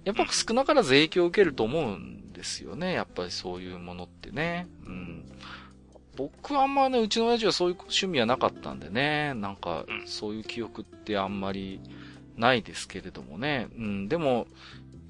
[0.05, 2.93] やっぱ少なからず影響を受けると思うんですよね。
[2.93, 4.67] やっぱりそういうものってね。
[4.85, 5.25] うん。
[6.15, 9.33] 僕はあんまね、うちの親父はそういう趣味はなかったんでね。
[9.33, 11.81] なんかう、んそういう記憶ってあんまり
[12.37, 13.67] ないですけれどもね。
[13.77, 14.07] うん。
[14.07, 14.47] でも、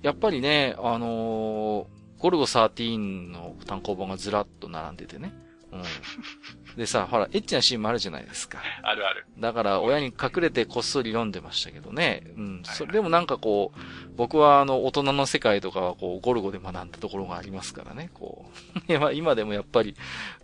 [0.02, 2.98] やっぱりね、あのーゴルゴ13
[3.32, 5.34] の単行本がずらっと並んでてね。
[5.74, 5.84] うん。
[6.78, 8.60] でさ、ほら、エッチなシーンもあるじゃないですか。
[8.82, 9.26] あるある。
[9.38, 12.24] だから、親に隠れてこっそり読んでましたけどね。
[12.36, 12.54] うん。
[12.66, 13.80] はいそれでもなんかこう、
[14.16, 18.10] 僕はあの、大人の世界とかはこう、ゴルゴで学んだところがありますからね。
[18.14, 18.45] こ
[18.88, 18.94] う。
[19.14, 19.95] 今でもやっぱり、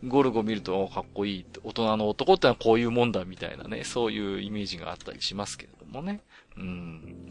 [0.08, 1.46] ゴルゴ見ると、おかっこいい。
[1.64, 3.84] 大人の男ってのはこういうもんだみたいなね。
[3.84, 6.22] そういうイメージがあったりしますけれどもね。
[6.58, 7.28] うん。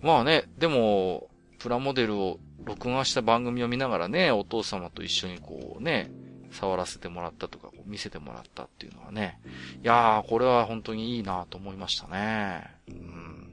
[0.00, 1.28] まあね、でも、
[1.58, 6.10] プラモデルを録画した番組を見ながらね、お父様と一緒にこうね、
[6.50, 9.40] 触らせてもらったとか、見せてもらったっていうのはね。
[9.82, 12.70] いやー、これは本当にいいなと思いましたね。
[12.88, 13.52] うん。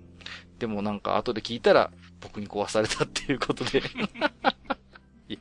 [0.57, 1.91] でもなんか後で聞いたら、
[2.21, 3.81] 僕に壊されたっていうことで。
[5.29, 5.39] いや。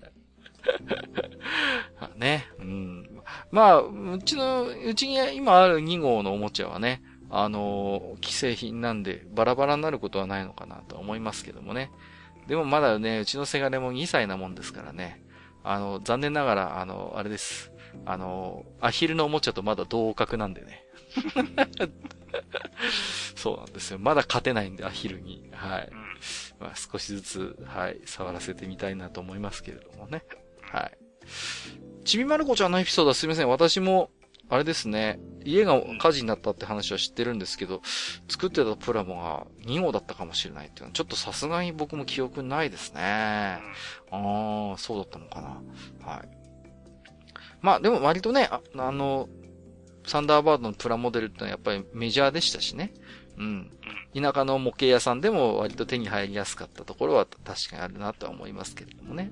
[2.00, 2.46] まあね。
[2.58, 3.20] うん。
[3.50, 11.90] まあ、うちの、うちに今ある2号のおもちゃはね、あのー既製品なんで、バラバラになることはないのかなとは思いますけどもね。
[12.46, 15.22] でもまだね、うちのせがれも2歳なもんですからね。
[15.62, 17.70] あの、残念ながら、あの、あれです。
[18.06, 20.84] あの、アヒルのおもちゃとまだ同格なんでね。
[23.36, 23.98] そうなんですよ。
[23.98, 25.48] まだ勝てないんで、アヒルに。
[25.52, 25.88] はい。
[25.90, 25.98] うん。
[26.60, 30.24] まあ、少しずつ、はい、触らせてみたいなと思いますけれどもね。
[30.60, 30.98] はい。
[32.04, 33.48] ちびまる子ちゃんのエピソードはすみません。
[33.48, 34.10] 私も、
[34.50, 37.82] あれですね、家が火事になったって話は知ってるんですけど、
[38.28, 43.00] 作ってたプラモが2号だったかもしれないっていうのは、ちょっとさすがに僕も記憶ないですね。
[43.02, 43.60] あ
[44.10, 45.62] あ、そうだったのかな。
[46.10, 46.37] はい。
[47.60, 49.28] まあでも割とね、ああの、
[50.06, 52.94] サンダーバードのプラモデルってのはやっぱりメジャーでしたしね。
[53.36, 53.70] うん。
[54.14, 59.30] 田舎の模型屋さんでも割と手に入りやすかったところは確かにあるなとは思いますけれどもね。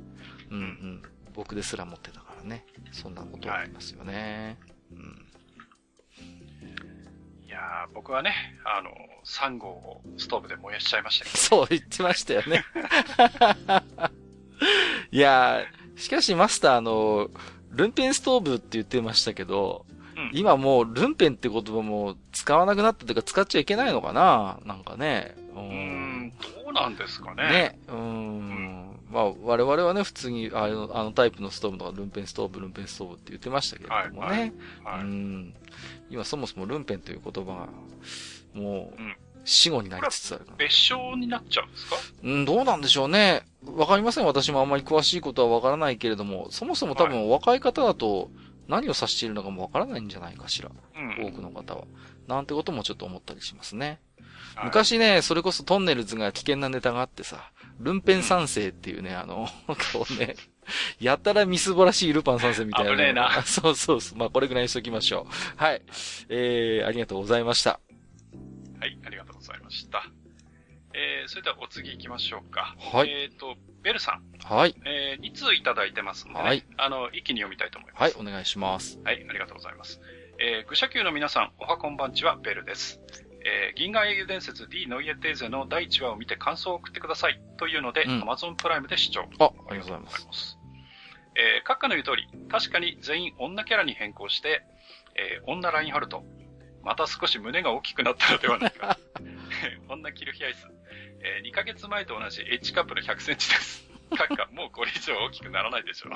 [0.51, 1.03] うんうん。
[1.35, 2.65] 僕ですら持ってたからね。
[2.93, 4.59] そんなことはありますよね。
[4.93, 5.27] うん。
[7.47, 8.35] いやー僕はね、
[8.65, 8.91] あの、
[9.25, 11.37] 3号をストーブで燃やしちゃいましたけど。
[11.39, 12.65] そう言ってましたよね。
[15.11, 17.31] いやー、しかしマスターあの、
[17.77, 24.59] ルンペンストーブって言ってましたけど、うん今もうルンペンって言葉も使わなくなったというか使っちゃいけないのかな？
[24.65, 25.37] なんかね。
[25.55, 26.33] うん、
[26.65, 27.49] どうなんですかね。
[27.49, 27.79] ね。
[27.89, 29.01] うーん。
[29.11, 34.29] まあ、我々はね、普通に、あの、あのタイプのストーブとか、ルンペンストーブ、ルンペンストーブって言ってましたけれどもね。
[34.29, 34.53] はいはい
[34.85, 35.01] はい。
[35.03, 35.55] うん。
[36.11, 37.69] 今そもそもルンペンという言葉が、
[38.55, 39.17] もううん、
[39.47, 40.47] 死語になりつつある。
[40.59, 41.97] 別称になっちゃうんですか？
[42.23, 43.43] うん、どうなんでしょうね。
[43.65, 44.27] わかりません。
[44.27, 48.31] 私もあんまり詳しいことはわからないけれども、そもそも多分若い方だと
[48.69, 50.71] 何を指しているのかもわからないんじゃないかしら。
[50.97, 51.27] うん。
[51.27, 51.85] 多くの方は。
[52.27, 54.01] なんてこともちょっと思ったりしますね。
[54.65, 59.49] 昔ね、それこそトンネルズが危険なネタがあってさ、ルンペン三世っていうね、あの、
[59.93, 60.35] こうね、
[60.99, 64.19] やたらみすぼらしいルパン三世みたいな、危ねえな そうそうそう。
[64.19, 65.35] まあ、これぐらいにしときましょう。
[65.63, 65.83] はい。
[66.31, 67.81] えー、ありがとうございました。
[68.81, 70.05] はい、ありがとうございました。
[70.95, 72.75] えー、それではお次行きましょうか。
[72.79, 74.75] はいえっ、と、ベルさん、はい。
[74.85, 76.41] えー、2通いただいてますんでね。
[76.41, 78.03] はいあの、一気に読みたいと思います。
[78.03, 78.99] はい、お願いします。
[79.05, 80.01] はい、ありがとうございます。
[80.39, 83.01] えー、愚者級の皆さん、おはこんばんちは、ベルです。
[83.45, 87.41] えー、銀河英雄伝説 D ノイエテーゼの第1話を見て感想を送ってください。
[87.59, 89.29] というので、うん Amazon プライムで視聴。
[89.39, 90.51] あ、ありがとうございます。
[90.51, 90.59] す。
[91.37, 94.63] えー、閣下の言う通り、確かに全員女キャラに変更して、
[95.15, 96.25] えー、女ラインハルト。
[96.87, 98.97] また少し胸が大きくなったのではないか。
[99.89, 100.69] 女キルヒアイス。
[101.21, 103.85] えー、2ヶ月前と同じ H カップの100センチです。
[104.13, 106.13] 閣下、もうこれ以上大きくならないでしょう。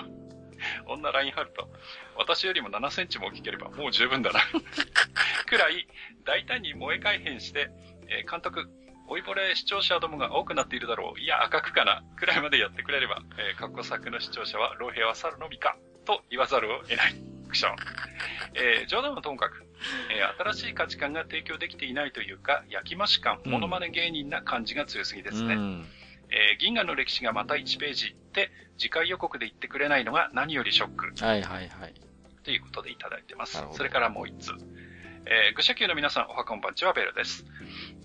[0.86, 1.68] 女ラインハルト。
[2.16, 4.38] 私よりも7センチも大きければもう十分だな。
[5.46, 5.88] くらい、
[6.24, 7.68] 大胆に萌え改変して、
[8.06, 8.70] えー監督、
[9.08, 11.18] 老いぼれ視聴者どもが多くなっているだろう。
[11.18, 12.04] いや、赤くかな。
[12.16, 15.76] くらいまでやってくれれば、えー、過去作の視聴者は、老兵は去るのみか。
[16.04, 17.14] と言わざるを得ない。
[17.48, 17.76] クション。
[18.54, 19.66] えー冗談はともかく、
[20.10, 25.54] えー新しい価値観が提供できていないというか、焼き増し感、うんモノマネ芸人な感じが強すぎですね。
[25.54, 25.86] うん。
[26.30, 31.24] えー銀河の歴史がまた1ページって、次回予告で言ってくれないのが何よりショック。
[31.24, 31.94] はいはいはい。
[32.42, 34.52] ということでいただいてますそれからもう一つ。
[35.26, 37.44] えー、愚者級の皆さん、おはこんばんちは、ベルです。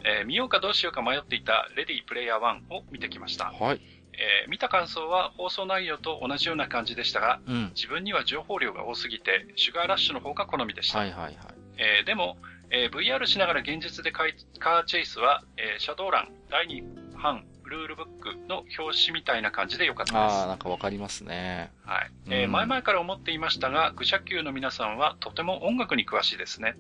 [0.04, 3.46] えー見ようかどうしようか迷っていた、レディープレイヤー1を見てきました。
[3.46, 3.82] はい。
[4.14, 7.72] えー見た感想は放送内容と同じような感じでしたが、うん。
[7.76, 11.00] 自分には情報量が多すぎて、シュガーラッシュの方が好みでした。
[11.00, 11.36] はいはいはい。
[11.78, 12.38] えーでも、
[12.70, 16.84] えー VR しながら現実でカーチェイスは、えーシャドーラン第2
[17.22, 20.34] 版ルールブックの表紙みたいな感じで良かったです。
[20.36, 21.72] ああ、なんかわかりますね。
[21.84, 22.12] はい。
[22.30, 26.76] えーうん前々から思っていましたが、愚者級の皆さんはとても音楽に詳しいですね。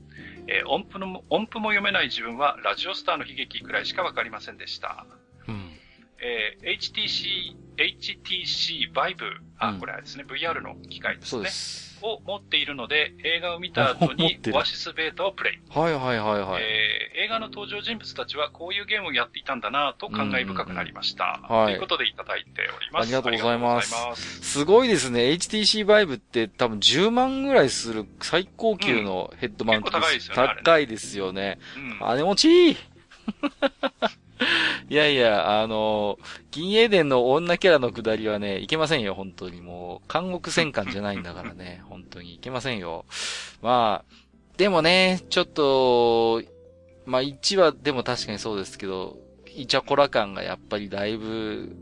[0.48, 5.06] えー音符の音符も読めない自分はラジオスターの悲劇くらいしかわかりませんでした。
[5.48, 5.72] うん。
[6.20, 9.16] えー HTC、HTC Vive、
[9.58, 11.46] あ、うんこれはですね、VR の機械ですそうね。
[11.46, 11.95] です。
[12.06, 15.77] を持っているので、映画を見た後 持にオアシスベータをプレイ。
[15.77, 16.64] はいはいはいはい。
[16.64, 21.40] えー映画の登場人物たちはこういうゲームをやっていたんだなと感慨深くなりました。
[21.49, 23.03] うんうんうんはいということでいただいております。
[23.03, 24.41] ありがとうございますます。
[24.41, 25.22] すごいですね。
[25.32, 31.60] HTC Vive って多分10万ぐらいする最高級のヘッドマウント結構高いですよねあれね高いですよね。
[31.77, 32.77] うん金持ちいい
[34.90, 36.20] いやいや、あの、
[36.52, 39.62] 銀英伝の女キャラのくだりはね、いけませんよ、本当に。
[39.62, 43.06] もう、監獄戦艦じゃないんだからね、 本当にいけませんよ。
[43.62, 44.16] まあ、
[44.57, 46.41] でもね、ちょっと、
[47.06, 49.18] まあ1話でも確かにそうですけど、
[49.56, 51.76] イチャコラ感がやっぱりだいぶ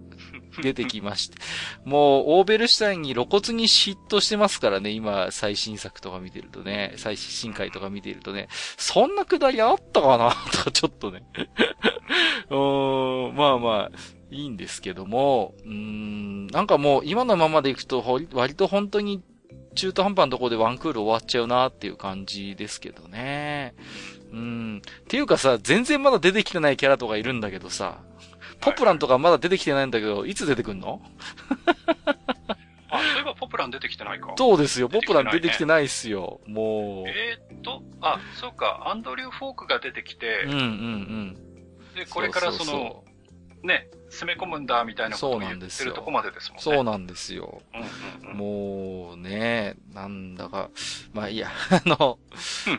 [0.61, 1.37] 出てきまして。
[1.85, 8.47] もう、オーベルシュタインに露骨に嫉妬してますからね、今、最新作とか見てるとね、最新回とか見てるとね、
[8.77, 10.31] そんなくだりあったかな？
[10.51, 11.23] とか、ちょっとね。
[12.49, 13.97] うーん、まあまあ、
[14.29, 18.03] いいんですけども、うん、なんかもう、今のままでいくと、
[18.33, 19.21] 割と本当に、
[19.75, 23.73] 中途半端なところでワンクール終わっちゃうなっていう感じですけどね。
[24.31, 24.81] うん。
[24.85, 27.99] っていうかさ、全然まだ出てきてないキャラとかいるんだけどさ、
[28.63, 31.01] ポプランとかまだ出てきてないんだけど、いつ出てくんの？
[32.89, 34.33] あ、そういえばポプラン出てきてないか。
[34.37, 36.39] そうですよ、ポプラン出てきてないっすよ。
[36.47, 37.09] もう。
[37.09, 41.35] えーっと、あ、そうか、アンドリュー・フォークが出てきてうん、うんうん。
[41.95, 43.03] で、これからそそうそうの、
[43.63, 46.61] ね、攻め込むんだみたいなことを言ってるとこまでですもんね。
[46.61, 47.61] そうなんですよ。
[47.73, 48.37] うんうんうん。
[48.37, 50.69] もうね、なんだか、
[51.13, 52.19] まあいいや、 あの、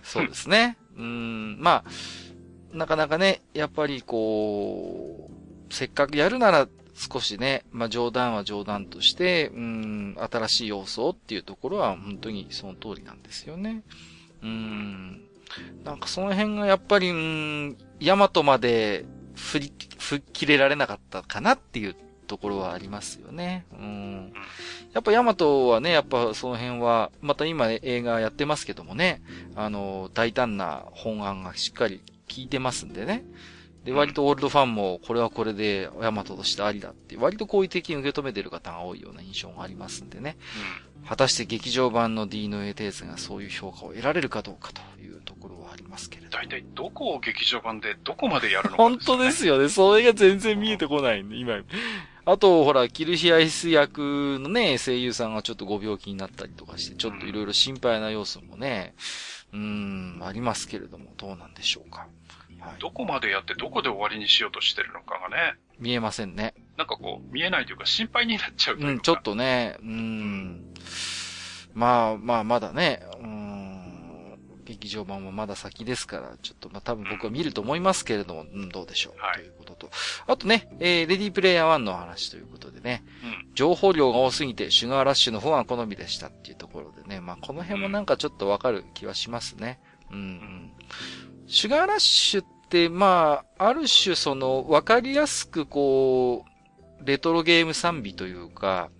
[0.02, 0.78] そうですね。
[0.96, 5.33] うん、まあ、なかなかね、やっぱりこう、
[5.74, 13.82] せっかくやるなら少しね、まあ冗談は冗談として、うん、新しい要素っていうところは本当にその通りなんですよね。
[14.42, 15.24] うん、
[15.84, 21.96] なんかその辺がやっぱり、うん、ヤマトまで振り、吹っ切れられなかったかなっていう
[22.28, 23.66] ところはありますよね。
[23.72, 24.32] うん。
[24.92, 29.22] やっぱヤマトはね、やっぱその辺は、また今ね、映画やってますけどもね、
[29.56, 31.98] あの、大胆な本案がしっかり
[32.28, 33.24] 効いてますんでね。
[33.84, 40.36] で、割とオールドファンも、これはこれで、ヤマトとしてありだって、割と好意的に受け止めてる方が多いような印象がありますんでね。
[41.06, 46.30] 果たして劇場版の D の A テーズがそういう評価を得られるかどうかというところはありますけれど。
[46.30, 49.68] 大体どこを劇場版でどこまでやるのか本当ですよね。
[49.68, 51.60] それが全然見えてこないんで、今。
[52.26, 58.94] あと、ほら、キルヒアイス役のね、声優さんがちょっとご病気になったりとかして、ちょっといろいろ心配な要素もね、
[59.52, 62.06] うーん、ありますけれども、どうなんでしょうか。
[62.74, 66.54] はい、どこまでやってどこで終わりにしようとしてるのかがね、見えませんね。
[66.76, 68.92] なんかこう、見えないというか心配になっちゃうというか。
[68.92, 70.74] うん、ちょっとね、うーん。
[71.74, 73.44] まあまあ、まだね、うーん。
[74.64, 79.90] 劇場版はまだ先ですから、ちょっとまあ多分僕は見ると思いますけれども、うん、どうでしょう、はい、ということと。
[80.26, 89.80] あとね、えー、レディープレイヤー1の話ということでね、うん、情報量が多すぎてシュガーラッシュの方は好みでしたっていうところでね、まあこの辺もなんかちょっとわかる気はしますね。
[90.10, 90.72] うん、うん。
[91.46, 96.44] シュガーラッシュって、まあ、ある種その、わかりやすくこ
[97.00, 98.90] う、レトロゲーム賛美というか、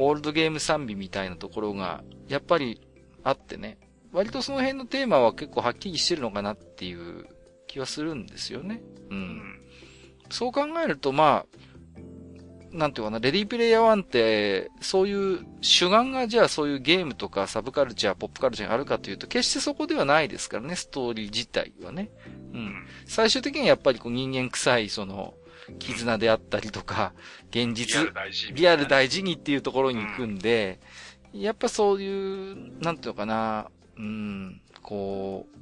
[0.00, 2.80] オールドゲーム賛美みたいなところが、やっぱり
[3.22, 3.78] あってね。
[4.12, 7.26] 割とその辺のテーマは結構はっきりしてるのかなっていう
[7.68, 8.82] 気はするんですよね。
[9.10, 9.60] うん。
[10.30, 11.58] そう考えると、まあ、
[12.74, 22.10] なんていうかな、レディープレイヤー1って、そういう主眼がじゃあそういうゲームとかサブカルチャー、ポップカルチャーがあるかというと、決してそこではないですからね、ストーリー自体はね。
[22.52, 22.86] うん。
[23.06, 25.34] 最終的にはやっぱりこう人間臭い、その、
[25.78, 27.14] 絆であったりとか、
[27.50, 28.12] 現実、
[28.52, 30.80] リアル大事にっていうところに行くんで、
[31.32, 35.53] やっぱそういう、なんていうのかな、うん、こう、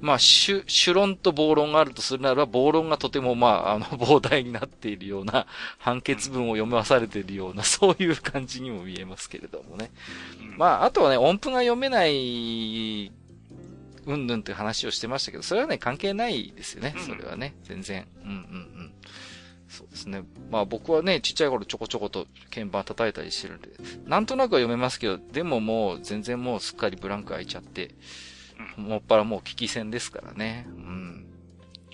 [0.00, 5.46] まあ、主、主論と暴論があるとするならば、暴論がとてもまあ、あの、 膨大になっているような、
[5.78, 9.90] 判決文を読まされているような、 そういう感じにも見えますけれどもね。
[10.56, 13.10] まあ、あとはね、音符が読めない、
[14.06, 17.54] うんぬんっていう話をしてましたけど、それはね、関係ないですよね、それはね。
[17.64, 18.06] 全然。
[18.22, 18.38] うんうんう
[18.84, 18.92] ん。
[19.68, 20.22] そうですね。
[20.50, 23.70] まあ僕はね、ちっちゃい頃ちょこちょこと鍵盤叩いたりしてるんで、
[24.06, 27.90] なんとなくは読めますけど、でももう全然もうすっかりブランク空いちゃって、
[28.76, 30.66] もっぱらもう危機戦ですからね。
[30.68, 31.26] うん。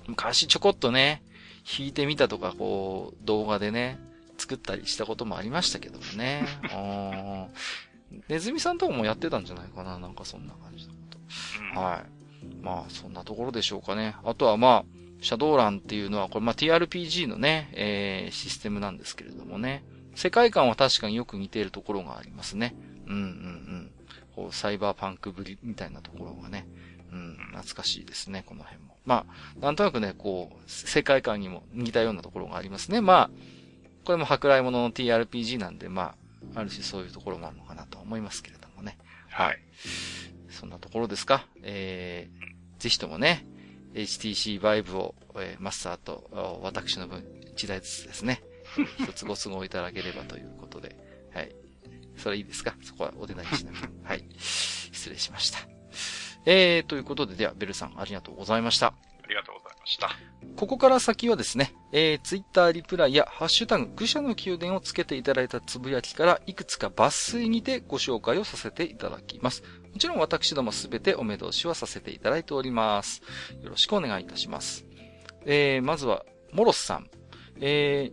[0.08, 1.22] 昔ちょこっとね、
[1.64, 3.98] 弾いてみたとか、こう、動画でね、
[4.36, 6.46] 作ったりしたこともありましたけどもね。
[8.28, 10.98] ネズミさんとかもやってたんじゃないかななんかそんな感じのこ
[11.74, 11.80] と。
[11.80, 12.62] はい。
[12.62, 14.16] まあ、そんなところでしょうかね。
[14.24, 14.84] あとはまあ、
[15.20, 19.84] シャドウランっていうのは、これまあ TRPG のね、えー、システムなんですけれどもね。
[20.14, 22.74] 世界観は確かによく似ているところがありますね。
[23.06, 23.90] うんうんうん。
[24.34, 26.66] こう、サイバーパンクぶりみたいなところがね。
[27.12, 28.96] うん、懐かしいですね、この辺も。
[29.04, 33.00] まあ、なんとなくね、こう、世界観にも似たようなところがありますね。
[33.00, 33.30] まあ、
[34.04, 36.14] これも舶来物の TRPG なんで、ま
[36.54, 38.96] あ、ある種そういうところもあるのかなと思いますけれどもね。
[39.28, 39.58] はい。
[40.48, 41.46] そんなところですか。
[41.62, 43.46] えー、ぜひともね、
[43.94, 48.42] HTC Vive を、えー、マスターと、私の分、一台ずつですね、
[48.98, 50.96] 一つご都合いただければということで、
[51.34, 51.54] はい。
[52.16, 52.74] それいいですか？
[52.82, 54.24] そこはお手なりしなく はい。
[54.38, 55.58] 失礼しました。
[56.44, 58.88] えー、ということで、では、ベルさん、ありがとうございました。
[58.88, 58.94] あ
[59.28, 60.10] りがとうございました。
[60.56, 69.62] ここから先はですね、えー、ツイッターリプライやハッシュタグ、愚者の宮殿をつけていただいたつぶやきから、いくつか抜粋にてご紹介をさせていただきます。
[69.92, 73.22] もちろん私どもすべてお目通しはさせていただいております。
[73.62, 74.84] よろしくお願いいたします。
[75.46, 77.08] えー、まずは、モロスさん。
[77.60, 78.10] え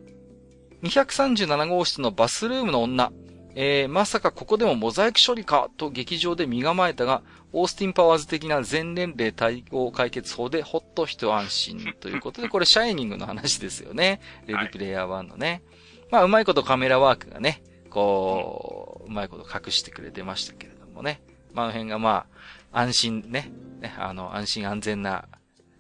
[0.84, 3.12] ー、237号室のバスルームの女。
[3.56, 7.22] えー、まさかここでもモザイク処理かと劇場で身構えたが、
[7.52, 14.22] オースティンパワーズ的な全年齢対応解決法でほっと一安心ということで、 これシャイニングの話ですよね。
[14.46, 15.48] レディプレイヤー1のね。
[15.50, 21.22] はい、まあ、うまいことカメラワークがね、こう、うまいこと隠してくれてましたけれどもね。
[21.54, 22.28] まあ、の辺がま
[22.72, 25.26] あ、安心ね、ね、あの、安心安全な、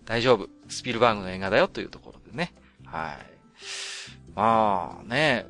[0.06, 2.52] 大丈夫、スピルバーグの映画だよというところでね。
[2.86, 3.40] はい。
[4.36, 5.46] まあね、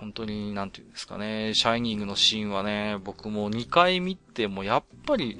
[0.00, 5.38] 本当に、なんていうんですかね、シャイニングのシーンはね、僕も2回見てもやっぱり、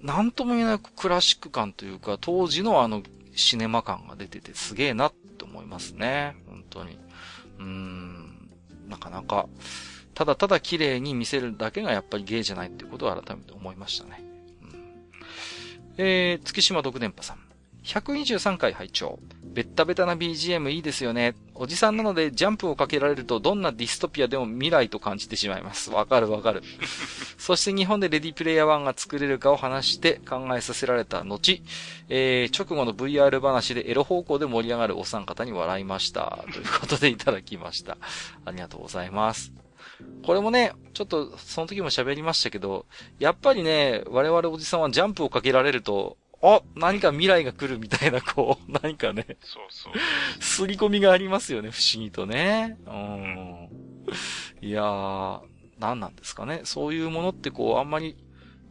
[0.00, 3.02] なんとも言えないクラシック感というか、当時のあの、
[3.34, 6.36] シネマ感が出ててすげえなって思いますね。
[6.46, 6.98] 本当に。
[7.58, 8.50] うーん、
[8.88, 9.48] なかなか、
[10.14, 14.22] ただただ綺麗に見せるだけがやっぱり芸じゃないってことを改めて思いましたね。
[14.62, 14.94] うん、
[15.98, 17.49] えー、月島独電波さん。
[17.84, 19.18] 123回拝聴
[19.52, 21.34] ベッタベタな BGM いいですよね。
[21.54, 25.90] おじさんなのでジャンプをかけられるとどんなディストピアでも未来と感じてしまいます。
[25.90, 26.62] わかるわかる。
[27.36, 31.60] そして日本でレディプレイヤー1が作れるかを話して考えさせられた後、
[32.08, 36.44] えー、直後の VR 話でエロ方向で盛り上がるお三方に笑いました。
[36.52, 37.98] ということでいただきました。
[38.44, 39.52] ありがとうございます。
[40.24, 42.86] これもね、ちょっとその時も喋りましたけど、
[43.18, 49.26] やっぱりね、我々おじさんはジャンプをかけられると、あ、何か未来が来るみたいな、こう、 何かね。
[49.40, 49.92] そうそう。
[50.42, 52.78] すり込みがありますよね、不思議とね。
[52.86, 53.68] うん。
[54.62, 55.40] いやー、
[55.78, 56.62] 何なんですかね。
[56.64, 58.16] そういうものってこう、あんまり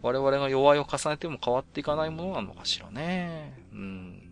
[0.01, 3.53] 我々が弱いを重ねても変わっていかないものなのかしらね。
[3.71, 4.23] うん。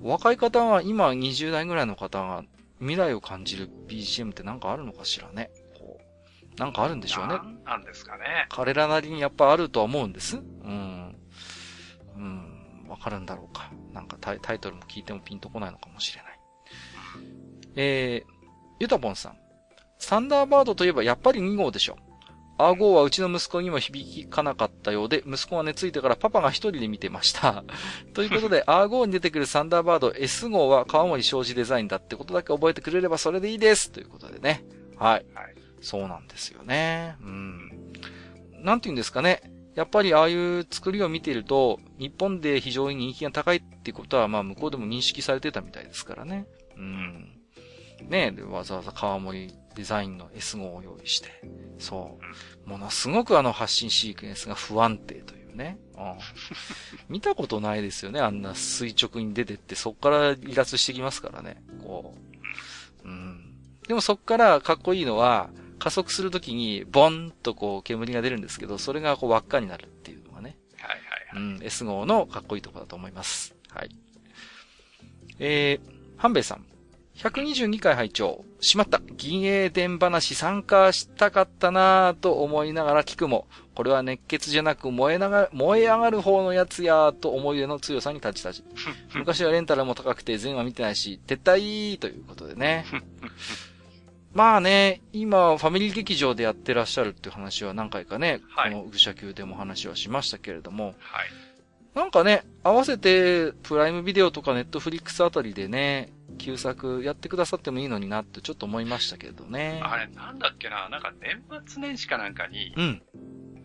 [0.00, 2.44] 若い方は、今20代ぐらいの方が
[2.78, 5.50] 未来を感じる BGM ってなんかあるのかしらね。
[6.58, 7.38] なんかあるんでしょうね。
[7.64, 8.46] なんですかね。
[8.50, 10.36] 彼らなりにやっぱあるとは思うんです。
[10.36, 10.99] うん。
[12.20, 12.88] うん。
[12.88, 13.70] わかるんだろうか。
[13.92, 16.40] なんかタイタイトルも聞いてもピンとこないのかもしれない。
[17.76, 18.32] えー、
[18.78, 19.36] ユタボンさん。
[19.98, 21.96] サンダーバードといえばやっぱり2号でしょ。
[22.58, 27.64] アーゴーはうちの息子にも響かなかったようで、息子が寝ついてからパパが一人で見てました。
[28.12, 33.90] ということで、 アーゴーに出てくるサンダーバード S 号は川森商事デザインだってことだけ覚えてくれればそれでいいです。
[33.90, 34.62] ということでね。
[34.98, 35.26] はい。
[35.34, 37.16] はい、そうなんですよね。
[37.22, 37.92] うん。
[38.62, 39.40] なんて言うんですかね。
[39.74, 46.46] やっぱりああいう作りを見ていると、日本で非常に人気が高いってことは、まあ向こうでも認識されてたみたいですからね。
[46.76, 47.40] うん。
[48.08, 51.28] ねで、わざわざ川森デザインの S 号を用意して。
[51.78, 52.18] そ
[52.66, 52.68] う。
[52.68, 55.78] ものすごくあの発信シークエンスが不安定というね。
[55.96, 56.14] うん、
[57.08, 58.20] 見たことないですよね。
[58.20, 61.62] あんな垂直に出てって、そっから離脱してきますからね。
[61.82, 62.14] こ
[63.04, 63.08] う。
[63.08, 63.54] うん。
[63.86, 70.56] でもそっからかっこいいのは、加速するときに、ボンとこう煙が出るんですけど、それがこう輪っかになるっていうのがね。
[70.78, 70.98] はいはい
[71.36, 71.56] はい。
[71.56, 73.56] うん、S 号のかっこいいところだと思います。
[73.70, 73.90] はい。
[75.40, 76.64] えー、ハンベイさん。
[77.16, 79.00] 122回拝聴しまった。
[79.16, 88.64] 銀英伝話参加したかったなぁと思いながら聞くも、これは熱血じゃなく燃えながら、燃え上がる方のやつやと思い出の強さに立ち立ち。
[89.14, 92.86] 昔はレンタルも高くて全話見てないし、撤退ということでね。
[94.32, 101.28] まあね、今、ファミリー劇場でやってらっしゃるっていう話は何回かね、はい、この愚者級でも話はしましたけれども、はい。
[101.94, 109.80] なんかね、合わせて、プライムビデオとかネットフリックスあたりでね、旧作やってくださってもいいのになってちょっと思いましたけどね。
[109.82, 113.02] あれ、なんだっけな、なんか年末年始かなんかに、うん。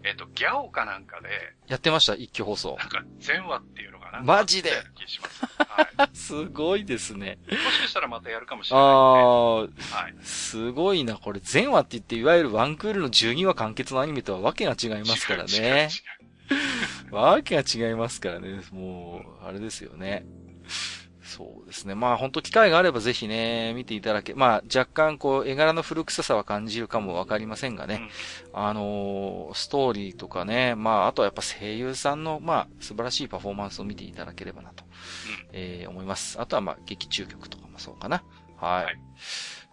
[0.04, 1.30] えっ、と、ギャオかなんかで、
[1.68, 2.78] やってました、一挙放送。
[2.80, 4.24] なんか、全話っていうのかな。
[4.24, 5.20] マジです
[5.68, 7.38] はい、 すごいですね。
[7.50, 8.92] もしかしたらまたやるかもしれない、ね。
[8.92, 10.16] ああ、はい。
[10.22, 15.90] すごいな、これ、全話って言って、いわゆるワンクールの12話完結のアニメとはわけが違いますからね。
[17.12, 18.62] わけが違いますからね。
[18.72, 20.26] もう、あれですよね。
[21.36, 21.96] そうですね。
[21.96, 28.10] まあ本当機会があればぜひね、見ていただけ、まあ若干こう絵柄の古臭さは感じるかもわかりませんがね、
[28.54, 34.90] うん、あのー、ストーリーとかね、まああとはやっぱ声優さんのまあ素晴らしいパフォーマンスを見ていただければなと、うん、
[35.52, 36.40] えー、思います。
[36.40, 38.24] あとはまあ劇中曲とかもそうかな。
[38.56, 38.86] はい。
[38.86, 38.98] はい、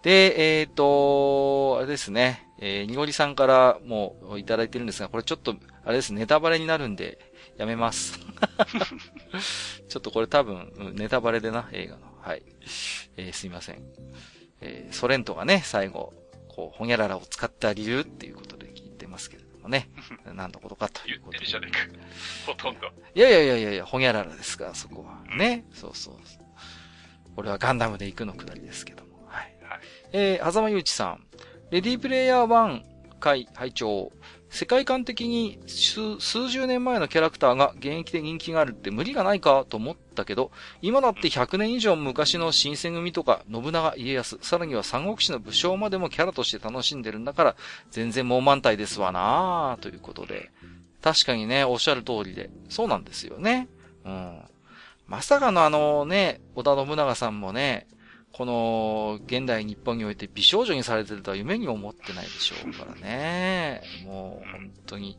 [0.02, 7.18] で、えっ、ー、と、あれですね、えー、にごりさんからもいただいてるんですが、これちょっと、あれです、ネタバレになるんで、
[7.56, 8.18] やめます。
[9.88, 12.12] ちょっとこれ多分、ネタバレでな、映画の。
[12.20, 12.42] はい。
[13.16, 13.82] えー、すいません。
[14.60, 16.12] えー、ソレントがね、最後、
[16.48, 19.90] こう、ホニャララを使った理由っていうことで聞いてますけれどもね。
[20.34, 21.46] 何のことかということで。
[21.46, 22.06] 言ってるじゃねえか。
[22.46, 22.88] ほとんど。
[23.14, 25.22] いやいやいやいやいや、ホニャララですから、そこは。
[25.36, 25.64] ね。
[25.72, 26.16] そうそう。
[27.34, 29.26] これはガンダムで行くのくだりですけども。
[29.26, 29.56] はい。
[29.62, 29.80] はい、
[30.12, 31.26] えー、狭間祐一さん。
[31.70, 32.82] レディープレイヤー1
[33.18, 34.12] 回拝聴
[34.52, 40.50] 世界観的に数十年前のキャラクターが現役で人気があるって無理がないかと思ったけど、
[40.82, 47.56] 今だって100年以上昔の新選組とか、信長、家康、さらには三国志の武将までもキャラとして楽しんでるんだから、
[47.90, 50.50] 全然もう満体ですわなぁ、ということで。
[51.00, 52.50] 確かにね、おっしゃる通りで。
[52.68, 53.68] そうなんですよね。
[54.04, 54.38] うん。
[55.06, 57.86] まさかのあのね、織田信長さんもね、
[58.32, 63.82] この、現代日本において美少女にされてるとは夢にも思ってないでしょうからね。
[64.04, 65.18] もう、本当に、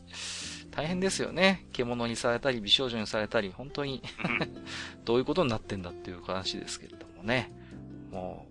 [0.72, 1.68] 大変ですよね。
[1.72, 4.02] 獣にされたり、美少女にされたり、本当に
[5.06, 7.52] どういうことになってんだっていう話ですけれどもね。
[8.12, 8.48] も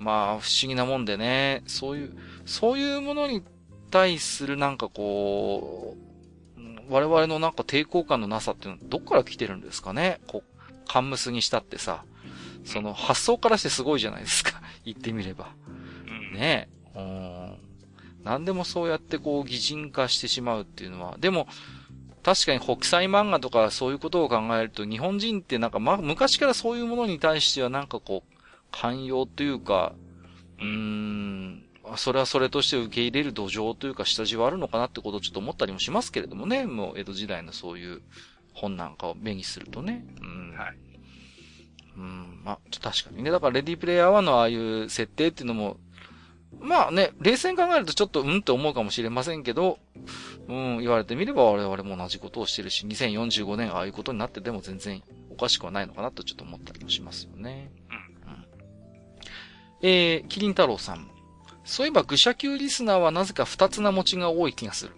[0.00, 3.44] う、まあ、不思議なもんでね、そういう、そういうものに
[3.92, 6.04] 対するなんかこう、
[6.88, 10.20] 我々のなんか抵抗感のなさっていうのはどっから来てるんですかね。
[10.26, 12.04] こう、カンムスにしたってさ。
[12.64, 14.60] その発想からしてすごいじゃないですか。
[14.84, 15.52] 言ってみれば。
[16.32, 16.98] ねえ。
[16.98, 17.56] うん。
[18.24, 21.16] 何でもそうやってこう擬人化してしまうっていうのは。
[21.18, 21.46] でも、
[22.22, 28.34] 確かに北斎漫画とかそういうことを考えると、日本人ってなんかま、昔からそういうものに対してはなんかこう、
[28.70, 29.94] 寛容というか、
[30.58, 31.64] うーん、
[31.96, 36.64] それはそれとして受け入れる土壌というか下地はあるのかなってことをちょっと思ったりもしますけれどもね。
[36.66, 38.02] もう江戸時代のそういう
[38.54, 40.04] 本なんかを目にするとね。
[40.22, 40.56] うん。
[40.56, 40.93] はい。
[41.96, 43.30] うん、まあ、確かにね。
[43.30, 45.76] だからレディープレイヤー1のああいう設定っていうのも、
[46.60, 49.78] まあね、冷静に考えるとちょっとうんって思うかもしれませんけど、
[50.48, 57.70] うん、言われてみれば我々も同じことをしてるし、2045年ああいうことになってても全然おかしくはないのかなとちょっと思ったりもしますよね。
[57.90, 58.44] うん。
[59.82, 61.10] えー、キリン太郎さん。
[61.64, 64.92] そういえば、愚者級リスナーはなぜか二つな持ちが多い気がする。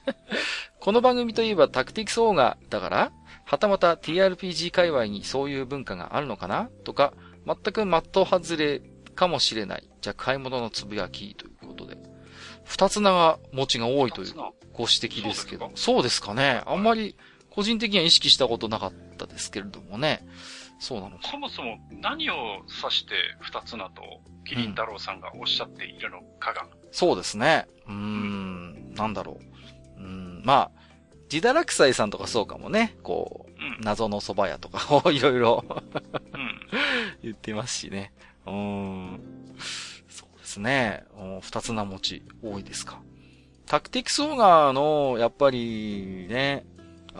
[0.80, 3.12] この番組といえばタクティクスオーガだから
[3.48, 6.68] はたまた TRPG 界隈にそういう文化があるのかな？
[6.84, 7.14] とか、
[7.46, 8.82] 全く的外れ
[9.14, 9.88] かもしれない。
[10.02, 11.96] じゃあ買い物のつぶやきということで。
[12.64, 14.34] 二つ長持ちが多いという
[14.74, 15.72] ご指摘ですけど。
[15.76, 16.62] そうですかね。
[16.66, 17.16] あんまり
[17.48, 20.28] 個人的には意識したことなかったですけれどもね。
[20.78, 21.26] そうなのか。
[21.26, 22.34] そもそも何を
[22.68, 24.02] 指して二つなと、
[24.46, 26.64] キリン太郎さんがおっしゃっているのかが。
[26.64, 27.66] うん、そうですね。
[27.86, 28.92] うーん。
[28.92, 29.38] なんだろ
[29.96, 30.02] う。
[30.02, 30.87] うん、まあ、
[31.28, 32.96] ジダラクサイさんとかそうかもね。
[33.02, 35.64] こう、うん、謎の蕎麦屋とかを いろいろ
[37.22, 38.12] 言ってますしね。
[38.46, 39.20] うん。
[40.08, 41.04] そうですね。
[41.42, 43.00] 二つ名持ち多いですか。
[43.66, 46.64] タクティクスオーガーの、やっぱりね、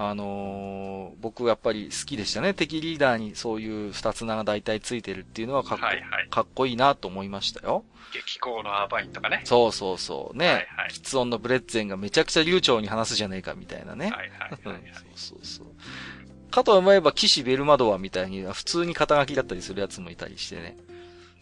[0.00, 2.54] あのー、僕やっぱり好きでしたね。
[2.54, 7.84] 敵リーダーにそういう二つ名が大体ついてるっていうのはかっこ,、はいはい、かっこいいなと思いましたよ。
[8.12, 9.40] 激高のアーバインとかね。
[9.42, 10.36] そうそうそう。
[10.36, 10.46] ね。
[10.46, 10.90] はいはい。
[10.92, 14.10] 喫音のブレッツェンがめちゃくちゃ流暢に話すじゃねえかみたいなね。
[14.10, 16.50] はいはいはい、はい、そうそうそう。
[16.52, 20.76] かと思えば、騎士ベルマドアみたいに普通に肩書きだったりするやつもいたりしてね。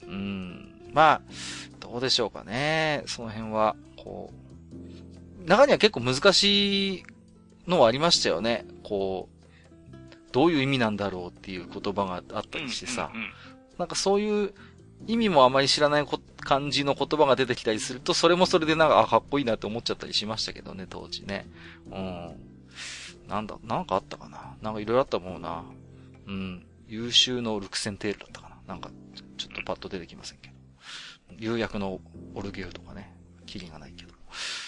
[0.07, 0.73] うん。
[0.95, 1.21] まあ、
[1.79, 3.03] どうでしょうかね。
[3.07, 7.05] その辺は、こう、中には結構難しい
[7.67, 8.65] のはありましたよね。
[8.83, 9.37] こう、
[10.33, 13.33] どういう意味なんだろうっていう言葉があったりしてさ、うんうんうん、
[13.79, 14.55] なんかそういう
[15.07, 16.07] 意味もあまり知らない
[16.41, 21.47] 感じの言葉が出てきたりすると、それもそれでなんか、あ、かっこいいなって思っちゃったりしましたけどね、当時ね。
[21.91, 22.37] うん。
[23.29, 25.65] なんだ、なんかあったかななんかいろいろあったもんな。
[26.27, 26.67] うん。
[26.89, 28.91] 優秀のルクセンテールだったかななんか、
[29.37, 30.55] ちょっとパッと出てきませんけど。
[31.39, 32.01] 有薬の
[32.35, 33.15] オルゲウとかね。
[33.47, 34.15] キリがないけど。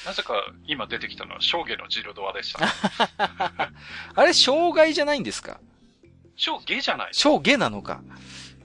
[0.08, 0.32] なぜか
[0.66, 2.60] 今出てきたのは、正下のジルドアでした、
[4.14, 5.60] あれ、障害じゃないんですか？
[6.34, 8.00] 正下じゃない正下なのか？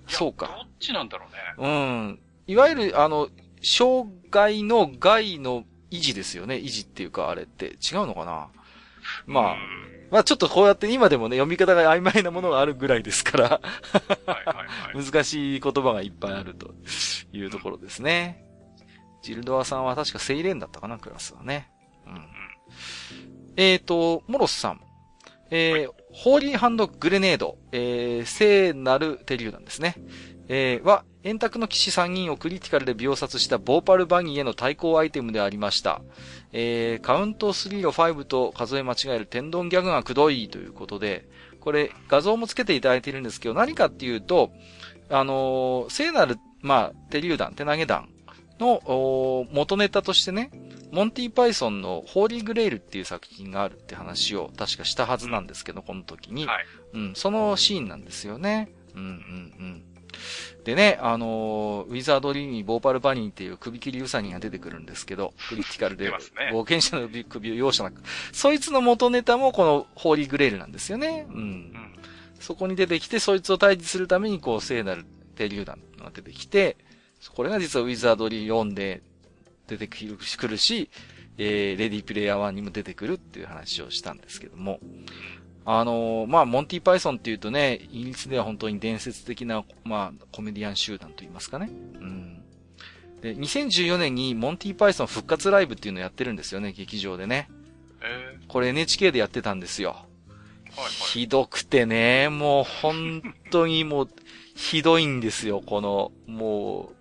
[0.08, 0.48] そうか。
[0.48, 1.68] どっちなんだろうね。
[1.68, 2.20] うん。
[2.48, 3.28] いわゆる、あの、
[3.62, 6.56] 障害の害の維持ですよね。
[6.56, 7.66] 維持っていうか、あれって。
[7.66, 8.48] 違うのかな？
[9.26, 9.56] まあ、
[10.12, 13.62] まあちょっとこうやって今でもね、読み方が曖昧なものがあるぐらいですからは
[14.28, 16.74] いはい、はい、難しい言葉がいっぱいあると
[17.34, 18.46] いうところですね。
[19.24, 21.72] ジルドアさんは確かセイレーンだったかな、クラスはね。
[22.06, 22.28] うん。
[23.56, 24.82] えっ、ー、と、モロスさん。
[25.50, 29.96] えー、ホーリーハンドグレネード、えー、聖なる手榴弾ですね。
[30.48, 36.02] えー、は、円卓の騎士3人をクリティカルで秒殺したボーパルバギーへの対抗アイテムでありました。
[36.52, 41.30] えー、カウント3を5と数え間違える天丼ギャグがくどいということで、
[41.62, 44.52] これ画像もつけていただいているんですけど、何かっていうと、
[45.10, 48.10] あのー、聖なる、まあ、手榴弾、手投げ弾
[48.60, 50.52] の、元ネタとしてね、
[50.92, 56.46] モンティパイソンのホーリーグレイルっていう作品があるって話を確かしたはずなんですけど、この時に。
[56.46, 56.66] はい。
[56.94, 58.70] うん、そのシーンなんですよね。
[58.94, 59.10] うん、うん、う
[59.64, 59.84] ん。
[60.64, 66.12] でね、あのー、ウィザードリーにボーパルバニーっていう首切りウサニが出てくるんですけど、クリティカルで、
[66.52, 68.02] 冒険者の首を容赦なく。
[68.32, 71.26] そいつの元ネタもこのホーリーグレールなんですよね。
[71.30, 71.36] うん。
[71.36, 71.74] うん、
[72.40, 75.06] そこに出てきて、そいつを退治するために、こう、聖なる
[75.36, 76.78] 手榴弾が出てきて、
[77.32, 79.02] これが実はウィザードリー4で
[79.68, 80.90] 出てくるし、
[81.38, 84.80] えー、レディープレイヤー1にも出てくるっていう話をしたんですけども。
[85.66, 91.70] あのー、まあ、モンティパイソンっていうとね、イギリスでは本当に伝説的な、まあ、コメディアン集団と言いますかね。
[91.70, 92.44] うん。
[93.22, 97.50] で、2014年にモンティパイソン復活ライブっていうのをやってるんですよね、劇場でね。
[98.02, 99.92] えー、これ NHK でやってたんですよ。
[99.92, 104.10] はいはい、ひどくてね、もう本当にもう、
[104.56, 106.93] ひどいんですよ、この、もう、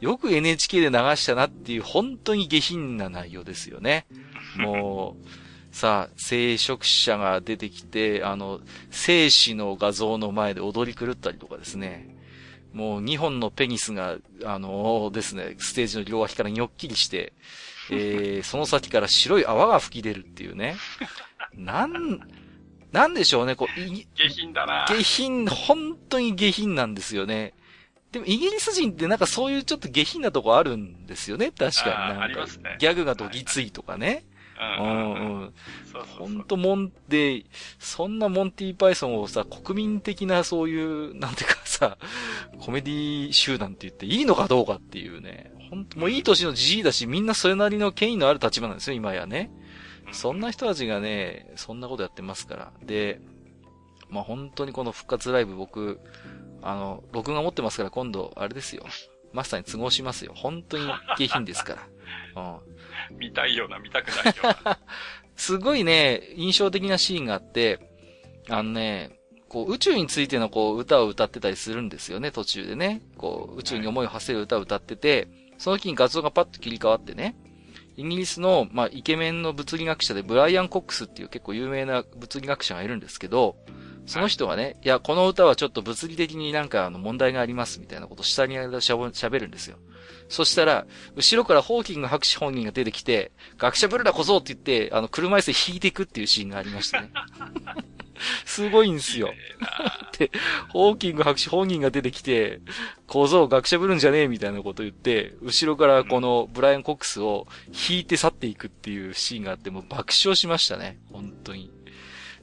[0.00, 4.06] よく NHK で流したなっていう本当に下品な内容ですよね。
[4.56, 8.60] もう、さあ、聖職者が出てきて、あの、
[8.90, 12.16] 聖子の画像の前で踊り狂ったりとかですね。
[12.72, 17.32] もう2本のペニスが、あのですね、ステージの両脇からニョッキリして、
[17.90, 20.76] えー、 その先から白い泡が吹き出るっていうね。
[21.54, 22.20] なん、
[22.92, 23.80] なんでしょうね、こう、
[24.16, 24.86] 下品だな。
[24.88, 27.54] 下品、本当に下品なんですよね。
[28.12, 31.52] でもイギリス人ってなんかそういうちょっと下品なとこあるんですよね。
[31.52, 32.46] 確かになんか。
[32.46, 34.24] ね、ギャグがどぎついとかね。
[34.60, 35.52] うんうん。
[36.18, 37.44] ほんとモンで、
[37.78, 41.96] そんなモンティーパイソンをさ、国民的なそういう、なんていうかさ、
[42.58, 45.52] コメディ集団って言っていいのかどうかっていうね。
[45.70, 49.50] ほんと、もういい年のじじいだし、みんなそれなりの権威のある立場なんですよ、今やね。
[50.12, 52.72] そんな人たちがね、そんなことやってますから。
[52.82, 53.20] で、
[54.10, 56.00] まあ本当にこの復活ライブ僕、
[56.62, 58.84] あの、録画持ってますから今度、あれですよ。
[59.32, 60.32] マスターに都合しますよ。
[60.34, 61.88] 本当に下品ですから。
[63.10, 63.18] うん。
[63.18, 64.78] 見たいような、見たくないような。
[65.36, 67.78] すごいね、印象的なシーンがあって、
[68.48, 69.18] あのね、
[69.48, 73.02] こう、宇宙についてのこう、歌を歌ってたりするんですよね、途中でね。
[73.16, 75.28] こう、宇宙に思いを馳せる歌を歌ってて、
[75.58, 77.36] その時に画像がパッと切り替わってね、
[77.96, 83.56] イギリスの、まあ、イケメンの物理学者でブライアン・コックスっていう結構有名な物理学者がいるんですけど、
[84.10, 89.76] その人がね、いや、この歌はちょっと物理的になんかあの問題がありますみたいなことを下に喋るんですよ。
[90.28, 90.84] そしたら、
[91.14, 97.12] 後ろからホーキング博士本人が出てきて、学者ブルラこそって言って、あの、車椅子で引いていくっていうシーンがありましたね。
[98.44, 99.32] すごいんですよ。
[100.18, 100.32] で、
[100.70, 102.62] ホーキング博士本人が出てきて、
[103.06, 107.46] 小僧学者ぶるんじゃねえみたいなこと言って、後ろからこのブライアン・コックスを
[107.88, 110.98] 引いて去っていくっていうシーンがあって、もう爆笑しましたね。
[111.12, 111.70] 本当に。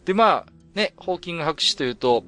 [0.05, 2.23] で、まあ、ね、ホーキング博士というと、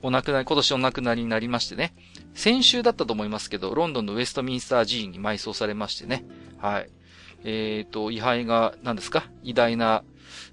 [0.00, 1.94] お亡くなり、今年お亡くなりになりましてね。
[2.34, 6.24] 先週だったと思いますけど、ロンドンのウェストミンスター寺院に埋葬されましてね。
[6.58, 6.90] はい。
[7.44, 9.24] えっ、と、位牌が、何ですか？
[9.42, 10.02] 偉大な、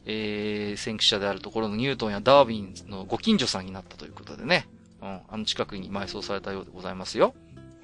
[0.06, 4.68] えー、先駆者であるところのニュートンやダーウィンのご近所さんになったということでね。
[5.02, 7.34] うん、あの近くに埋葬されたようでございますよ。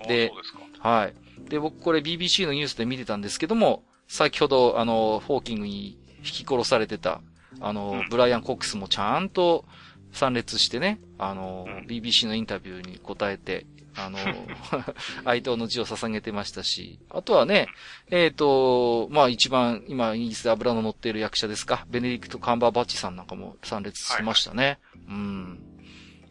[0.04, 0.90] あでそうですか。
[0.90, 1.14] はい。
[1.50, 7.22] で、僕これ BBC のニュースで見てたんですけども、先ほど、あの、ホーキングに引き殺されてた、
[7.60, 9.66] あの、うんブライアン・コックスもちゃんと
[10.12, 13.66] 参列してね、あの、うん BBC のインタビューに答えて、
[13.96, 14.20] あの、
[15.26, 17.68] 哀悼の字を捧げてましたし、あとはね、
[18.12, 24.80] えっ、と、まあ一番今イギリスで油の乗っている役者ですか、ベネディクト・カンバーバッチさんなんかも参列してましたね。
[25.08, 25.60] うん。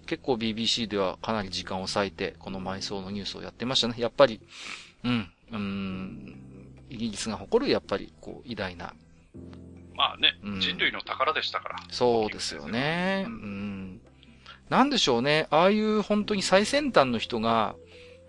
[0.06, 3.96] 結構 BBC ではかなり時間を割いて、この埋葬のニュースをやってましたね。
[3.98, 4.40] やっぱり、
[5.04, 6.40] うん、うん、
[6.88, 8.94] イギリスが誇るやっぱり、こう、偉大な。
[9.96, 11.76] まあね、うん人類の宝でしたから。
[11.90, 13.24] そうですよね。
[13.26, 14.00] うん。
[14.68, 15.46] なんでしょうね。
[15.50, 17.74] ああいう本当に最先端の人が、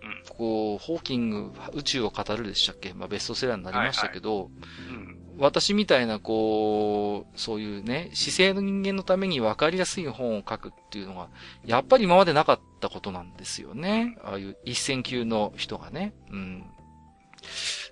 [0.02, 2.92] うんこう、ホーキング、宇宙を語るでしたっけ？
[2.94, 4.50] まあベストセラーになりましたけど、
[4.90, 5.18] うん。
[5.38, 11.28] 私みたいな、こう、そういうね、姿勢の人間のために分かりやすい本を書くっていうのが、
[11.64, 14.18] やっぱり今までなかったことなんですよね。
[14.24, 16.12] ああいう一線級の人がね。
[16.30, 16.64] うん。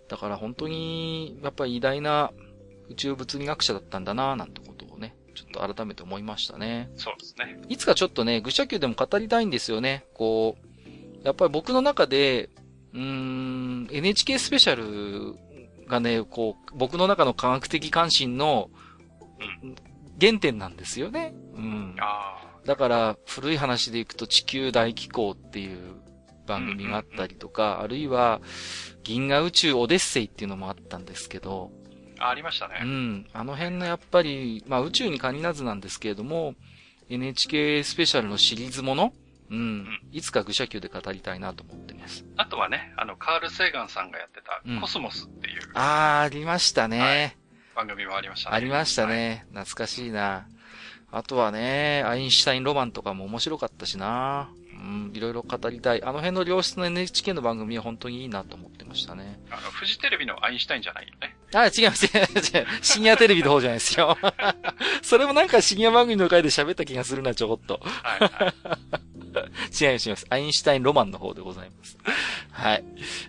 [0.08, 2.32] だから本当に、やっぱり偉大な
[2.90, 6.90] 宇宙物理学者だったんだななんてことをね、ちょっと改めて思いましたね。
[6.96, 7.60] そうですね。
[7.68, 10.04] いつかちょっとね、愚者級でも語りたいんですよね。
[10.14, 10.56] こ
[11.22, 12.50] う、やっぱり僕の中で、
[12.92, 15.36] うーん、NHK スペシャル
[15.86, 18.70] がね、こう、僕の中の科学的関心の
[20.20, 21.34] 原点なんですよね。
[21.54, 21.96] うん。
[22.00, 25.78] あだから、古い話でいくと地球大気候っていう
[26.46, 28.40] 番組があったりとか、あるいは、
[29.04, 31.70] 銀河宇宙オデッセイっていうのもあったんですけど、
[32.20, 32.28] あ。
[32.30, 32.80] ありましたね。
[32.82, 33.26] うん。
[33.32, 36.54] あの辺のやっぱり、まあ宇宙に限らずなんですけれども、
[37.08, 39.12] NHK スペシャルのシリーズもの
[39.50, 39.86] うん。
[40.12, 42.24] いつか愚者級で語りたいなと思ってます。
[42.36, 47.36] あとはね、あの、カール・セーガンさんがやってたうん、コスモスっていうあー、ありましたね。
[47.74, 48.56] 番組もありましたね。
[48.56, 49.16] ありましたはい。
[49.16, 49.46] ね。
[49.50, 50.48] 懐かしいな。
[51.12, 54.50] あとはね、アインシュタインロマンとかも面白かったしな。
[54.72, 56.02] うん、いろいろ語りたい。
[56.02, 59.40] あの辺の良質の NHK の番組は本当にいいなと思ってましたね。
[59.50, 61.35] あの、フジテレビのアインシュタインじゃないよね。
[61.56, 62.26] あ、違います、違いま
[62.82, 62.92] す。
[62.94, 64.16] 深夜テレビの方じゃないですよ。
[65.02, 67.80] それもなんか深夜番組の回で喋った気がするな、ちょこっと。
[67.82, 68.54] はい、はい。
[69.80, 70.26] 違います、違います。
[70.28, 71.96] アインシュタインロマンの方でございます。
[72.50, 72.84] はい。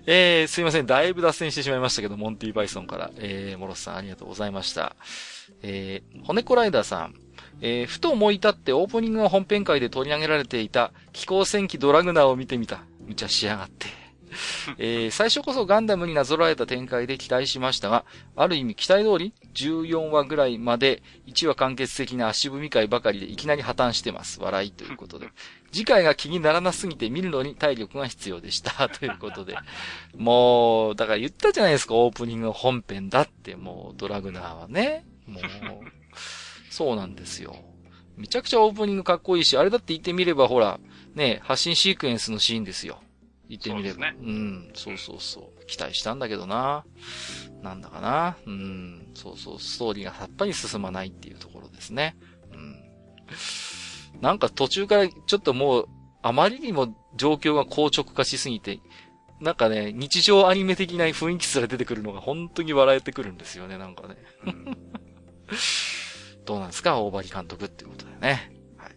[0.05, 0.85] えー、すいません。
[0.85, 4.95] だいぶ脱線してしまいましたけど、モンティバイソンから、えー、モロスさんありがとうございました。
[5.61, 7.15] えー、骨子ライダーさん。
[7.61, 12.81] えー、ふと思い立ってオープニングの本編会で取り上げられていた気候戦記ドラグナーを見てみた。
[13.07, 14.06] 無茶しやがって。
[14.77, 18.05] えー、最初こそガンダムになぞらえた展開で期待しましたが、
[18.35, 24.41] ある意味期待通り14話ぐらいまで1話完結的な足踏み会ばかりでいきなり破綻してます。
[24.41, 25.29] 笑いということで。
[25.71, 28.87] 次回が気にならなすぎて見るのに体力が必要でした。
[28.89, 29.57] ということで。
[30.15, 35.05] もう、だから言ったじゃないですか、オープニングの本編だって、もう、ドラグナーはね。
[35.25, 35.43] もう、
[36.69, 37.55] そうなんですよ。
[38.15, 40.79] めちゃくちゃオープニングかっこいいし、あれだって言ってみれば、ほら、
[41.13, 42.99] ね、発信シークエンスのシーンですよ。
[43.49, 44.07] 言ってみれば。
[44.07, 45.65] そうですうん、そうそうそう。
[45.65, 46.85] 期待したんだけどな。
[47.61, 48.37] なんだかな。
[48.45, 52.15] うん、そうそう、ストーリーがさっぱり進まないっていうところですね。
[52.53, 52.75] うん。
[54.21, 55.89] なんか途中からちょっともう、
[56.21, 58.79] あまりにも状況が硬直化しすぎて、
[59.39, 64.17] なんかね、日常アニメ的な雰囲気すら出てくるのが本当に笑えてくるんですよね、なんかね。
[64.45, 64.77] うん
[66.45, 68.51] どうなんですか大張監督っていうことだよね。
[68.77, 68.95] はい。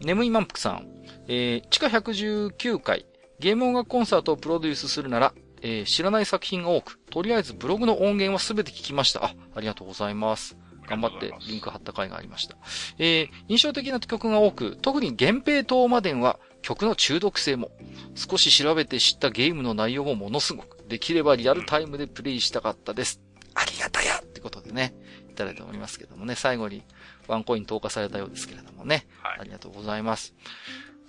[0.00, 0.93] 眠い満腹さん。
[1.26, 3.06] えー、地下119回、
[3.38, 9.24] ゲーム音楽コンサートをプロデュースするなら、えー知らない作品が多く、とりあえずブログの音源はすべて聞きました。
[9.24, 10.56] あ、ありがとうございます。
[10.86, 12.56] 頑張ってリンク貼った回がありました。
[12.98, 17.70] えー印象的な曲が多く、特に源平東馬伝は曲の中毒性も、
[18.14, 23.20] 少し調べて知ったゲームの内容もものすごく、できればリアルタイムでプレイしたかったです。
[23.54, 24.94] ありがたやってことでね、
[25.30, 26.82] いただいておりますけどもね、最後に
[27.28, 30.34] ワンコイン投下されたようですけれどもね、はいありがとうございます。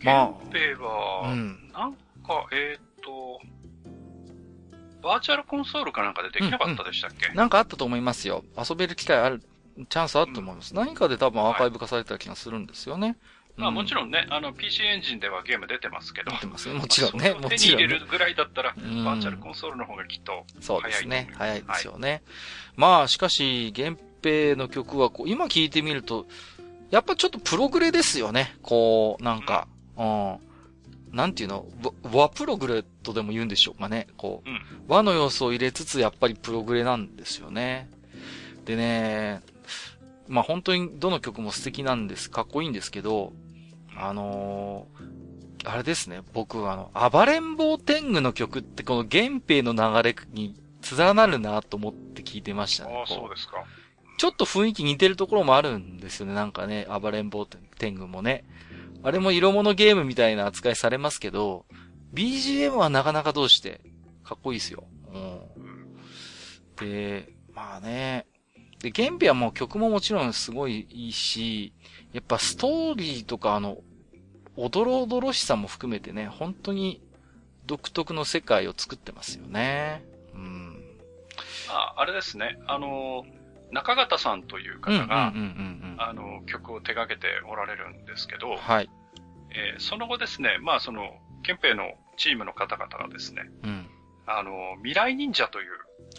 [0.06, 1.72] まあ、は、うん。
[1.73, 3.41] なんか、えっ、と、
[5.02, 8.44] バーチャルコンソールかなんかでできなかったでしたっけ、なんかあったと思いますよ。
[8.57, 9.41] 遊べる機会ある、
[9.90, 10.73] チャンスあると思います。
[10.73, 13.15] 何かで多分アーカイブ化された気がするんですよね。
[13.56, 13.95] まあもちん。
[13.95, 16.32] ろんね、あの PC エンジンではゲーム出てますけど。
[16.32, 16.80] 出てますね。
[16.80, 17.36] もちろんね。
[17.49, 17.88] 手に入れ。
[17.88, 21.30] るぐらいだったら、うんバーチャルコンソールの方がきっとそうですね。
[21.36, 22.23] 早いですよね。
[22.76, 26.26] まあ、しかし、源平の曲はこう、今聴いてみると、
[26.90, 28.56] やっぱちょっとプログレですよね。
[28.61, 30.38] こう、なんか、うん。
[31.15, 31.65] なんていうの？
[32.03, 34.07] 和和プログレットでも言うんでしょうかね。
[34.17, 37.89] こう、うん和の要素を入れつつ、やっぱりプログレなんですよね。
[38.65, 39.41] でね、
[40.27, 42.30] まあ本当にどの曲も素敵なんです。
[42.30, 43.34] かっこいいんですけど、
[43.95, 45.26] あのー
[45.67, 46.22] あれですね。
[46.34, 50.53] 僕、あの、暴れん坊天狗の曲ってこの原平の流れに
[50.95, 52.93] 連なるなと思って聞いてましたね。
[52.93, 53.63] ああ、こそうですか。
[54.19, 56.35] ちょっと雰囲気似てるところもあるんですよね。
[56.35, 57.47] なんかね、暴れん坊
[57.80, 58.43] 天狗もね。
[59.06, 61.68] あれも色物ゲームみたいな扱いされますけど、
[62.15, 63.82] BGM はなかなかどうして、
[64.23, 64.84] かっこいいですよ。
[65.14, 65.41] うん。
[66.77, 68.26] で、まあね。
[68.80, 71.72] で、原編はもう曲ももちろんすごいいいし、
[72.14, 73.77] やっぱストーリーとかあの、
[74.56, 76.99] おどろおどろしさも含めてね、本当に
[77.68, 80.03] 独特の世界を作ってますよね。
[80.34, 80.84] うん。
[81.69, 82.57] あ、あれですね。
[82.65, 83.23] あの、
[83.71, 85.33] 中方さんという方が、
[85.97, 88.89] あの、曲を手掛けておられるんですけどうん。、はい。
[89.51, 93.89] えーその後ですね、まあその、憲兵のチームの方々がですね、うん。
[94.25, 95.71] あの、未来忍者という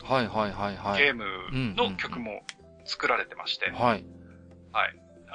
[0.03, 1.03] はいはいはいはい。
[1.03, 1.25] ゲーム
[1.75, 2.43] の曲も
[2.85, 4.05] 作られてまして、はい。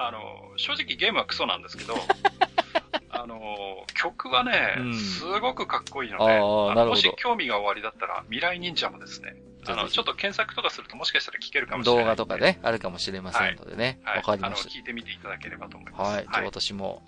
[0.04, 0.20] あの、
[0.58, 1.94] 正直ゲームはクソなんですけど、
[3.12, 9.36] あの、曲はね、うんすごくかっこいいので、もし興味がおありだったら、未来忍者もですね、
[9.68, 12.04] あの、ちょっと検索とかするともしかしたら聞けるかもしれない。
[12.04, 12.38] 動画とか。
[12.38, 14.00] ね、あるかもしれませんのでね。
[14.04, 14.20] わ、はい。
[14.20, 15.98] あの、かりまし聞いてみていただければと思いた。
[15.98, 16.16] ます。
[16.16, 16.24] はい。
[16.24, 17.04] じゃあ私も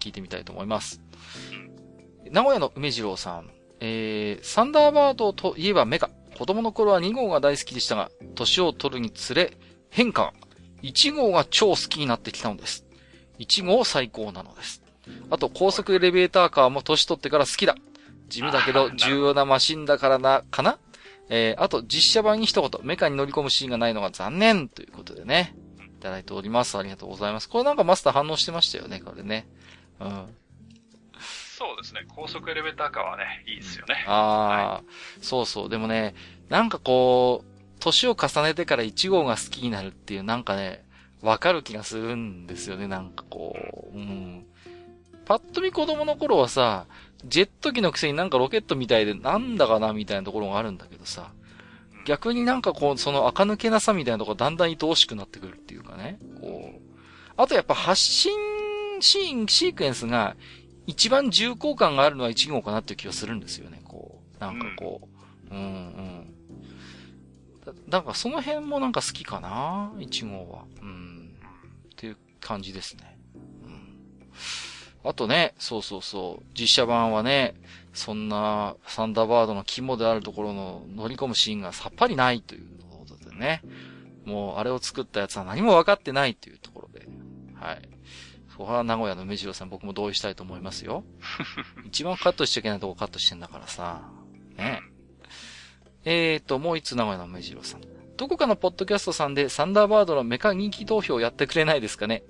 [0.00, 1.00] 聞いてみたいと思います。
[2.30, 3.50] 名古屋の梅次郎さん。
[3.80, 6.10] えー、サンダーバードといえばメカ。
[6.36, 9.56] 子供の頃は2号が大好きでしたが、年を取るにつれ、
[9.90, 10.32] 変化が。
[10.82, 12.84] 1号が超好きになってきたのです。
[13.38, 14.82] 1号最高なのです。
[15.30, 17.76] あと、高速エレベーターカーも年取ってから好きだ。
[18.28, 20.78] 地味だけど重要なマシンだからな、かな？
[21.28, 25.54] えー、あと、実写版に一言、メカに乗り込むシーンがないのが残念ということでね。
[25.98, 26.78] いただいております。
[26.78, 27.48] ありがとうございます。
[27.48, 29.48] これなんかマスター反応してましたよね、これね。
[30.00, 30.26] うん。
[31.58, 32.06] そうですね。
[32.14, 34.04] 高速エレベーターカーはね、いいですよね。
[34.06, 34.84] ああ、
[35.20, 35.68] そうそう。
[35.68, 36.14] でもね、
[36.48, 40.84] なんかこう、年を重ねてから1号が好きになるっていう、なんかね、
[41.20, 43.56] わかる気がするんですよね、なんかこ
[43.92, 43.96] う。
[43.96, 44.46] うん。
[45.24, 46.86] パッと見子供の頃はさ、
[47.24, 51.32] ジェット機のくせになんかロケットみたいでなんだかなみたいなところがあるんだけどさ、
[52.04, 56.80] 逆になんかこう、その垢抜けなさみたいなとこだんだん愛おしくなってくるっていうかね、こう。
[57.36, 58.32] あとやっぱ発信
[59.00, 60.36] シーン、シークエンスが
[60.86, 64.40] 一番重厚感があるのは1号かなっていう気がするんですよね、こう。
[64.40, 65.08] なんかこ
[65.50, 65.54] う。
[65.54, 66.34] うん、うん。
[67.88, 70.64] なんかその辺もなんか好きかな、1号は。
[70.82, 71.38] うん。
[71.92, 73.07] っていう感じですね。
[75.08, 75.10] うん。
[75.10, 77.54] あとね、そうそうそう、実写版はね、
[77.92, 83.62] そんなサンダーバードの肝であるところの乗り込むシーンがさっぱりないということでね。
[84.24, 87.08] もうあれを作ったやつは何も分かってないというところで。
[87.54, 87.88] はい。
[88.50, 91.04] そこは名古屋の梅次郎さん僕も同意したいと思いますよ。
[91.86, 94.02] 一番カットしちゃいけないとこカットしてんだからさ。
[94.56, 94.82] ね
[96.04, 97.97] えーと、もう一つ名古屋の梅次郎さん。
[98.18, 102.24] どこかのポッドキャストさんでサンダーバードのメカ人気投票やってくれないですかね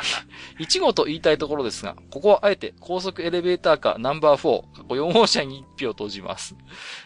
[0.60, 6.54] ?1 号と言いたいところですが、ここはあえて高速エレベーターカーナンバー4、過去4号車に1票投じます。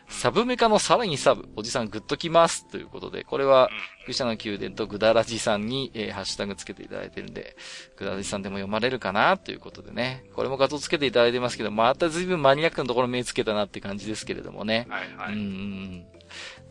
[0.08, 2.66] サブメカのさらにサブ、おじさんグッときます。
[2.66, 3.70] ということで、これは、
[4.08, 7.56] 愚者の宮殿とグダラジさんに、えーハッシュタグつけていただいてるんで、
[7.96, 9.36] グダラジさんでも読まれるかな？
[9.36, 10.24] ということでね。
[10.34, 14.86] これも画像つけていただいてますけど、また随分マニアックなところ目つけたなって感じですけれどもね。
[14.88, 15.34] はいはい。
[15.34, 16.06] うん。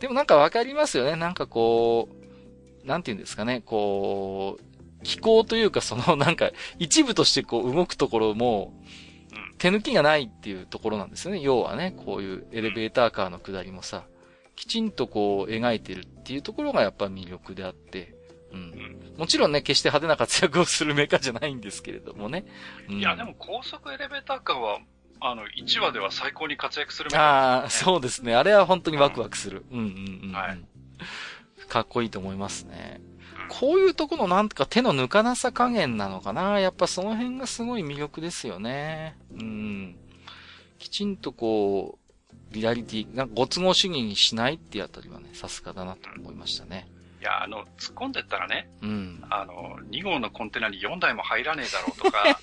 [0.00, 1.16] でもなんかわかりますよね。
[1.16, 2.08] なんかこ
[2.84, 3.62] う、なんて言うんですかね。
[3.64, 8.74] こう、気候というかその なんか一部としてこう動くところも、
[9.58, 11.40] 手抜きがないっていうところなんですよね。
[11.40, 14.04] 要はね、こういうエレベーターカーの下りもさ、
[14.54, 18.14] きちんとこう描いてるっていうところがやっぱ魅力であって、
[18.52, 19.14] うん。
[19.16, 22.44] もちろんね、決して派手な活躍をするメカじゃないんですけれどもね。
[22.88, 24.78] うんいや、でも高速エレベーターカーは、
[25.20, 28.34] あの、1話では最高に活躍するメああ、カそうですね。
[28.34, 29.64] あれは本当にワクワクする。
[29.70, 30.32] うんうんうんうん。
[30.32, 30.60] はい
[31.68, 33.00] かっこいいと思いますね。
[33.10, 33.16] うん
[33.48, 36.58] こういうところのなんか手の抜かなさ加減なのかな。
[36.58, 39.16] やっぱその辺がすごい魅力ですよね。
[39.32, 39.96] うん。
[40.78, 46.88] きちんとこう、リアリティ、なんかご都合主義にしないってあたりはね、さすがだなと思いましたね。
[47.20, 49.24] いや、あの、突っ込んでったらね、うん。
[49.30, 52.38] あの、2号のコンテナに4台も入らねえだろうとか、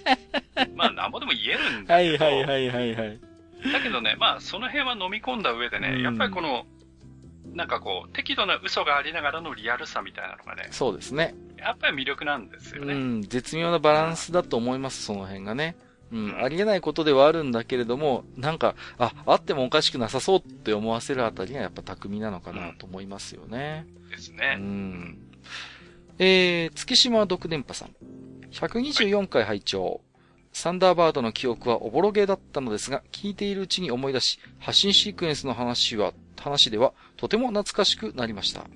[0.75, 3.19] まあ、なんぼでも言えるんだけど、いはいはいはい。
[3.71, 6.65] だけどね、まあ、その辺は飲み込んだ上でね、うんやっぱりこの、
[7.53, 11.35] なんかこう、適度な嘘がありながらのリアルさみたいなのがね、そうですね。
[11.57, 12.93] やっぱり魅力なんですよね。
[12.93, 13.21] うん。
[13.21, 15.75] 絶妙なバランスだと思います、その辺がね。
[16.13, 16.25] うん。
[16.29, 23.85] うんありえないことではあるんだけれども、なんか、あ、あってもおかしくなさそうって思わせるあたりがやっぱ巧みなのかなと思いますよね。
[24.07, 24.55] うですね。
[24.55, 25.17] ん。
[26.19, 27.95] えー、月島独電波さん。
[28.51, 30.01] 124回拝聴
[30.53, 38.67] サンダーバードの記憶はおぼろげだったのですが、聞いているうちに思い出し、発信シークエンスの話は、話では、とても懐かしくなりました。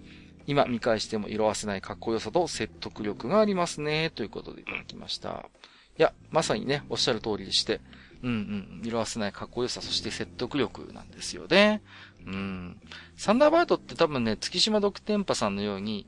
[0.48, 5.50] 今見返しても色あせないかっこよさと説得力がありますね、ということでいただきました。
[5.98, 7.82] いや、まさにね、おっしゃる通りでして、
[8.24, 11.82] うんうん、色あせないかっこよさ、そして説得力なんですよね。
[12.26, 12.80] うん。
[13.16, 16.08] サンダーバードって多分ね、月島独天パさんのように、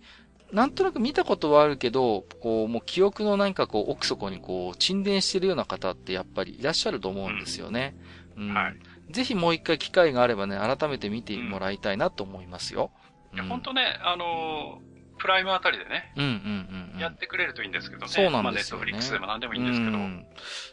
[0.52, 7.96] なんとなく見たことはあるけど、こう、もう記憶の何かこう、奥底にこう、沈殿してるような方ってやっぱりいらっしゃると思うんですよね。
[8.36, 8.54] うん。
[8.54, 8.76] はい
[9.12, 12.92] ぜひもう一回機会があればね、改めて見てもらいたいなと思いますよ。
[13.34, 14.89] いや、うん本当ね、あのー
[15.20, 17.00] プライムあたりでね、うんうんうんうん。
[17.00, 18.08] やってくれるといいんですけどね。
[18.08, 19.92] そうなんですよねまあ、ネットフリックスでも何でもいいんですけど。
[19.92, 20.26] うん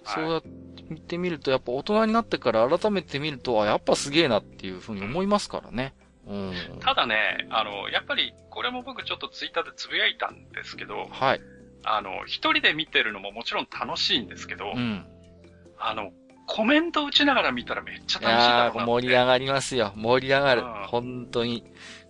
[0.04, 5.94] そうやってみると、やっぱ大人になってから改めて見ると、あ、やっぱすげえなっていうふうに思いますからね。
[6.26, 6.54] うん。
[6.80, 11.40] ただね、あの、やっぱり、これも僕ちょっとツイッターでつぶやいたんですけど、はい。
[11.84, 15.06] あの、一人で見てるのももちろん楽しいんですけど、うん。
[15.78, 16.12] あの、
[16.46, 18.92] コメント打ちながら見たらめっちゃい楽しいだろうなって。
[18.92, 19.92] 盛り上がりますよ。
[19.96, 20.86] 盛り上がるうん。
[20.86, 21.64] 本当に。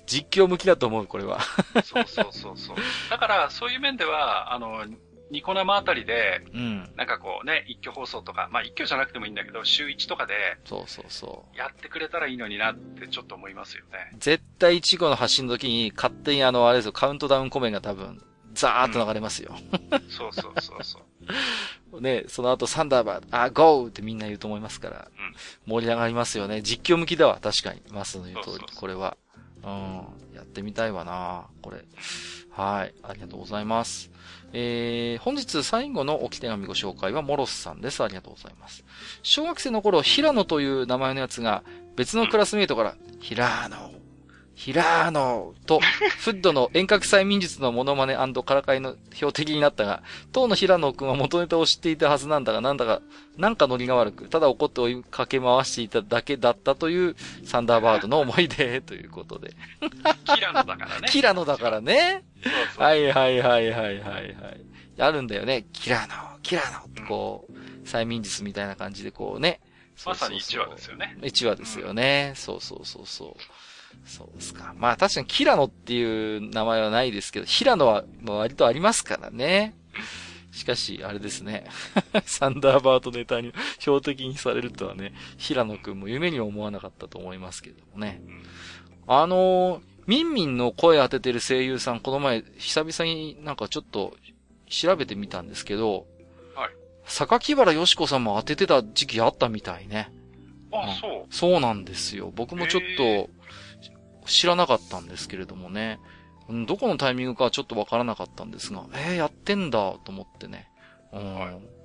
[0.06, 1.40] 実況向きだと思う、これは。
[1.84, 2.76] そうそうそうそう。
[3.10, 4.84] だから、そういう面では、あの、
[5.30, 6.90] ニコ生あたりで、うん。
[6.96, 10.34] なんかこうね、一挙放送とか、まあ一挙じゃなくてもいいんだけど、週1とかで
[10.64, 11.58] そうそうそう。
[11.58, 14.16] やってくれたらいいのになってちょっと思いますよね。
[14.18, 18.22] 絶対1号の発信の時に勝手にあの、あれですよ、カウントダウンコメンが多分、
[18.52, 19.56] ザーッと流れますよ。
[20.08, 21.02] そうそうそうそう。
[22.00, 25.26] ね、その後サンダーバード、あ、ゴーってみんな言うと思いますから、うん
[25.66, 26.62] 盛り上がりますよね。
[26.62, 27.82] 実況向きだわ、確かに。
[27.90, 29.16] マスの言う通りそうそう、そうこれは。
[29.66, 31.84] うん、やってみたいわなこれ。
[32.51, 34.10] はい、ありがとうございます。
[34.52, 38.02] えー、本日最後の置き手紙ご紹介はモロスさんです。
[38.02, 38.84] ありがとうございます。
[39.22, 41.64] 小学生の頃、平野という名前のやつが、
[41.97, 43.90] 別のクラスメイトから、平野、
[44.56, 45.80] 平野と、
[46.18, 50.02] フッドの遠隔催眠術のモノマネからかいの標的になったが、
[50.32, 53.02] 当の平野くんは元ネタを知っていたはずなんだが、なんだか、
[53.36, 59.52] なんかノリが悪く、ただ怒って追いかけ回していただけだったという、サンダーバードの思い出ということで。
[60.34, 61.08] キラノだからね。
[61.10, 62.24] キラノだからね。
[62.42, 62.82] そうそう。
[62.82, 64.34] はいはいはいはいはいはい。
[64.98, 65.66] あるんだよね。
[65.74, 69.60] キラノ、キラノってこう、催眠術みたいな感じでこうね。
[70.06, 70.92] まさに1話ですよ。
[70.92, 71.16] よね。
[71.20, 72.32] 1話ですよね。
[72.36, 73.65] そうそうそうそう。
[74.06, 74.74] そうですか。
[74.78, 79.74] まあ確かにキラノっていう名前はないですけど、ヒラノはまあ割とありますからね。
[80.52, 81.66] しかし、あれですね。
[82.24, 88.22] サンダーバードネタに標的にされるとはね、平野くんも夢にも思わなかったと思いますけれどもね。
[88.26, 88.42] うん
[89.08, 94.16] あのー、ミンミンの声当ててる声優さん、この前、久々になんかちょっと
[94.68, 96.06] 調べてみたんですけど、
[96.54, 96.70] はい。
[97.04, 100.12] 榊原よしこさんも当ててた時期あったみたいね。
[100.72, 101.34] あ、そう。
[101.34, 102.32] そうなんですよ。
[102.34, 103.30] 僕もちょっへと
[104.27, 106.01] 知らなかったんですけれどもね。
[106.48, 110.70] うんどこのタイミングかはちょっとわからなかったんですが、えー、やってんだと思ってね。
[111.12, 111.35] うん。
[111.35, 111.77] はい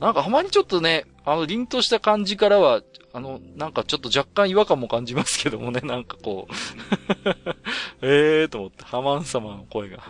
[0.00, 6.52] なんか、はまにちょっとね、あの、凛とした感じからは、あの、なんかちょっと若干違和感も感じますけどもね、 なんかこう、
[8.02, 10.04] えーと思って、ハマン様の声が、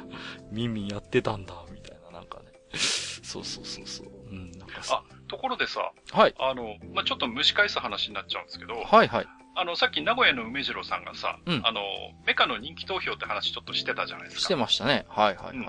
[0.53, 2.47] ミンミンやってたんだ、みたいな、なんかね。
[2.75, 4.09] そうそうそうそう。
[4.31, 6.35] うん、なんかさあ、ところでさ、はい。
[6.39, 9.27] あの、まあ、ちょっと蒸し返す話になっちゃうんですけど、はいはい。
[9.61, 11.81] あの、さっき名古屋の梅次郎さんがさ、うんあの、
[12.27, 14.41] メカの人気投票って話ちょっとしてたじゃないですか。
[14.43, 15.05] してましたね。
[15.09, 15.57] はいはいはい。
[15.57, 15.69] うん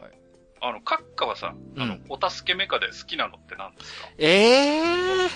[0.62, 4.10] あの、閣下はさ、あの、うんお助けメカで好きなのって何ですか？
[4.18, 5.28] ええ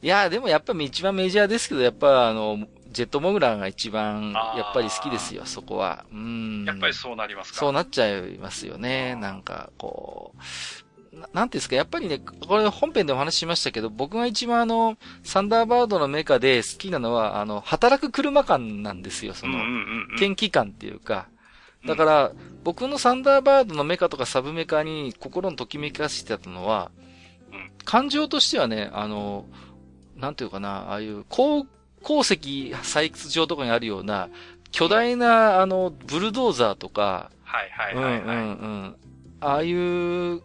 [0.00, 6.06] いや、でもやっぱり一番メジャーですけど、やっぱあの、ジェットモグラーが一番、やっぱり好きですよ、そこは。
[6.12, 6.64] うん。
[6.64, 7.58] やっぱりそうなりますか？
[7.58, 9.16] そうなっちゃいますよね。
[9.16, 10.38] なんか、こう、
[11.16, 20.18] ななんていうんですか、やっぱりね、これ本編でお話ししましたけど、僕が一番あの、サンダーバードのメカで好きなのは、あの、働く車感なんですよ、その、うんうんうんうん。
[20.18, 21.28] 研気感っていうか。
[21.86, 22.32] だから、
[22.64, 26.90] 僕のサンダーバードのメカとかサブメカに心のときめかせてたのは、
[27.52, 29.46] うん感情としてはね、あの、
[30.16, 31.66] なんていうかな、ああいう鉱、
[32.02, 32.34] 鉱石
[32.82, 34.28] 採掘場とかにあるような、
[34.72, 38.20] 巨大な、あの、ブルドーザーとか、はいはいうんはいはい。
[38.20, 38.96] うんうん。
[39.40, 40.42] ああいう、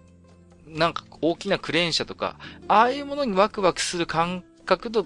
[0.71, 2.37] なんか大きなクレーン車とか、
[2.67, 5.05] ああいうものにワクワクする感覚と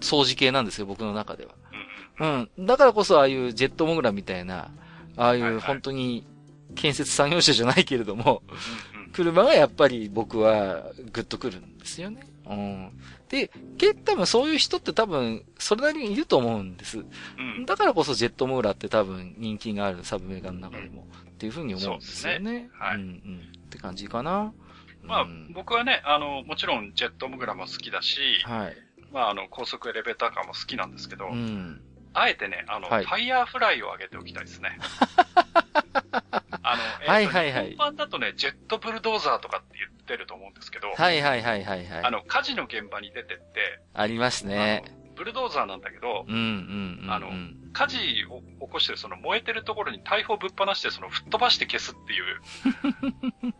[0.00, 1.54] 掃除系なんですよ、僕の中では。
[2.18, 2.66] うんうん。
[2.66, 4.70] だからこそああいうジェットモグラみたいな、
[5.16, 6.26] ああはいいうはい本当に
[6.74, 8.42] 建設作業車じゃないけれども、
[9.12, 12.26] 車がやっぱり僕はグッとくるんですよね。
[12.46, 12.90] うん。
[13.28, 16.98] で、け多分そういう人って多分それなりにいると思うんです。
[16.98, 22.38] うんだからこそジェットモグラって多分人気があるサブメーカーの中でもっていうふうに思うんですよね。
[22.38, 23.57] そうですねはいうんうん。
[23.68, 24.52] って感じかな。
[25.02, 28.76] まあうん、僕はね、あの、もちろんジェットモグラも好きだし、はい。
[29.12, 31.80] まあ、あの、高速エレベーターカーも好きなんですけど、うん。
[32.14, 34.78] あえてね、あの、はいファイヤーフライを上げておきたいですね。
[36.62, 42.04] あの、はいはいはい日本版だとね、ジェットブルドーザーとかって言ってると思うんですけど、はいはいはいはいはい。
[42.04, 44.84] あの、火事の現場に出てって、ありますね。
[45.18, 46.24] ブルドーザーなんだけど。
[47.10, 47.30] あの
[47.72, 47.98] 火事
[48.30, 52.40] を起こしてるその燃えてるところに大砲ぶっ放してその吹っ飛ばして消すっていう、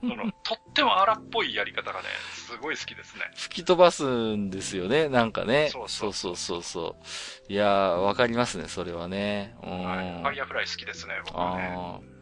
[0.09, 3.31] その、とっても荒っぽいやり方がね、すごい好きですね。
[3.37, 5.69] 吹き飛ばすんですよね、なんかね。
[5.71, 6.97] そうそそううそうそうそ
[7.49, 7.53] う。
[7.53, 9.55] いやー、わかりますね、それはね。
[9.63, 9.85] うん。
[9.85, 10.23] はい。
[10.23, 12.18] ファイヤーフライ好きですね、僕はね。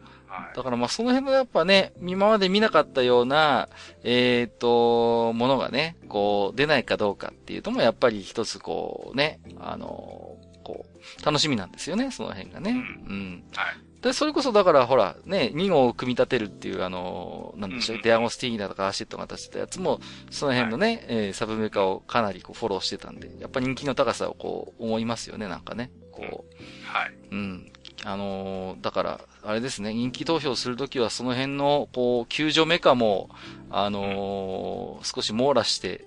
[0.55, 3.69] だからまあその辺のやっぱね、今まで見なかったような、
[4.03, 12.71] えっ、と、ものがね、こう、出ないかどうかっていうともやっぱり一つこうね、あのこう、楽しみなんですよね、その辺がね。
[13.07, 13.43] ううん。
[13.53, 13.57] い。
[13.57, 14.01] はい。
[14.01, 19.99] で、それこそだからほら、ね、2号を組み立てるっていうあの、なんでしょう、うんうんデアゴスティーニだとかアシェットが出してたやつも、
[20.29, 25.91] その辺のね、えーサブメーカーをかなりこうフォローしてたんで、やっぱ人気の高さをこう思いますよね、なんかね。
[26.11, 26.45] こ
[26.85, 27.13] はい。
[27.31, 27.71] う、うん。
[28.07, 33.29] あのーだから、あれですね、人気投票するときはその辺の、こう、救助メカも、
[33.69, 36.05] あのー少し網羅して、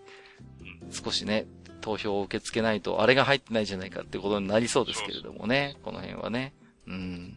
[0.90, 1.47] 少しね、
[1.82, 6.55] 投票を受け付けないと、あれが入ってないじゃないかってことになりそうですけれどもね、この辺はね。
[6.86, 7.35] うん。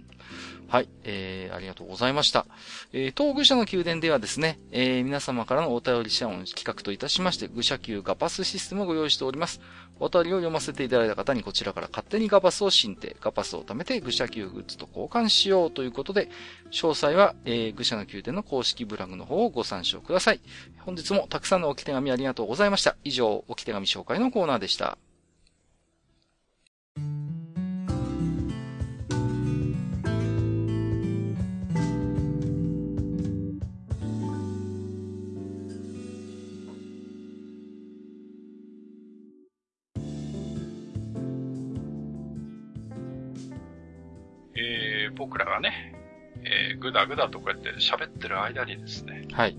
[0.69, 2.47] はい、えー、ありがとうございました。
[2.93, 9.59] えー、当愚者の宮殿ではですね、えー、皆様からのお便り者音企画といたしまして、愚者級ガパスシステムをご用意しております。
[9.99, 16.29] お便りを読ませていただいた方にこちらから勝手にガパスを進呈、ガパスを貯めて愚者級グッズと交換しようということで、
[16.71, 20.41] 詳細は、えー、愚者の宮殿の公式ブログの方をご参照ください。
[20.79, 22.95] 本日もたくさんの置き手紙ありがとうございました。
[23.03, 24.97] 以上、置き手紙紹介のコーナーでした。
[45.13, 45.93] ー、僕らがね、
[46.43, 49.57] えー、ぐだぐだとこうやって喋ってる間にですね、はい。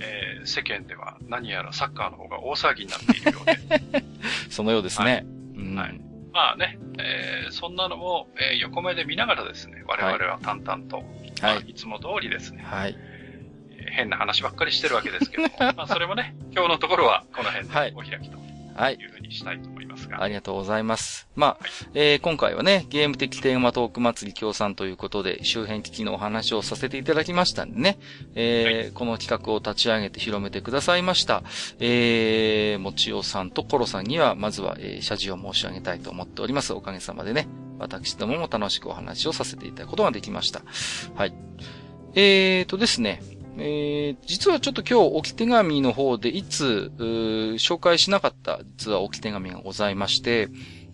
[0.00, 4.04] えー、世間では何やらサッカーの方が大騒ぎになっているようで、
[4.50, 5.24] そのようですね。
[5.56, 11.02] うんはいまあね、えー、そんなのも、えー、横目で見ながらですね、我々は淡々と、
[11.42, 11.70] まあはい。
[11.70, 12.96] いつも通りですね、はい。
[12.96, 13.18] えー
[13.90, 18.47] 変な話ばっかりしてるわけですけども、 まあそれもね、今日のところはこの辺はいでお開きとはい。
[18.90, 21.28] いうふうにしたいと思いますが、ありがとうございます。
[21.34, 27.98] まあ、えー今回はね、ゲーム的テーマトーク祭り協賛ということで、周辺機器のお話をさせていただきましたんでね、
[28.34, 31.42] えーこの企画を立ち上げて広めてくださいました、
[31.78, 36.72] えー、もちおさんとコロさんには、まずは、えー謝辞を申し上げたいと思っております。
[36.72, 37.48] おかげさまでね、
[37.78, 40.62] 私どもも楽しくお話をさせていただくことができました。
[41.14, 41.34] はい。
[42.14, 43.22] えーとですね、
[43.60, 50.48] えー、実はちょっと今日置き手紙の方でいつ、紹介しなかった実は置き手紙がございまして、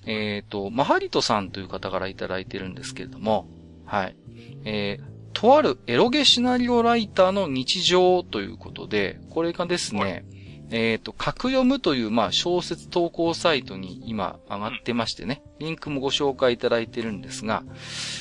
[0.07, 3.49] えっ、と、マハリトさんという方からいただいてるんですけれども、
[3.85, 4.17] はい。
[4.65, 10.25] えー、とあるエロゲシナリオライターの日常ということで、これがですね、
[10.71, 17.63] えっ、と、格読むという、まあ、小説投稿サイトに今上がってましてね、リンクもご紹介いただいてるんですが、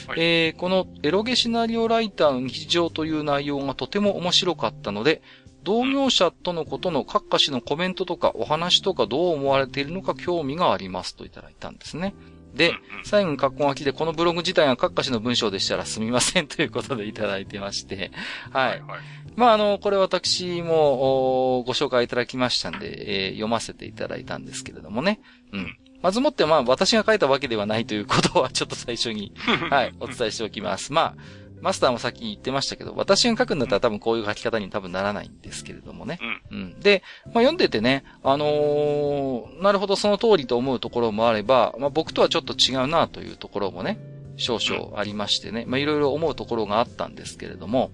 [0.08, 5.22] はいえーこのエロゲシナリオライターの日常という内容がとても面白かったので、
[5.64, 12.14] 同業者とのことの各歌詞のコメントとかお話とかどう思われているのか興味がありますといただいたんですね。
[12.54, 18.12] で最後に格好書きでこのブログ自体が各歌詞の文章でしたらすみませんということでいただいてまして、
[18.52, 18.82] はい。
[18.82, 19.02] はい。
[19.36, 25.20] まあ、あの、これ私もおご紹介いただきましたんで、えー読ませていただいたんですけれどもね。
[25.52, 25.78] うん。
[26.02, 29.34] まずもって、まあ、私が書いたわけではないということは、ちょっと最初に、
[29.72, 30.92] はい、お伝えしておきます。
[30.92, 31.16] まあ、
[31.62, 36.20] マスターもさっき言ってましたけど、私が書くんだったら多分こういう書き方に多分ならないんですけれどもね。
[36.52, 36.58] うん。
[36.58, 36.80] うん。
[36.82, 43.98] で、まあ、読んでてね、あのーなるほどその通りと思うところもあれば、まあ、僕とはちょっと違うなというところもね、
[44.36, 47.92] 少々ありましてね、まあ、いろいろ思うところがあったんですけれども、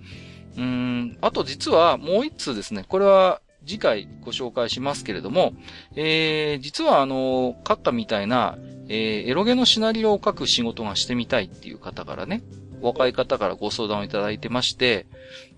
[0.58, 5.54] うーん、あと実はもう一通ですね、これは次回ご紹介しますけれども、
[5.96, 8.58] えー、実はあの、カッカみたいな、
[8.88, 12.42] えー、エロゲのシナリオを書く仕事がしてみたいっていう方からね、
[12.82, 15.06] 若い方からご相談をいただいてまして、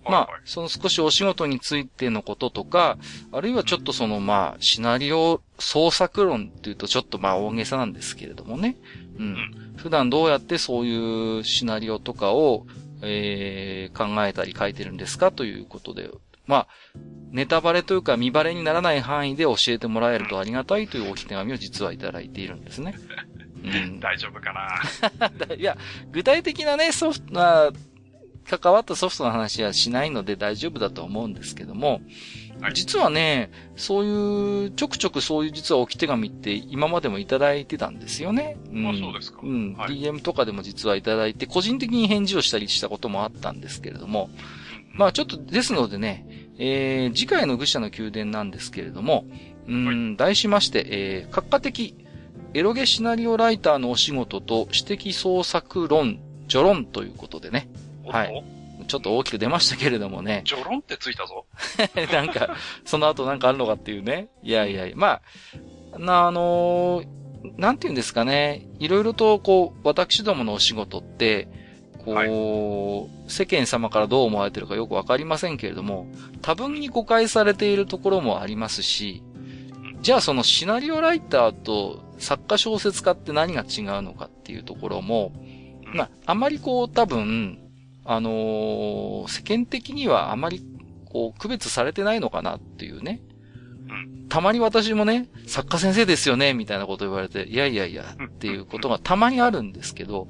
[0.04, 2.98] まあその少しお仕事についてのこととか、
[3.30, 8.76] あるいはちょっとそのまあ、シナリオ創作論っていうとちょっとまあ大げさなんですけれどもね。
[9.18, 9.74] うん。
[9.76, 12.66] 普段どうやってそういうシナリオとかを、
[13.02, 16.10] えー、考えたり書いてるんですかということで、
[16.46, 16.68] まあ、
[17.30, 22.94] ネタバレというか見バレにならない範囲で教えてもらえるとありがたいというお手紙を実はいただいているんですね。
[23.64, 24.00] うん。
[24.00, 25.54] 大丈夫かな？
[25.54, 25.76] いや、
[26.10, 27.70] 具体的なね、ソフトな、
[28.44, 32.02] 関わったソフトの話はしないので大丈夫だと思うんですけども、はい
[32.70, 38.56] 実はね、そういう、ちょくちょくそういう実は置き手紙って今までもいただいてたんですよね。
[38.72, 38.88] うん。
[38.88, 39.40] あそうですか。
[39.42, 39.74] うん。
[39.74, 40.00] はい。
[40.00, 44.30] DM とかでも実はいただいて、個人的に返事をしたりしたこともあったんですけれども、
[44.94, 46.26] まあちょっとですのでね、
[46.58, 49.24] えー、次回の愚者の宮殿なんですけれども、
[49.66, 51.96] うん、題しまして、えー、閣下的
[52.54, 57.68] エロゲシナリオライターのお仕事と私的創作論、序論ということでね、
[58.06, 58.61] はい
[58.92, 61.46] ちょっと大きく出ましたけれどもね、ジョロンってついたぞ。
[62.12, 62.54] なんか、
[62.84, 64.28] その後なんかあるのかっていうね。
[64.42, 65.22] いやいやいや、ま
[65.94, 67.22] あ、な、あのー
[67.56, 68.68] なんて言うんですかね。
[68.78, 71.48] いろいろと、こう、私どものお仕事って、
[72.04, 76.06] こう、世間様からどう思われてるかよくわかりませんけれども、
[76.40, 79.24] 多分に誤解されているところもありますし、
[80.02, 85.38] じゃあそのシナリオライターと作家小説家って何が違うのかっていうところも、う
[85.94, 87.58] んまあ、あまりこう多分、
[88.04, 90.64] あのー世間的にはあまり
[91.06, 93.22] こう区別されてないのかなっていうね。
[93.88, 100.26] うんたまに私もね、作家先生ですよね、みたいなこと言われて、いやいやいや、っていうことがたまにあるんですけど、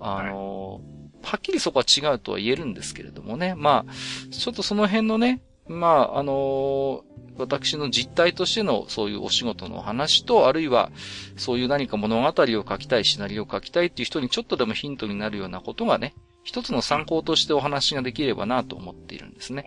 [0.00, 0.94] あのー
[1.24, 3.54] はっきりそこは違うとは言えるんですけれどもね。
[3.56, 3.92] まあ、
[4.30, 10.90] ちょっとその辺のね、まあ、あのー私の実態としてのそういうお仕事の話と、あるいは
[11.36, 16.14] そういう何か物語を書きたい、シナリオを書きたいっていう人にちょっとでもヒントになるようなことがね、
[16.44, 19.64] 一つの参考としてお話ができればなと思っているんですね。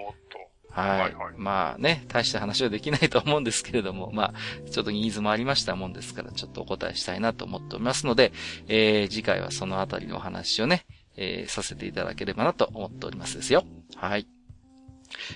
[0.70, 0.90] はい。
[0.90, 8.32] はいはいまあね、大した話はできないと思うんですけれども、まあ、ちょっとニーズもありましたもんですから、ちょっとお答えしたいなと思っておりますので、
[8.68, 10.86] えー、次回はそのあたりのお話をね、
[11.16, 13.66] えー、させていただければなと思っておりますですよ。
[13.96, 14.28] はい。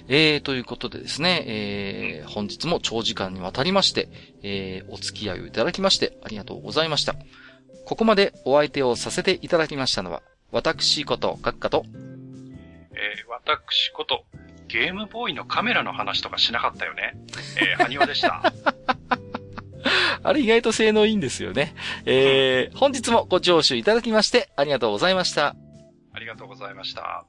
[0.07, 4.09] えー、ということでですね、えー、本日も長時間にわたりまして、
[4.43, 7.15] えー、お付き合いをいただきまして、ありがとうございました。
[7.85, 11.85] ここまでお相手をさせていただきましたのは、私こと、閣下と、
[12.91, 14.25] えー私こと、
[14.67, 17.13] ゲームボーイのカメラの話とかしなかったよね。
[17.59, 18.43] えー、 埴輪でした。
[20.23, 21.73] あれ意外と性能いいんですよね。
[22.05, 25.55] えー、本日もご聴取いただきまして、ありがとうございました。
[26.13, 27.25] ありがとうございました。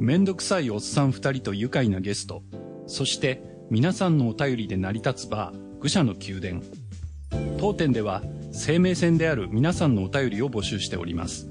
[0.00, 2.42] めんどくさいおっさん二人と愉快なゲスト、
[2.88, 3.40] そして
[3.70, 6.81] 皆さんのお便りで成り立つバー、愚者の宮殿。
[7.58, 8.22] 当店では
[8.52, 11.48] 生命線である皆さんのお便りを募集しております。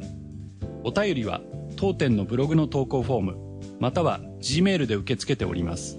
[0.83, 1.41] お便りは
[1.75, 3.37] 当店のブログの投稿フォーム、
[3.79, 5.97] または G メールで受け付けております。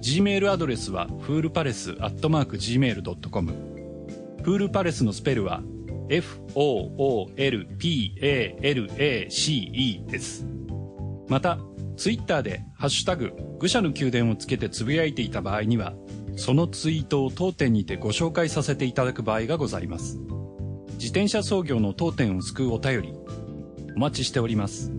[0.00, 3.52] G メールアドレスはフールパレスアットマーク Gmail.com。
[4.42, 5.62] フールパレスのスペルは
[6.08, 7.26] F-O-O-L-P-A-L-A-C-E
[10.06, 10.46] です。
[11.28, 11.58] また、
[11.96, 15.92] ツイッターで、ハッシュタグ、愚者の宮殿をつけてつぶやいていた場合には、
[16.38, 20.20] そのツイートを当店にてご紹介させていただく場合がございます。
[20.92, 23.12] 自転車操業の当店を救うお便り、
[23.96, 24.92] お待ちしております。